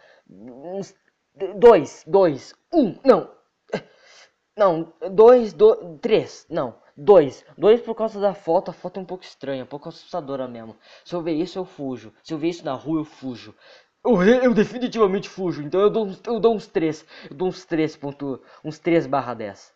Dois, 1.56 2.04
dois, 2.04 2.52
um, 2.72 2.98
não. 3.04 3.30
Não, 4.56 4.92
dois, 5.12 5.52
dois, 5.52 5.78
três, 6.00 6.46
não. 6.50 6.74
Dois. 6.96 7.44
Dois 7.58 7.80
por 7.80 7.94
causa 7.94 8.20
da 8.20 8.34
foto. 8.34 8.70
A 8.70 8.74
foto 8.74 8.98
é 8.98 9.02
um 9.02 9.06
pouco 9.06 9.24
estranha, 9.24 9.62
um 9.64 9.66
pouco 9.66 9.88
assustadora 9.88 10.46
mesmo. 10.48 10.76
Se 11.04 11.14
eu 11.14 11.22
ver 11.22 11.32
isso, 11.34 11.58
eu 11.58 11.64
fujo. 11.64 12.12
Se 12.22 12.32
eu 12.34 12.38
ver 12.38 12.48
isso 12.48 12.64
na 12.64 12.74
rua, 12.74 13.00
eu 13.00 13.04
fujo. 13.04 13.54
Eu, 14.04 14.22
eu 14.22 14.54
definitivamente 14.54 15.28
fujo, 15.28 15.62
então 15.62 15.80
eu 15.80 15.90
dou, 15.90 16.08
eu 16.26 16.38
dou 16.40 16.54
uns 16.54 16.66
3. 16.66 17.04
Eu 17.30 17.36
dou 17.36 17.48
uns 17.48 17.64
3 17.64 17.96
ponto, 17.96 18.40
uns 18.64 18.78
3 18.78 19.06
barra 19.06 19.34
10. 19.34 19.72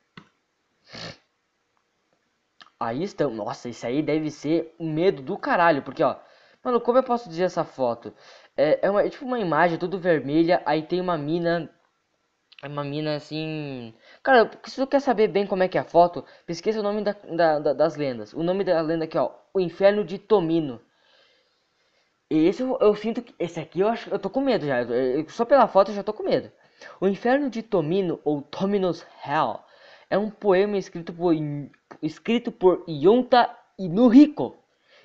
Aí 2.81 3.03
estão. 3.03 3.31
Nossa, 3.31 3.69
isso 3.69 3.87
aí 3.87 4.03
deve 4.03 4.31
ser 4.31 4.75
um 4.79 4.93
medo 4.93 5.23
do 5.23 5.37
caralho. 5.39 5.83
Porque, 5.83 6.03
ó. 6.03 6.17
Mano, 6.65 6.81
como 6.81 6.99
eu 6.99 7.03
posso 7.03 7.29
dizer 7.29 7.45
essa 7.45 7.65
foto? 7.65 8.13
É, 8.57 8.87
é, 8.87 8.91
uma, 8.91 9.03
é 9.03 9.09
tipo 9.09 9.25
uma 9.25 9.39
imagem 9.39 9.79
tudo 9.79 9.99
vermelha. 9.99 10.63
Aí 10.67 10.83
tem 10.83 11.01
uma 11.01 11.17
mina. 11.19 11.71
É 12.63 12.67
uma 12.67 12.83
mina 12.83 13.17
assim. 13.17 13.95
Cara, 14.23 14.51
se 14.65 14.77
tu 14.77 14.87
quer 14.87 15.01
saber 15.01 15.29
bem 15.29 15.47
como 15.47 15.63
é 15.63 15.69
que 15.69 15.79
é 15.79 15.81
a 15.81 15.85
foto, 15.85 16.25
pesquisa 16.45 16.81
o 16.81 16.83
nome 16.83 17.03
da, 17.03 17.13
da, 17.13 17.59
da, 17.59 17.73
das 17.73 17.97
lendas. 17.97 18.33
O 18.33 18.43
nome 18.43 18.65
da 18.65 18.81
lenda 18.81 19.05
aqui, 19.05 19.17
ó. 19.17 19.31
O 19.55 19.61
Inferno 19.61 20.05
de 20.05 20.19
Tomino. 20.19 20.81
Esse 22.29 22.63
eu, 22.63 22.77
eu, 22.81 22.95
sinto 22.95 23.23
que. 23.23 23.35
Esse 23.39 23.61
aqui 23.61 23.81
eu 23.81 23.89
acho. 23.89 24.11
Eu 24.11 24.19
tô 24.19 24.29
com 24.29 24.41
medo 24.41 24.67
já. 24.67 24.83
Eu, 24.83 25.29
só 25.29 25.45
pela 25.45 25.69
foto 25.69 25.91
eu 25.91 25.95
já 25.95 26.03
tô 26.03 26.13
com 26.13 26.25
medo. 26.25 26.51
O 27.01 27.09
Inferno 27.09 27.49
de 27.51 27.63
Tomino, 27.63 28.21
ou 28.25 28.43
Tomino's 28.43 29.07
Hell, 29.25 29.61
é 30.11 30.19
um 30.19 30.31
poema 30.31 30.77
escrito 30.77 31.13
por, 31.13 31.35
escrito 32.03 32.53
por 32.53 32.85
Yonta 32.89 33.55
Inuhiko 33.79 34.57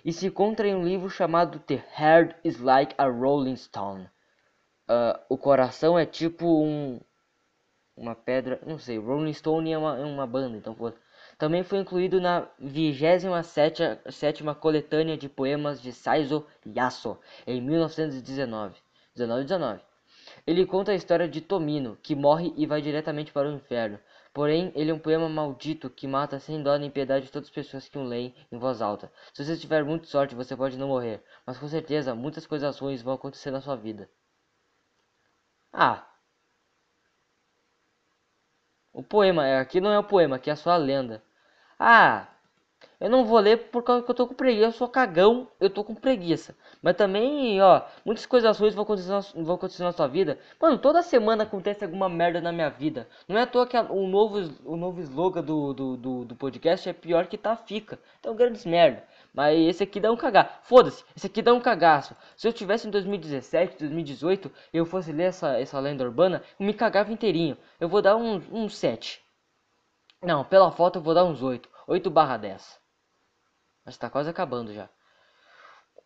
e 0.03 0.11
se 0.11 0.27
encontra 0.27 0.67
em 0.67 0.75
um 0.75 0.83
livro 0.83 1.09
chamado 1.09 1.59
The 1.59 1.83
Heart 1.97 2.35
is 2.43 2.59
Like 2.59 2.95
a 2.97 3.05
Rolling 3.07 3.55
Stone. 3.55 4.09
Uh, 4.89 5.17
o 5.29 5.37
coração 5.37 5.97
é 5.97 6.05
tipo 6.05 6.45
um. 6.45 6.99
Uma 7.95 8.15
pedra. 8.15 8.59
Não 8.65 8.77
sei, 8.77 8.97
Rolling 8.97 9.33
Stone 9.33 9.71
é 9.71 9.77
uma, 9.77 9.97
é 9.97 10.03
uma 10.03 10.27
banda, 10.27 10.57
então 10.57 10.75
foda. 10.75 10.95
Também 11.37 11.63
foi 11.63 11.79
incluído 11.79 12.21
na 12.21 12.47
27 12.59 14.43
coletânea 14.59 15.17
de 15.17 15.27
poemas 15.29 15.81
de 15.81 15.91
Saizo 15.91 16.45
Yaso, 16.65 17.19
em 17.47 17.61
1919. 17.61 18.75
19, 19.15 19.43
19. 19.43 19.81
Ele 20.47 20.65
conta 20.65 20.91
a 20.91 20.95
história 20.95 21.27
de 21.27 21.41
Tomino, 21.41 21.97
que 22.01 22.15
morre 22.15 22.53
e 22.55 22.65
vai 22.65 22.81
diretamente 22.81 23.31
para 23.31 23.47
o 23.47 23.53
inferno. 23.53 23.99
Porém, 24.33 24.71
ele 24.75 24.89
é 24.89 24.93
um 24.93 24.99
poema 24.99 25.29
maldito 25.29 25.89
que 25.89 26.07
mata 26.07 26.39
sem 26.39 26.61
dó 26.63 26.75
nem 26.77 26.89
piedade 26.89 27.31
todas 27.31 27.49
as 27.49 27.53
pessoas 27.53 27.87
que 27.87 27.97
o 27.97 28.03
leem 28.03 28.33
em 28.51 28.57
voz 28.57 28.81
alta. 28.81 29.11
Se 29.33 29.43
você 29.45 29.55
tiver 29.57 29.83
muita 29.83 30.07
sorte, 30.07 30.33
você 30.35 30.55
pode 30.55 30.77
não 30.77 30.87
morrer, 30.87 31.23
mas 31.45 31.57
com 31.57 31.67
certeza 31.67 32.15
muitas 32.15 32.47
coisas 32.47 32.79
ruins 32.79 33.01
vão 33.01 33.13
acontecer 33.13 33.51
na 33.51 33.61
sua 33.61 33.75
vida. 33.75 34.09
Ah. 35.73 36.12
O 38.93 39.01
poema, 39.03 39.45
é, 39.47 39.59
aqui 39.59 39.81
não 39.81 39.91
é 39.91 39.99
o 39.99 40.03
poema, 40.03 40.35
aqui 40.35 40.49
é 40.49 40.55
só 40.55 40.71
a 40.71 40.77
lenda. 40.77 41.23
Ah, 41.79 42.27
eu 43.03 43.09
não 43.09 43.25
vou 43.25 43.37
ler 43.39 43.69
por 43.69 43.83
causa 43.83 44.01
que 44.01 44.09
eu 44.09 44.15
tô 44.15 44.25
com 44.27 44.33
preguiça. 44.33 44.65
Eu 44.65 44.71
sou 44.71 44.87
cagão, 44.87 45.47
eu 45.59 45.69
tô 45.69 45.83
com 45.83 45.93
preguiça. 45.93 46.55
Mas 46.81 46.95
também, 46.95 47.61
ó, 47.61 47.81
muitas 48.05 48.25
coisas 48.25 48.57
ruins 48.57 48.73
vão 48.73 48.83
acontecer, 48.83 49.09
na, 49.09 49.19
vão 49.43 49.55
acontecer 49.55 49.83
na 49.83 49.91
sua 49.91 50.07
vida. 50.07 50.39
Mano, 50.61 50.77
toda 50.77 51.01
semana 51.01 51.43
acontece 51.43 51.83
alguma 51.83 52.07
merda 52.07 52.39
na 52.39 52.53
minha 52.53 52.69
vida. 52.69 53.07
Não 53.27 53.37
é 53.37 53.41
à 53.41 53.45
toa 53.45 53.67
que 53.67 53.75
o, 53.77 54.07
novo, 54.07 54.39
o 54.63 54.77
novo 54.77 55.01
slogan 55.01 55.43
do, 55.43 55.73
do, 55.73 55.97
do, 55.97 56.25
do, 56.25 56.35
podcast 56.35 56.87
é 56.87 56.93
pior 56.93 57.27
que 57.27 57.37
tá, 57.37 57.57
fica. 57.57 57.99
Então, 58.21 58.35
grandes 58.35 58.65
merda. 58.65 59.03
Mas 59.33 59.59
esse 59.67 59.83
aqui 59.83 59.99
dá 59.99 60.11
um 60.11 60.15
cagaço. 60.15 60.51
Foda-se, 60.61 61.03
esse 61.15 61.25
aqui 61.25 61.41
dá 61.41 61.53
um 61.53 61.59
cagaço. 61.59 62.15
Se 62.37 62.47
eu 62.47 62.53
tivesse 62.53 62.87
em 62.87 62.91
2017, 62.91 63.79
2018, 63.79 64.51
eu 64.71 64.85
fosse 64.85 65.11
ler 65.11 65.23
essa, 65.23 65.59
essa 65.59 65.79
lenda 65.79 66.03
urbana, 66.03 66.43
eu 66.59 66.65
me 66.65 66.73
cagava 66.73 67.11
inteirinho. 67.11 67.57
Eu 67.79 67.89
vou 67.89 68.01
dar 68.01 68.15
um, 68.15 68.35
um 68.51 68.69
7. 68.69 69.23
Não, 70.21 70.45
pela 70.45 70.71
foto 70.71 70.99
eu 70.99 71.03
vou 71.03 71.15
dar 71.15 71.25
uns 71.25 71.41
8. 71.41 71.67
8 71.87 72.09
barra 72.11 72.37
10. 72.37 72.79
Mas 73.83 73.97
tá 73.97 74.09
quase 74.09 74.29
acabando 74.29 74.71
já. 74.71 74.87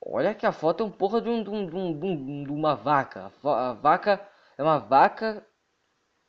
Olha 0.02 0.34
que 0.34 0.46
a 0.46 0.52
foto 0.52 0.84
é 0.84 0.86
um 0.86 0.92
porra 0.92 1.20
de, 1.20 1.30
um, 1.30 1.44
de, 1.44 1.50
um, 1.50 1.66
de, 2.00 2.06
um, 2.06 2.54
uma 2.54 2.76
vaca. 2.76 3.32
A 3.44 3.74
vaca 3.74 4.26
é 4.58 4.64
uma 4.64 4.80
vaca. 4.80 5.46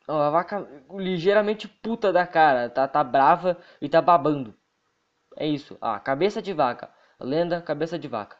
É 0.07 0.11
uma 0.11 0.31
vaca 0.31 0.67
ligeiramente 0.91 1.67
puta 1.67 2.11
da 2.11 2.27
cara. 2.27 2.69
Tá, 2.69 2.87
tá 2.87 3.03
brava 3.03 3.57
e 3.81 3.87
tá 3.87 4.01
babando. 4.01 4.58
É 5.39 5.47
isso. 5.47 5.77
Ah, 5.79 5.97
cabeça 5.97 6.41
de 6.41 6.51
vaca. 6.51 6.89
Lenda 7.17 7.61
cabeça 7.61 7.97
de 7.97 8.09
vaca. 8.09 8.35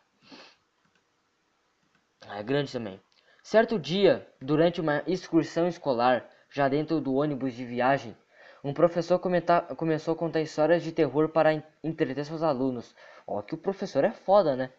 É 2.30 2.44
grande 2.44 2.74
também. 2.74 3.00
Certo 3.42 3.80
dia, 3.80 4.28
durante 4.42 4.82
uma 4.82 5.02
excursão 5.08 5.66
escolar, 5.66 6.30
já 6.50 6.68
dentro 6.68 7.00
do 7.00 7.14
ônibus 7.14 7.54
de 7.54 7.64
viagem, 7.64 8.18
um 8.62 8.74
professor 8.74 9.18
começou 9.18 10.14
a 10.14 10.18
contar 10.18 10.42
histórias 10.42 10.84
de 10.84 10.92
terror 10.92 11.30
para 11.30 11.64
entreter 11.82 12.26
seus 12.26 12.44
alunos. 12.44 12.94
Ó, 13.26 13.42
que 13.42 13.56
o 13.56 13.58
professor 13.58 14.04
é 14.04 14.12
foda, 14.12 14.58
né? 14.58 14.70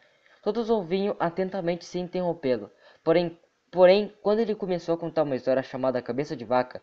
Todos 0.43 0.69
ouviam 0.69 1.17
atentamente 1.19 1.87
sem 1.87 2.03
interrompê-lo. 2.03 2.71
Porém, 3.03 3.41
porém, 3.71 4.15
quando 4.21 4.41
ele 4.41 4.55
começou 4.55 4.95
a 4.95 4.99
contar 4.99 5.23
uma 5.23 5.37
história 5.37 5.63
chamada 5.63 6.03
Cabeça 6.03 6.37
de 6.37 6.45
Vaca, 6.45 6.83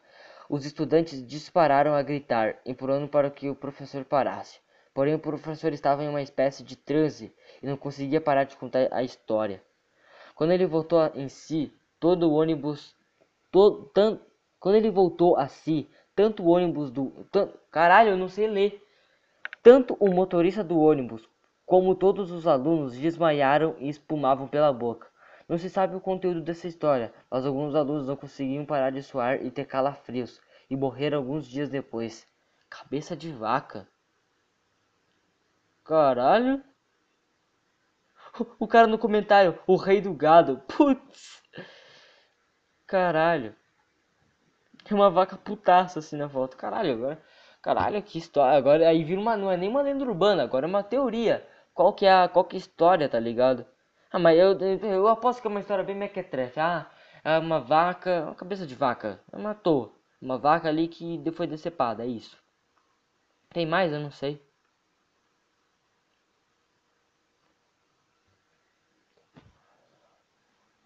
os 0.49 0.65
estudantes 0.65 1.23
dispararam 1.23 1.93
a 1.93 2.01
gritar, 2.01 2.57
implorando 2.65 3.07
para 3.07 3.29
que 3.29 3.47
o 3.49 3.55
professor 3.55 4.03
parasse. 4.03 4.59
Porém, 4.97 5.13
o 5.13 5.19
professor 5.19 5.71
estava 5.73 6.03
em 6.03 6.09
uma 6.09 6.23
espécie 6.23 6.63
de 6.63 6.75
transe 6.75 7.31
e 7.61 7.67
não 7.67 7.77
conseguia 7.77 8.19
parar 8.19 8.45
de 8.45 8.57
contar 8.57 8.87
a 8.91 9.03
história. 9.03 9.61
Quando 10.33 10.53
ele 10.53 10.65
voltou 10.65 10.99
em 11.13 11.29
si, 11.29 11.71
todo 11.99 12.27
o 12.27 12.33
ônibus, 12.33 12.95
quando 14.59 14.73
ele 14.73 14.89
voltou 14.89 15.37
a 15.37 15.47
si, 15.47 15.87
tanto 16.15 16.41
o 16.41 16.47
ônibus 16.47 16.89
do. 16.89 17.13
Caralho, 17.69 18.09
eu 18.09 18.17
não 18.17 18.27
sei 18.27 18.47
ler. 18.47 18.83
Tanto 19.61 19.95
o 19.99 20.09
motorista 20.09 20.63
do 20.63 20.79
ônibus 20.79 21.29
como 21.63 21.93
todos 21.93 22.31
os 22.31 22.47
alunos 22.47 22.97
desmaiaram 22.97 23.75
e 23.77 23.87
espumavam 23.87 24.47
pela 24.47 24.73
boca. 24.73 25.07
Não 25.47 25.59
se 25.59 25.69
sabe 25.69 25.95
o 25.95 26.01
conteúdo 26.01 26.41
dessa 26.41 26.67
história, 26.67 27.13
mas 27.29 27.45
alguns 27.45 27.75
alunos 27.75 28.07
não 28.07 28.15
conseguiam 28.15 28.65
parar 28.65 28.89
de 28.89 29.03
suar 29.03 29.45
e 29.45 29.51
ter 29.51 29.65
calafrios 29.65 30.41
e 30.67 30.75
morreram 30.75 31.19
alguns 31.19 31.45
dias 31.45 31.69
depois. 31.69 32.27
Cabeça 32.67 33.15
de 33.15 33.31
vaca. 33.31 33.87
Caralho. 35.87 36.61
O 38.59 38.67
cara 38.67 38.87
no 38.87 38.99
comentário, 38.99 39.57
o 39.65 39.75
rei 39.75 40.01
do 40.01 40.13
gado. 40.13 40.61
Putz. 40.67 41.41
Caralho. 42.85 43.55
Tem 44.83 44.95
uma 44.95 45.09
vaca 45.09 45.37
putaça 45.37 45.99
assim 45.99 46.17
na 46.17 46.29
foto. 46.29 46.57
Caralho, 46.57 46.93
agora. 46.93 47.21
Caralho, 47.61 48.01
que 48.03 48.17
história. 48.17 48.57
Agora 48.57 48.87
aí 48.87 49.03
vira 49.03 49.19
uma. 49.19 49.37
Não 49.37 49.51
é 49.51 49.57
nem 49.57 49.69
uma 49.69 49.81
lenda 49.81 50.03
urbana, 50.03 50.43
agora 50.43 50.65
é 50.65 50.69
uma 50.69 50.83
teoria. 50.83 51.47
Qual 51.73 51.93
que 51.93 52.05
é 52.05 52.11
a. 52.11 52.27
Qual 52.27 52.45
que 52.45 52.55
é 52.55 52.59
a 52.59 52.59
história, 52.59 53.09
tá 53.09 53.19
ligado? 53.19 53.65
Ah, 54.11 54.19
mas 54.19 54.37
eu, 54.37 54.57
eu 54.59 55.07
aposto 55.07 55.41
que 55.41 55.47
é 55.47 55.49
uma 55.49 55.59
história 55.61 55.83
bem 55.83 55.95
mequetrefe. 55.95 56.59
Ah, 56.59 56.89
é 57.23 57.37
uma 57.39 57.59
vaca. 57.59 58.23
Uma 58.25 58.35
cabeça 58.35 58.67
de 58.67 58.75
vaca. 58.75 59.21
Matou. 59.33 59.95
Uma 60.21 60.37
vaca 60.37 60.67
ali 60.67 60.87
que 60.87 61.21
foi 61.33 61.47
decepada, 61.47 62.03
é 62.03 62.07
isso. 62.07 62.37
Tem 63.49 63.65
mais? 63.65 63.91
Eu 63.91 63.99
não 63.99 64.11
sei. 64.11 64.46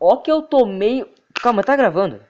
Ó 0.03 0.17
que 0.17 0.31
eu 0.31 0.41
tomei. 0.41 1.05
Calma, 1.43 1.63
tá 1.63 1.75
gravando? 1.75 2.25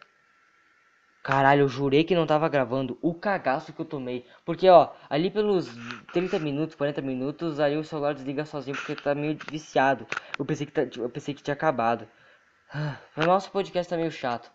Caralho, 1.24 1.62
eu 1.62 1.70
jurei 1.70 2.04
que 2.04 2.14
não 2.14 2.28
tava 2.28 2.50
gravando 2.50 3.00
o 3.02 3.14
cagaço 3.14 3.72
que 3.72 3.80
eu 3.80 3.86
tomei. 3.86 4.26
Porque, 4.44 4.68
ó, 4.68 4.92
ali 5.10 5.32
pelos 5.32 5.70
30 6.12 6.38
minutos, 6.40 6.76
40 6.76 7.02
minutos, 7.02 7.62
aí 7.62 7.78
o 7.78 7.84
celular 7.84 8.14
desliga 8.14 8.44
sozinho 8.44 8.76
porque 8.76 8.96
tá 9.02 9.16
meio 9.16 9.38
viciado. 9.50 10.06
Eu 10.38 10.44
pensei 10.44 10.66
que, 10.66 10.74
tá, 10.74 10.82
eu 10.98 11.10
pensei 11.10 11.34
que 11.34 11.42
tinha 11.42 11.54
acabado. 11.54 12.06
O 13.16 13.26
nosso 13.26 13.50
podcast 13.52 13.90
tá 13.90 13.96
meio 13.96 14.12
chato. 14.12 14.52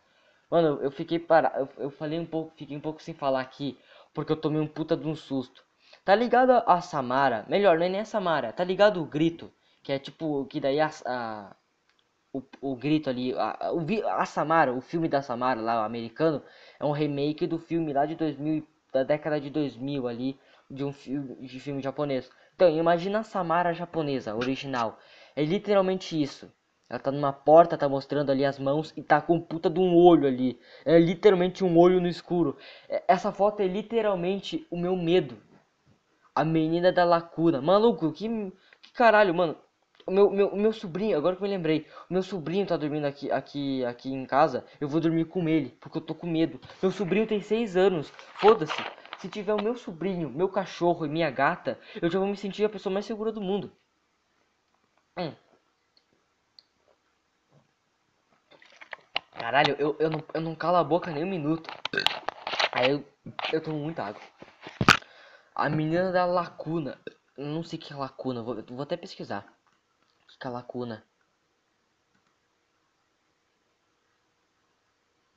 Mano, 0.51 0.79
eu 0.83 0.91
fiquei 0.91 1.19
parado. 1.19 1.57
Eu, 1.59 1.85
eu 1.85 1.91
falei 1.91 2.19
um 2.19 2.27
pouco, 2.27 2.53
fiquei 2.55 2.77
um 2.77 2.81
pouco 2.81 3.03
sem 3.03 3.15
falar 3.15 3.41
aqui. 3.41 3.79
Porque 4.13 4.33
eu 4.33 4.37
tomei 4.37 4.61
um 4.61 4.67
puta 4.67 4.95
de 4.95 5.07
um 5.07 5.15
susto. 5.15 5.65
Tá 6.05 6.15
ligado 6.15 6.51
a 6.67 6.81
Samara? 6.83 7.47
Melhor, 7.49 7.79
não 7.79 7.87
é 7.87 7.89
nem 7.89 8.01
a 8.01 8.05
Samara. 8.05 8.53
Tá 8.53 8.63
ligado 8.63 9.01
o 9.01 9.07
grito? 9.07 9.51
Que 9.83 9.93
é 9.93 9.99
tipo, 9.99 10.45
que 10.47 10.61
daí 10.61 10.81
a, 10.81 10.91
a 11.07 11.57
o, 12.37 12.73
o 12.73 12.77
grito 12.77 13.09
ali, 13.09 13.33
a, 13.35 13.73
o, 13.73 14.09
a 14.09 14.27
Samara, 14.27 14.73
o 14.73 14.81
filme 14.81 15.09
da 15.09 15.23
Samara 15.23 15.61
lá, 15.61 15.85
americano, 15.85 16.43
é 16.79 16.85
um 16.85 16.93
remake 16.93 17.47
do 17.47 17.59
filme 17.59 17.93
lá 17.93 18.05
de 18.05 18.15
2000, 18.15 18.67
da 18.93 19.03
década 19.03 19.41
de 19.41 19.51
2000 19.51 20.07
ali, 20.07 20.39
de 20.71 20.85
um 20.85 20.93
filme, 20.93 21.37
de 21.47 21.61
filme 21.61 21.81
japonês. 21.81 22.31
Então, 22.55 22.69
imagina 22.69 23.21
a 23.21 23.23
Samara 23.23 23.73
japonesa, 23.73 24.35
original. 24.35 24.99
É 25.35 25.43
literalmente 25.45 26.21
isso. 26.21 26.51
Ela 26.89 27.01
tá 27.01 27.11
numa 27.11 27.33
porta, 27.33 27.77
tá 27.77 27.89
mostrando 27.89 28.31
ali 28.31 28.45
as 28.45 28.59
mãos 28.59 28.93
e 28.97 29.03
tá 29.03 29.21
com 29.21 29.41
puta 29.41 29.69
de 29.69 29.81
um 29.81 29.95
olho 29.97 30.27
ali. 30.27 30.59
É 30.85 30.99
literalmente 30.99 31.65
um 31.65 31.77
olho 31.77 32.01
no 32.01 32.07
escuro. 32.07 32.57
É, 32.89 33.03
essa 33.09 33.33
foto 33.33 33.61
é 33.61 33.67
literalmente 33.67 34.67
o 34.71 34.77
meu 34.77 34.97
medo. 34.97 35.37
A 36.35 36.45
menina 36.45 36.93
da 36.93 37.05
lacuna. 37.05 37.61
Maluco, 37.61 38.13
que, 38.13 38.29
que 38.83 38.93
caralho, 38.93 39.35
mano 39.35 39.57
o 40.07 40.13
meu, 40.13 40.31
meu, 40.31 40.57
meu 40.57 40.73
sobrinho, 40.73 41.19
agora 41.19 41.35
que 41.35 41.43
eu 41.43 41.49
me 41.49 41.55
lembrei, 41.55 41.87
o 42.09 42.13
meu 42.13 42.23
sobrinho 42.23 42.65
tá 42.65 42.77
dormindo 42.77 43.05
aqui, 43.07 43.31
aqui, 43.31 43.85
aqui 43.85 44.13
em 44.13 44.25
casa, 44.25 44.65
eu 44.81 44.89
vou 44.89 45.01
dormir 45.01 45.25
com 45.25 45.49
ele, 45.49 45.71
porque 45.81 45.99
eu 45.99 46.03
tô 46.03 46.15
com 46.15 46.29
medo. 46.29 46.61
Meu 46.81 46.93
sobrinho 46.93 47.27
tem 47.27 47.41
seis 47.41 47.77
anos, 47.77 48.09
foda-se. 48.35 48.73
Se 49.19 49.29
tiver 49.29 49.53
o 49.53 49.63
meu 49.63 49.75
sobrinho, 49.75 50.31
meu 50.31 50.49
cachorro 50.49 51.05
e 51.05 51.09
minha 51.09 51.29
gata, 51.31 51.79
eu 52.01 52.09
já 52.09 52.21
vou 52.21 52.29
me 52.29 52.37
sentir 52.37 52.65
a 52.65 52.69
pessoa 52.69 52.93
mais 52.93 53.05
segura 53.05 53.33
do 53.33 53.41
mundo. 53.41 53.73
Hum. 55.19 55.35
Caralho, 59.33 59.75
eu, 59.79 59.97
eu, 59.99 60.11
não, 60.11 60.25
eu 60.35 60.41
não 60.41 60.55
calo 60.55 60.77
a 60.77 60.85
boca 60.85 61.11
nem 61.11 61.25
um 61.25 61.29
minuto. 61.29 61.69
Aí 62.73 62.93
eu, 62.93 63.05
eu 63.53 63.63
tomo 63.63 63.79
muita 63.79 64.05
água. 64.05 64.21
A 65.55 65.69
menina 65.69 66.13
da 66.13 66.25
lacuna. 66.25 67.01
Não 67.37 67.63
sei 67.63 67.79
que 67.79 67.93
é 67.93 67.97
lacuna, 67.97 68.43
vou, 68.43 68.63
vou 68.63 68.83
até 68.83 68.97
pesquisar 68.97 69.56
que 70.41 70.49
lacuna? 70.49 71.05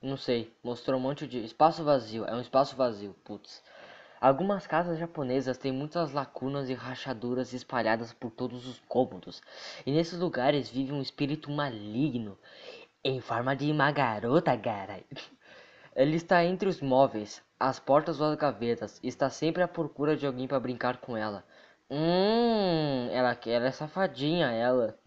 Não 0.02 0.16
sei, 0.18 0.54
mostrou 0.64 0.97
um 0.97 1.04
monte 1.04 1.28
de 1.28 1.43
espaço 1.43 1.84
vazio, 1.84 2.26
é 2.26 2.34
um 2.34 2.41
espaço 2.41 2.76
vazio, 2.76 3.14
putz. 3.24 3.62
Algumas 4.22 4.68
casas 4.68 4.97
japonesas 5.00 5.58
têm 5.58 5.72
muitas 5.72 6.12
lacunas 6.12 6.70
e 6.70 6.74
rachaduras 6.74 7.54
espalhadas 7.54 8.12
por 8.14 8.32
todos 8.32 8.68
os 8.68 8.80
cômodos, 8.88 9.41
e 9.86 9.91
nesses 9.91 10.20
lugares 10.20 10.70
vive 10.70 10.91
um 10.91 11.02
espírito 11.02 11.50
maligno, 11.52 12.38
em 13.04 13.22
forma 13.22 13.56
de 13.56 13.72
uma 13.72 13.91
garota, 13.91 14.58
cara. 14.58 15.04
Ele 15.95 16.16
está 16.18 16.43
entre 16.43 16.68
os 16.68 16.82
móveis, 16.82 17.41
as 17.60 17.80
portas 17.80 18.20
ou 18.20 18.28
as 18.28 18.36
gavetas, 18.36 19.00
e 19.04 19.08
está 19.08 19.30
sempre 19.30 19.64
à 19.64 19.68
procura 19.68 20.16
de 20.18 20.26
alguém 20.26 20.47
para 20.47 20.60
brincar 20.60 20.97
com 20.97 21.16
ela. 21.16 21.45
Hum, 21.90 23.10
ela, 23.12 23.38
ela 23.46 23.68
é 23.68 23.72
safadinha, 23.72 24.48
ela. 24.52 24.98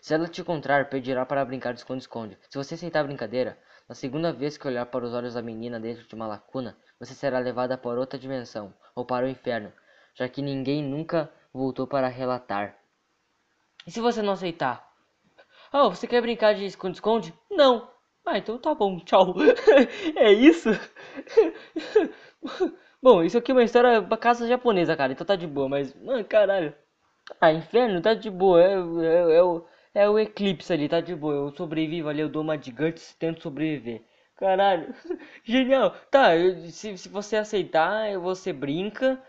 Se 0.00 0.14
ela 0.14 0.28
te 0.28 0.40
encontrar, 0.42 0.88
pedirá 0.90 1.26
para 1.26 1.44
brincar 1.44 1.72
de 1.74 1.80
esconde-esconde. 1.80 2.38
Se 2.50 2.58
você 2.58 2.74
aceitar 2.74 3.00
a 3.00 3.04
brincadeira, 3.04 3.58
na 3.88 3.94
segunda 3.94 4.32
vez 4.32 4.56
que 4.58 4.66
olhar 4.68 4.86
para 4.86 5.04
os 5.04 5.14
olhos 5.14 5.34
da 5.34 5.42
menina 5.42 5.80
dentro 5.80 6.06
de 6.08 6.14
uma 6.14 6.26
lacuna, 6.26 6.76
você 7.00 7.14
será 7.14 7.38
levada 7.40 7.78
para 7.78 8.00
outra 8.00 8.18
dimensão, 8.18 8.74
ou 8.94 9.04
para 9.04 9.26
o 9.26 9.28
inferno, 9.30 9.72
já 10.14 10.28
que 10.28 10.42
ninguém 10.42 10.82
nunca 10.82 11.30
voltou 11.52 11.86
para 11.86 12.08
relatar. 12.08 12.76
E 13.86 13.90
se 13.90 14.00
você 14.00 14.22
não 14.22 14.34
aceitar? 14.34 14.92
Oh, 15.72 15.90
você 15.90 16.06
quer 16.06 16.22
brincar 16.22 16.54
de 16.54 16.64
esconde-esconde? 16.66 17.34
Não. 17.50 17.90
Ah, 18.26 18.38
então 18.38 18.58
tá 18.58 18.74
bom, 18.74 19.00
tchau. 19.00 19.34
é 20.16 20.32
isso? 20.32 20.70
Bom, 23.02 23.22
isso 23.22 23.38
aqui 23.38 23.50
é 23.52 23.54
uma 23.54 23.62
história 23.64 24.02
pra 24.02 24.16
casa 24.16 24.46
japonesa, 24.46 24.96
cara, 24.96 25.12
então 25.12 25.26
tá 25.26 25.36
de 25.36 25.46
boa, 25.46 25.68
mas, 25.68 25.94
mano, 25.94 26.24
caralho. 26.24 26.74
Ah, 27.40 27.52
inferno, 27.52 28.00
tá 28.02 28.14
de 28.14 28.30
boa, 28.30 28.62
é, 28.62 28.74
é, 28.74 29.36
é, 29.38 29.42
o, 29.42 29.66
é 29.94 30.08
o 30.10 30.18
eclipse 30.18 30.72
ali, 30.72 30.88
tá 30.88 31.00
de 31.00 31.14
boa. 31.16 31.34
Eu 31.34 31.52
sobrevivo 31.56 32.08
ali, 32.08 32.20
eu 32.22 32.28
dou 32.30 32.42
uma 32.42 32.58
de 32.58 32.72
Guts, 32.72 33.14
tento 33.18 33.42
sobreviver. 33.42 34.02
Caralho, 34.36 34.94
genial. 35.44 35.94
Tá, 36.10 36.30
se, 36.70 36.98
se 36.98 37.08
você 37.08 37.36
aceitar, 37.36 38.18
você 38.20 38.52
brinca 38.52 39.22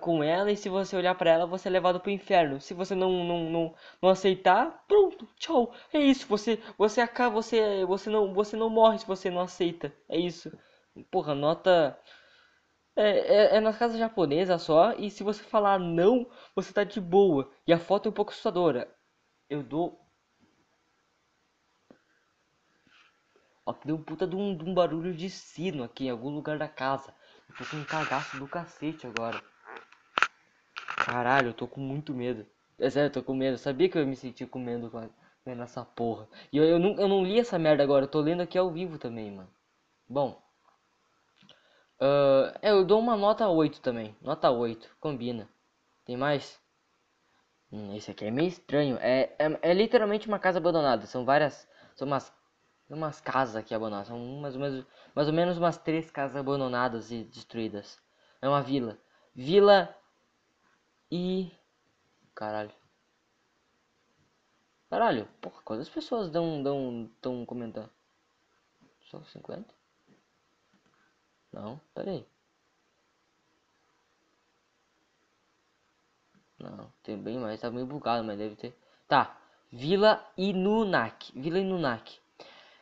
com 0.00 0.22
ela 0.24 0.50
e 0.52 0.56
se 0.56 0.68
você 0.68 0.96
olhar 0.96 1.14
para 1.16 1.30
ela, 1.30 1.46
você 1.46 1.68
é 1.68 1.72
levado 1.72 2.00
pro 2.00 2.10
inferno. 2.10 2.60
Se 2.60 2.74
você 2.74 2.94
não, 2.94 3.10
não, 3.24 3.50
não, 3.50 3.74
não 4.02 4.10
aceitar, 4.10 4.84
pronto, 4.88 5.28
tchau. 5.38 5.72
É 5.92 5.98
isso, 6.00 6.26
você 6.28 6.58
você 6.78 7.00
acaba, 7.02 7.30
você 7.34 7.84
você 7.86 8.10
não 8.10 8.32
você 8.34 8.56
não 8.56 8.70
morre 8.70 8.98
se 8.98 9.06
você 9.06 9.30
não 9.30 9.40
aceita. 9.42 9.92
É 10.08 10.18
isso. 10.18 10.50
Porra, 11.10 11.34
nota 11.34 11.98
é, 12.96 13.54
é, 13.54 13.56
é 13.56 13.60
nas 13.60 13.76
casas 13.76 13.98
japonesas 13.98 14.62
só 14.62 14.92
e 14.94 15.10
se 15.10 15.22
você 15.22 15.42
falar 15.42 15.78
não, 15.78 16.28
você 16.54 16.72
tá 16.72 16.84
de 16.84 17.00
boa. 17.00 17.50
E 17.66 17.72
a 17.72 17.78
foto 17.78 18.06
é 18.06 18.10
um 18.10 18.14
pouco 18.14 18.30
assustadora. 18.30 18.88
Eu 19.48 19.62
dou 19.62 20.04
Ó, 23.66 23.72
que 23.72 23.86
deu 23.86 23.96
um 23.96 24.02
puta 24.02 24.26
de 24.26 24.36
um, 24.36 24.56
de 24.56 24.64
um 24.64 24.74
barulho 24.74 25.14
de 25.14 25.30
sino 25.30 25.84
aqui 25.84 26.04
em 26.06 26.10
algum 26.10 26.28
lugar 26.28 26.58
da 26.58 26.68
casa. 26.68 27.14
Eu 27.48 27.56
tô 27.56 27.64
com 27.64 27.76
um 27.78 27.84
cagaço 27.84 28.36
do 28.38 28.46
cacete 28.46 29.06
agora. 29.06 29.42
Caralho, 30.96 31.48
eu 31.48 31.54
tô 31.54 31.66
com 31.66 31.80
muito 31.80 32.12
medo. 32.12 32.46
É 32.78 32.90
sério, 32.90 33.08
eu 33.08 33.12
tô 33.12 33.22
com 33.22 33.34
medo. 33.34 33.54
Eu 33.54 33.58
sabia 33.58 33.88
que 33.88 33.96
eu 33.96 34.02
ia 34.02 34.08
me 34.08 34.16
sentir 34.16 34.46
com 34.46 34.58
medo 34.58 34.90
vendo 35.44 35.62
essa 35.62 35.84
porra. 35.84 36.28
E 36.52 36.58
eu, 36.58 36.64
eu, 36.64 36.78
não, 36.78 36.94
eu 36.98 37.08
não 37.08 37.24
li 37.24 37.38
essa 37.38 37.58
merda 37.58 37.82
agora. 37.82 38.04
Eu 38.04 38.08
tô 38.10 38.20
lendo 38.20 38.42
aqui 38.42 38.58
ao 38.58 38.70
vivo 38.70 38.98
também, 38.98 39.30
mano. 39.30 39.50
Bom. 40.08 40.43
Uh, 42.00 42.58
eu 42.62 42.84
dou 42.84 43.00
uma 43.00 43.16
nota 43.16 43.48
8 43.48 43.80
também. 43.80 44.16
Nota 44.20 44.50
8. 44.50 44.96
Combina. 45.00 45.48
Tem 46.04 46.16
mais? 46.16 46.60
Hum, 47.72 47.94
esse 47.96 48.10
aqui 48.10 48.24
é 48.24 48.30
meio 48.30 48.48
estranho. 48.48 48.98
É, 49.00 49.34
é, 49.38 49.58
é 49.62 49.74
literalmente 49.74 50.28
uma 50.28 50.38
casa 50.38 50.58
abandonada. 50.58 51.06
São 51.06 51.24
várias... 51.24 51.68
São 51.94 52.06
umas 52.06 52.32
umas 52.88 53.20
casas 53.20 53.56
aqui 53.56 53.74
abandonadas. 53.74 54.08
São 54.08 54.18
mais 54.40 54.54
ou, 54.54 54.60
menos, 54.60 54.86
mais 55.14 55.28
ou 55.28 55.34
menos 55.34 55.58
umas 55.58 55.76
três 55.78 56.10
casas 56.10 56.36
abandonadas 56.36 57.10
e 57.10 57.24
destruídas. 57.24 58.00
É 58.40 58.48
uma 58.48 58.62
vila. 58.62 58.98
Vila 59.34 59.94
e. 61.10 61.50
Caralho. 62.34 62.72
Caralho, 64.90 65.26
porra, 65.40 65.60
quantas 65.64 65.88
pessoas 65.88 66.30
dão, 66.30 66.62
dão, 66.62 67.10
tão 67.20 67.44
comentando? 67.44 67.90
Só 69.10 69.22
50? 69.24 69.74
Não, 71.54 71.80
peraí. 71.94 72.26
Não, 76.58 76.92
tem 77.04 77.16
bem 77.16 77.38
mais, 77.38 77.60
tá 77.60 77.70
meio 77.70 77.86
bugado, 77.86 78.24
mas 78.24 78.36
deve 78.36 78.56
ter. 78.56 78.76
Tá, 79.06 79.36
Vila 79.70 80.20
Inunak. 80.36 81.30
Vila 81.38 81.60
Inunak. 81.60 82.18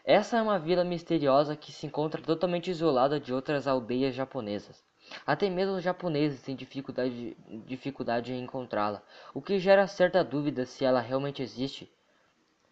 Essa 0.04 0.38
é 0.38 0.42
uma 0.42 0.58
vila 0.58 0.84
misteriosa 0.84 1.54
que 1.54 1.70
se 1.70 1.86
encontra 1.86 2.22
totalmente 2.22 2.70
isolada 2.70 3.20
de 3.20 3.32
outras 3.34 3.66
aldeias 3.66 4.14
japonesas. 4.14 4.82
Até 5.26 5.50
mesmo 5.50 5.76
os 5.76 5.84
japoneses 5.84 6.40
têm 6.42 6.56
dificuldade, 6.56 7.36
dificuldade 7.66 8.32
em 8.32 8.42
encontrá-la, 8.42 9.02
o 9.34 9.42
que 9.42 9.58
gera 9.58 9.86
certa 9.86 10.24
dúvida 10.24 10.64
se 10.64 10.82
ela 10.82 11.00
realmente 11.00 11.42
existe. 11.42 11.92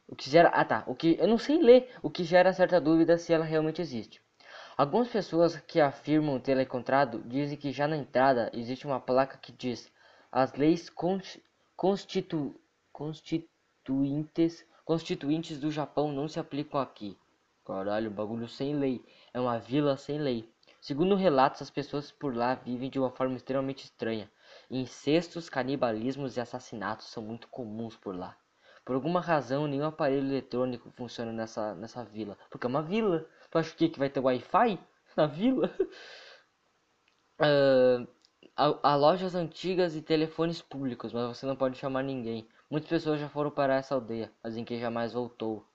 O 0.08 0.16
que 0.16 0.30
gera, 0.30 0.48
ah 0.48 0.64
tá, 0.64 0.82
o 0.86 0.94
que 0.94 1.16
eu 1.20 1.28
não 1.28 1.38
sei 1.38 1.58
ler, 1.58 1.94
o 2.02 2.08
que 2.10 2.24
gera 2.24 2.54
certa 2.54 2.80
dúvida 2.80 3.18
se 3.18 3.32
ela 3.34 3.44
realmente 3.44 3.82
existe. 3.82 4.22
Algumas 4.80 5.08
pessoas 5.08 5.60
que 5.60 5.78
afirmam 5.78 6.40
tê-la 6.40 6.62
encontrado 6.62 7.22
dizem 7.26 7.58
que 7.58 7.70
já 7.70 7.86
na 7.86 7.98
entrada 7.98 8.50
existe 8.54 8.86
uma 8.86 8.98
placa 8.98 9.36
que 9.36 9.52
diz: 9.52 9.92
as 10.32 10.54
leis 10.54 10.88
constitu, 11.76 12.58
constituintes 12.90 14.64
constituintes 14.82 15.60
do 15.60 15.70
Japão 15.70 16.10
não 16.10 16.26
se 16.26 16.40
aplicam 16.40 16.80
aqui. 16.80 17.14
Caralho, 17.62 18.10
bagulho 18.10 18.48
sem 18.48 18.74
lei. 18.74 19.04
É 19.34 19.38
uma 19.38 19.58
vila 19.58 19.98
sem 19.98 20.18
lei. 20.18 20.50
Segundo 20.80 21.14
relatos, 21.14 21.60
as 21.60 21.68
pessoas 21.68 22.10
por 22.10 22.34
lá 22.34 22.54
vivem 22.54 22.88
de 22.88 22.98
uma 22.98 23.10
forma 23.10 23.36
extremamente 23.36 23.84
estranha. 23.84 24.32
Incestos, 24.70 25.50
canibalismos 25.50 26.38
e 26.38 26.40
assassinatos 26.40 27.08
são 27.08 27.22
muito 27.22 27.48
comuns 27.48 27.98
por 27.98 28.16
lá. 28.16 28.34
Por 28.82 28.94
alguma 28.94 29.20
razão, 29.20 29.66
nenhum 29.66 29.84
aparelho 29.84 30.26
eletrônico 30.26 30.90
funciona 30.92 31.30
nessa, 31.32 31.74
nessa 31.74 32.02
vila. 32.02 32.38
Porque 32.48 32.66
é 32.66 32.70
uma 32.70 32.80
vila. 32.82 33.28
Tu 33.50 33.58
acha 33.58 33.74
que, 33.76 33.88
que 33.88 33.98
vai 33.98 34.08
ter 34.10 34.20
Wi-Fi 34.20 34.78
na 35.16 35.26
vila? 35.26 35.70
uh, 37.40 38.06
há, 38.56 38.90
há 38.92 38.96
lojas 38.96 39.34
antigas 39.34 39.96
e 39.96 40.02
telefones 40.02 40.62
públicos, 40.62 41.12
mas 41.12 41.36
você 41.36 41.46
não 41.46 41.56
pode 41.56 41.78
chamar 41.78 42.02
ninguém. 42.02 42.48
Muitas 42.70 42.88
pessoas 42.88 43.20
já 43.20 43.28
foram 43.28 43.50
para 43.50 43.76
essa 43.76 43.94
aldeia, 43.94 44.32
mas 44.42 44.56
em 44.56 44.64
que 44.64 44.78
jamais 44.78 45.12
voltou. 45.12 45.66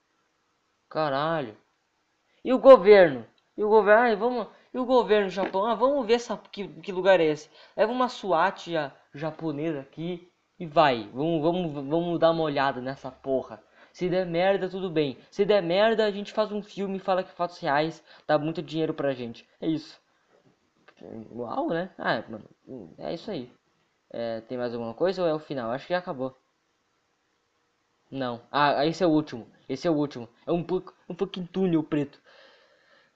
Caralho. 0.88 1.56
E 2.44 2.52
o 2.52 2.58
governo? 2.58 3.26
E 3.56 3.64
o 3.64 3.68
governo, 3.68 4.02
ai, 4.02 4.16
vamos, 4.16 4.48
e 4.72 4.78
o 4.78 4.86
governo 4.86 5.28
Japão, 5.30 5.66
ah, 5.66 5.74
vamos 5.74 6.06
ver 6.06 6.14
essa, 6.14 6.36
que, 6.36 6.68
que 6.80 6.92
lugar 6.92 7.20
é 7.20 7.26
esse. 7.26 7.50
Leva 7.76 7.92
uma 7.92 8.08
SWAT 8.08 8.70
ja, 8.70 8.94
japonesa 9.14 9.80
aqui 9.80 10.30
e 10.58 10.66
vai. 10.66 11.10
Vamos, 11.12 11.42
vamos, 11.42 11.72
vamos 11.88 12.18
dar 12.18 12.30
uma 12.30 12.42
olhada 12.44 12.80
nessa 12.80 13.10
porra. 13.10 13.62
Se 13.96 14.10
der 14.10 14.26
merda, 14.26 14.68
tudo 14.68 14.90
bem. 14.90 15.16
Se 15.30 15.42
der 15.42 15.62
merda, 15.62 16.04
a 16.04 16.10
gente 16.10 16.30
faz 16.30 16.52
um 16.52 16.62
filme 16.62 16.98
e 16.98 17.00
fala 17.00 17.24
que 17.24 17.32
fatos 17.32 17.58
reais 17.58 18.04
dá 18.26 18.38
muito 18.38 18.60
dinheiro 18.60 18.92
pra 18.92 19.14
gente. 19.14 19.48
É 19.58 19.66
isso. 19.66 19.98
Uau, 21.34 21.70
né? 21.70 21.90
Ah, 21.96 22.22
mano, 22.28 22.44
é 22.98 23.14
isso 23.14 23.30
aí. 23.30 23.50
É, 24.10 24.42
tem 24.42 24.58
mais 24.58 24.74
alguma 24.74 24.92
coisa 24.92 25.22
ou 25.22 25.28
é 25.28 25.32
o 25.32 25.38
final? 25.38 25.70
Acho 25.70 25.86
que 25.86 25.94
já 25.94 25.98
acabou. 25.98 26.36
Não. 28.10 28.42
Ah, 28.52 28.84
esse 28.84 29.02
é 29.02 29.06
o 29.06 29.10
último. 29.10 29.50
Esse 29.66 29.88
é 29.88 29.90
o 29.90 29.94
último. 29.94 30.28
É 30.46 30.52
um, 30.52 30.58
um 31.08 31.14
pouquinho 31.14 31.48
túnel 31.50 31.82
preto. 31.82 32.20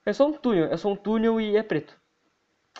É 0.06 0.14
só 0.14 0.28
um 0.28 0.32
túnel. 0.32 0.72
É 0.72 0.78
só 0.78 0.88
um 0.88 0.96
túnel 0.96 1.38
e 1.38 1.58
é 1.58 1.62
preto. 1.62 1.94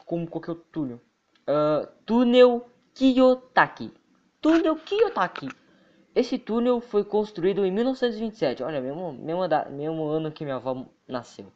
Como 0.07 0.27
qualquer 0.27 0.55
túnel. 0.73 1.03
Uh, 1.43 1.87
túnel 2.07 2.67
Kiyotaki. 2.95 3.93
Túnel 4.41 4.77
Kiyotaki. 4.77 5.60
Esse 6.15 6.39
túnel 6.39 6.81
foi 6.81 7.05
construído 7.05 7.65
em 7.65 7.71
1927. 7.71 8.63
Olha, 8.63 8.81
mesmo, 8.81 9.13
mesmo, 9.13 9.43
mesmo 9.71 10.05
ano 10.09 10.33
que 10.33 10.45
minha 10.45 10.57
avó 10.57 10.87
nasceu. 11.07 11.47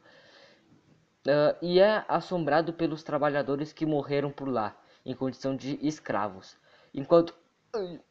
Uh, 1.27 1.57
e 1.61 1.79
é 1.79 2.05
assombrado 2.07 2.71
pelos 2.71 3.03
trabalhadores 3.03 3.73
que 3.73 3.85
morreram 3.85 4.31
por 4.31 4.47
lá, 4.47 4.77
em 5.05 5.15
condição 5.15 5.55
de 5.55 5.79
escravos. 5.81 6.55
Enquanto 6.93 7.33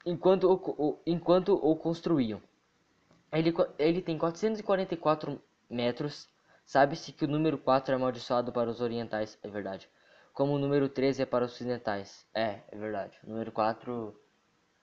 enquanto 0.05 0.45
o, 0.45 1.01
enquanto 1.07 1.55
o 1.55 1.77
construíam. 1.77 2.43
Ele, 3.33 3.53
ele 3.79 4.03
tem 4.03 4.19
444 4.19 5.41
metros. 5.69 6.29
Sabe-se 6.65 7.13
que 7.13 7.25
o 7.25 7.29
número 7.29 7.59
4 7.59 7.93
é 7.93 7.97
amaldiçoado 7.97 8.53
para 8.53 8.71
os 8.71 8.81
orientais, 8.81 9.39
é 9.43 9.49
verdade. 9.49 9.89
Como 10.33 10.55
o 10.55 10.59
número 10.59 10.89
13 10.89 11.23
é 11.23 11.27
para 11.27 11.45
os 11.45 11.53
ocidentais. 11.53 12.27
É, 12.35 12.61
é 12.69 12.77
verdade. 12.77 13.19
O 13.25 13.31
número 13.31 13.53
4. 13.53 14.15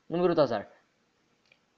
Número 0.10 0.36
do 0.36 0.42
azar. 0.42 0.70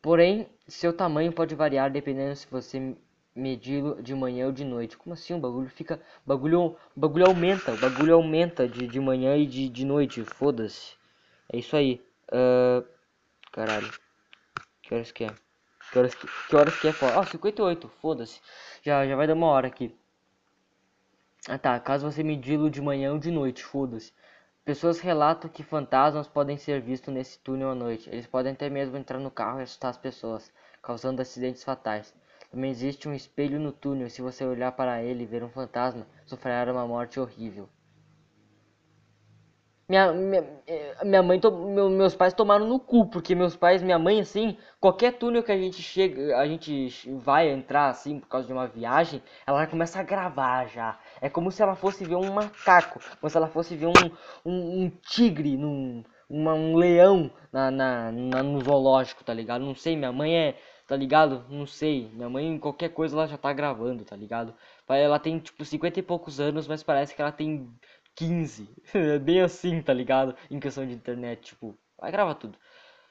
Porém, 0.04 0.50
seu 0.68 0.92
tamanho 0.92 1.32
pode 1.32 1.56
variar 1.56 1.90
dependendo 1.90 2.36
se 2.36 2.46
você 2.52 2.94
medi-lo 3.34 4.04
de 4.04 4.14
manhã 4.14 4.48
ou 4.48 4.52
de 4.52 4.66
noite. 4.66 4.98
Como 4.98 5.14
assim? 5.14 5.34
O 5.34 5.40
bagulho 5.40 5.70
fica. 5.70 5.96
O 6.26 6.28
bagulho, 6.28 6.76
o 6.94 7.00
bagulho 7.00 7.26
aumenta. 7.26 7.72
O 7.72 7.78
bagulho 7.78 8.14
aumenta 8.14 8.68
de, 8.68 8.86
de 8.86 9.00
manhã 9.00 9.38
e 9.38 9.48
de, 9.48 9.70
de 9.70 9.86
noite. 9.86 10.22
Foda-se. 10.26 10.96
É 11.54 11.58
isso 11.58 11.74
aí. 11.78 12.06
Uh, 12.28 12.86
caralho. 13.54 13.90
Que 14.82 14.94
horas 14.94 15.10
que 15.14 15.24
é? 15.24 15.34
Que 15.90 15.98
horas 15.98 16.14
que, 16.14 16.28
que, 16.50 16.56
horas 16.58 16.78
que 16.78 16.88
é? 16.90 16.94
Ó, 17.02 17.22
oh, 17.22 17.24
58. 17.24 17.88
Foda-se. 18.02 18.42
Já, 18.82 19.08
já 19.08 19.16
vai 19.16 19.26
dar 19.26 19.36
uma 19.36 19.48
hora 19.48 19.68
aqui. 19.68 19.96
Ah 21.48 21.58
tá, 21.58 21.80
caso 21.80 22.12
você 22.12 22.24
medi-lo 22.24 22.70
de 22.70 22.82
manhã 22.82 23.14
ou 23.14 23.20
de 23.20 23.32
noite, 23.32 23.64
foda-se. 23.64 24.12
Pessoas 24.66 25.02
relatam 25.02 25.50
que 25.50 25.62
fantasmas 25.62 26.26
podem 26.26 26.58
ser 26.58 26.82
vistos 26.82 27.14
nesse 27.14 27.38
túnel 27.40 27.72
à 27.72 27.76
noite. 27.76 28.10
Eles 28.10 28.28
podem 28.28 28.54
até 28.54 28.70
mesmo 28.70 28.96
entrar 28.96 29.20
no 29.20 29.30
carro 29.30 29.60
e 29.60 29.64
assustar 29.64 29.92
as 29.92 29.98
pessoas, 29.98 30.50
causando 30.82 31.22
acidentes 31.22 31.64
fatais. 31.66 32.14
Também 32.50 32.72
existe 32.72 33.10
um 33.10 33.14
espelho 33.14 33.60
no 33.60 33.74
túnel 33.74 34.10
se 34.10 34.22
você 34.22 34.46
olhar 34.46 34.72
para 34.72 35.04
ele 35.04 35.24
e 35.24 35.28
ver 35.28 35.44
um 35.44 35.50
fantasma, 35.50 36.08
sofrerá 36.26 36.72
uma 36.72 36.88
morte 36.88 37.20
horrível. 37.20 37.68
Minha, 39.94 40.12
minha, 40.12 40.44
eh, 40.66 41.06
minha 41.06 41.22
mãe, 41.22 41.40
meu, 41.44 41.88
meus 41.88 42.16
pais 42.16 42.34
tomaram 42.34 42.68
no 42.68 42.80
cu, 42.80 43.06
porque 43.12 43.36
meus 43.36 43.56
pais, 43.56 43.84
minha 43.84 44.00
mãe, 44.00 44.20
assim, 44.22 44.58
qualquer 44.80 45.14
túnel 45.20 45.44
que 45.44 45.52
a 45.52 45.58
gente 45.58 45.84
chega, 45.84 46.36
a 46.36 46.48
gente 46.48 46.90
vai 47.20 47.52
entrar, 47.52 47.90
assim, 47.90 48.20
por 48.20 48.28
causa 48.28 48.48
de 48.48 48.54
uma 48.54 48.66
viagem, 48.66 49.22
ela 49.46 49.68
começa 49.68 50.00
a 50.00 50.04
gravar 50.04 50.66
já. 50.66 50.98
É 51.22 51.30
como 51.30 51.52
se 51.52 51.62
ela 51.62 51.76
fosse 51.76 52.04
ver 52.06 52.16
um 52.16 52.34
macaco, 52.34 53.00
como 53.20 53.30
se 53.30 53.38
ela 53.38 53.48
fosse 53.48 53.76
ver 53.76 53.86
um, 53.86 53.94
um, 54.44 54.84
um 54.86 54.90
tigre, 54.90 55.56
num, 55.58 56.04
uma, 56.28 56.56
um 56.56 56.76
leão 56.76 57.30
na, 57.52 57.70
na, 57.70 58.12
na, 58.12 58.42
no 58.42 58.62
zoológico, 58.64 59.24
tá 59.24 59.32
ligado? 59.32 59.64
Não 59.64 59.76
sei, 59.76 59.96
minha 59.96 60.12
mãe 60.12 60.36
é, 60.36 60.58
tá 60.88 60.96
ligado? 60.96 61.46
Não 61.50 61.68
sei, 61.68 62.10
minha 62.14 62.30
mãe, 62.30 62.58
qualquer 62.58 62.90
coisa 62.90 63.16
ela 63.16 63.28
já 63.28 63.38
tá 63.38 63.54
gravando, 63.54 64.04
tá 64.04 64.16
ligado? 64.16 64.56
Ela 64.90 65.20
tem, 65.20 65.38
tipo, 65.40 65.64
50 65.64 66.00
e 66.00 66.04
poucos 66.04 66.40
anos, 66.40 66.68
mas 66.68 66.82
parece 66.84 67.16
que 67.16 67.22
ela 67.22 67.32
tem 67.32 67.70
15. 68.16 68.70
É 68.94 69.20
bem 69.20 69.42
assim, 69.42 69.82
tá 69.82 69.94
ligado? 69.94 70.36
Em 70.50 70.60
questão 70.60 70.86
de 70.86 70.94
internet, 70.94 71.42
tipo, 71.42 71.78
vai 72.00 72.12
gravar 72.12 72.36
tudo. 72.36 72.58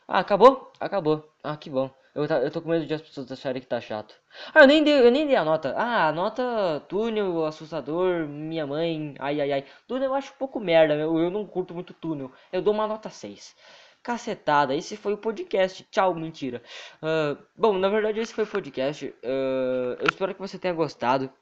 Ah, 0.07 0.21
acabou? 0.21 0.73
Acabou. 0.81 1.33
Ah, 1.43 1.57
que 1.57 1.71
bom. 1.71 1.91
Eu, 2.15 2.29
tá, 2.29 2.39
eu 2.43 2.51
tô 2.51 2.61
com 2.61 2.69
medo 2.69 2.85
de 2.87 2.93
as 2.95 3.01
pessoas 3.01 3.31
acharem 3.33 3.63
que 3.63 3.67
tá 3.69 3.81
chato. 3.81 4.15
Ah, 4.55 4.61
eu 4.61 4.67
nem 4.67 4.85
dei, 4.85 5.01
eu 5.01 5.11
nem 5.11 5.27
dei 5.27 5.37
a 5.37 5.45
nota. 5.45 5.75
Ah, 5.77 6.09
a 6.09 6.13
nota 6.13 6.81
túnel, 6.89 7.47
assustador, 7.47 8.27
minha 8.29 8.67
mãe, 8.67 9.15
ai 9.19 9.41
ai 9.41 9.53
ai. 9.53 9.65
Túnel 9.89 10.09
eu 10.11 10.15
acho 10.15 10.33
um 10.33 10.37
pouco 10.37 10.61
merda, 10.61 10.95
eu, 10.95 11.19
eu 11.19 11.31
não 11.31 11.47
curto 11.47 11.73
muito 11.75 11.95
túnel. 11.95 12.31
Eu 12.53 12.61
dou 12.61 12.75
uma 12.75 12.87
nota 12.87 13.09
6. 13.09 13.57
Cacetada, 14.03 14.75
esse 14.75 14.97
foi 14.97 15.15
o 15.15 15.19
podcast. 15.19 15.85
Tchau, 15.91 16.15
mentira. 16.15 16.63
Uh, 17.03 17.39
bom, 17.57 17.79
na 17.79 17.89
verdade 17.89 18.21
esse 18.21 18.35
foi 18.35 18.45
o 18.45 18.47
podcast. 18.47 19.07
Uh, 19.07 19.97
eu 19.99 20.07
espero 20.11 20.35
que 20.35 20.41
você 20.41 20.59
tenha 20.59 20.75
gostado. 20.75 21.33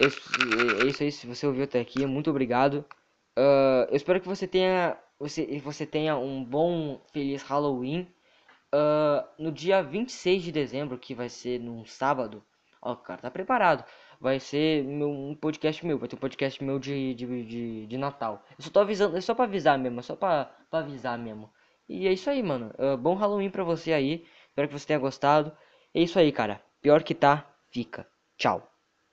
É 0.00 0.86
isso 0.86 1.02
aí, 1.02 1.12
se 1.12 1.26
você 1.26 1.46
ouviu 1.46 1.64
até 1.64 1.78
aqui, 1.78 2.06
muito 2.06 2.30
obrigado. 2.30 2.84
Uh, 3.38 3.84
eu 3.90 3.96
espero 3.96 4.20
que 4.20 4.26
você 4.26 4.46
tenha, 4.46 4.96
você, 5.18 5.60
você 5.62 5.84
tenha 5.86 6.16
um 6.16 6.42
bom, 6.42 7.00
feliz 7.12 7.42
Halloween. 7.42 8.08
Uh, 8.74 9.26
no 9.38 9.52
dia 9.52 9.82
26 9.82 10.42
de 10.42 10.52
dezembro, 10.52 10.96
que 10.96 11.14
vai 11.14 11.28
ser 11.28 11.60
num 11.60 11.84
sábado, 11.84 12.42
ó, 12.80 12.92
o 12.92 12.96
cara 12.96 13.20
tá 13.20 13.30
preparado. 13.30 13.84
Vai 14.20 14.40
ser 14.40 14.84
meu, 14.84 15.10
um 15.10 15.34
podcast 15.34 15.84
meu, 15.84 15.98
vai 15.98 16.08
ter 16.08 16.16
um 16.16 16.18
podcast 16.18 16.62
meu 16.62 16.78
de, 16.78 17.14
de, 17.14 17.44
de, 17.44 17.86
de 17.86 17.98
Natal. 17.98 18.44
Eu 18.58 18.64
só 18.64 18.70
tô 18.70 18.80
avisando, 18.80 19.16
é 19.16 19.20
só 19.20 19.34
pra 19.34 19.44
avisar 19.44 19.78
mesmo, 19.78 20.00
é 20.00 20.02
só 20.02 20.16
pra, 20.16 20.46
pra 20.70 20.80
avisar 20.80 21.18
mesmo. 21.18 21.50
E 21.88 22.06
é 22.06 22.12
isso 22.12 22.30
aí, 22.30 22.42
mano. 22.42 22.72
Uh, 22.78 22.96
bom 22.96 23.14
Halloween 23.14 23.50
pra 23.50 23.64
você 23.64 23.92
aí. 23.92 24.24
Espero 24.48 24.68
que 24.68 24.78
você 24.78 24.86
tenha 24.86 24.98
gostado. 24.98 25.52
É 25.92 26.00
isso 26.00 26.18
aí, 26.18 26.30
cara. 26.32 26.62
Pior 26.80 27.02
que 27.02 27.14
tá, 27.14 27.46
fica. 27.70 28.06
Tchau. 28.38 28.69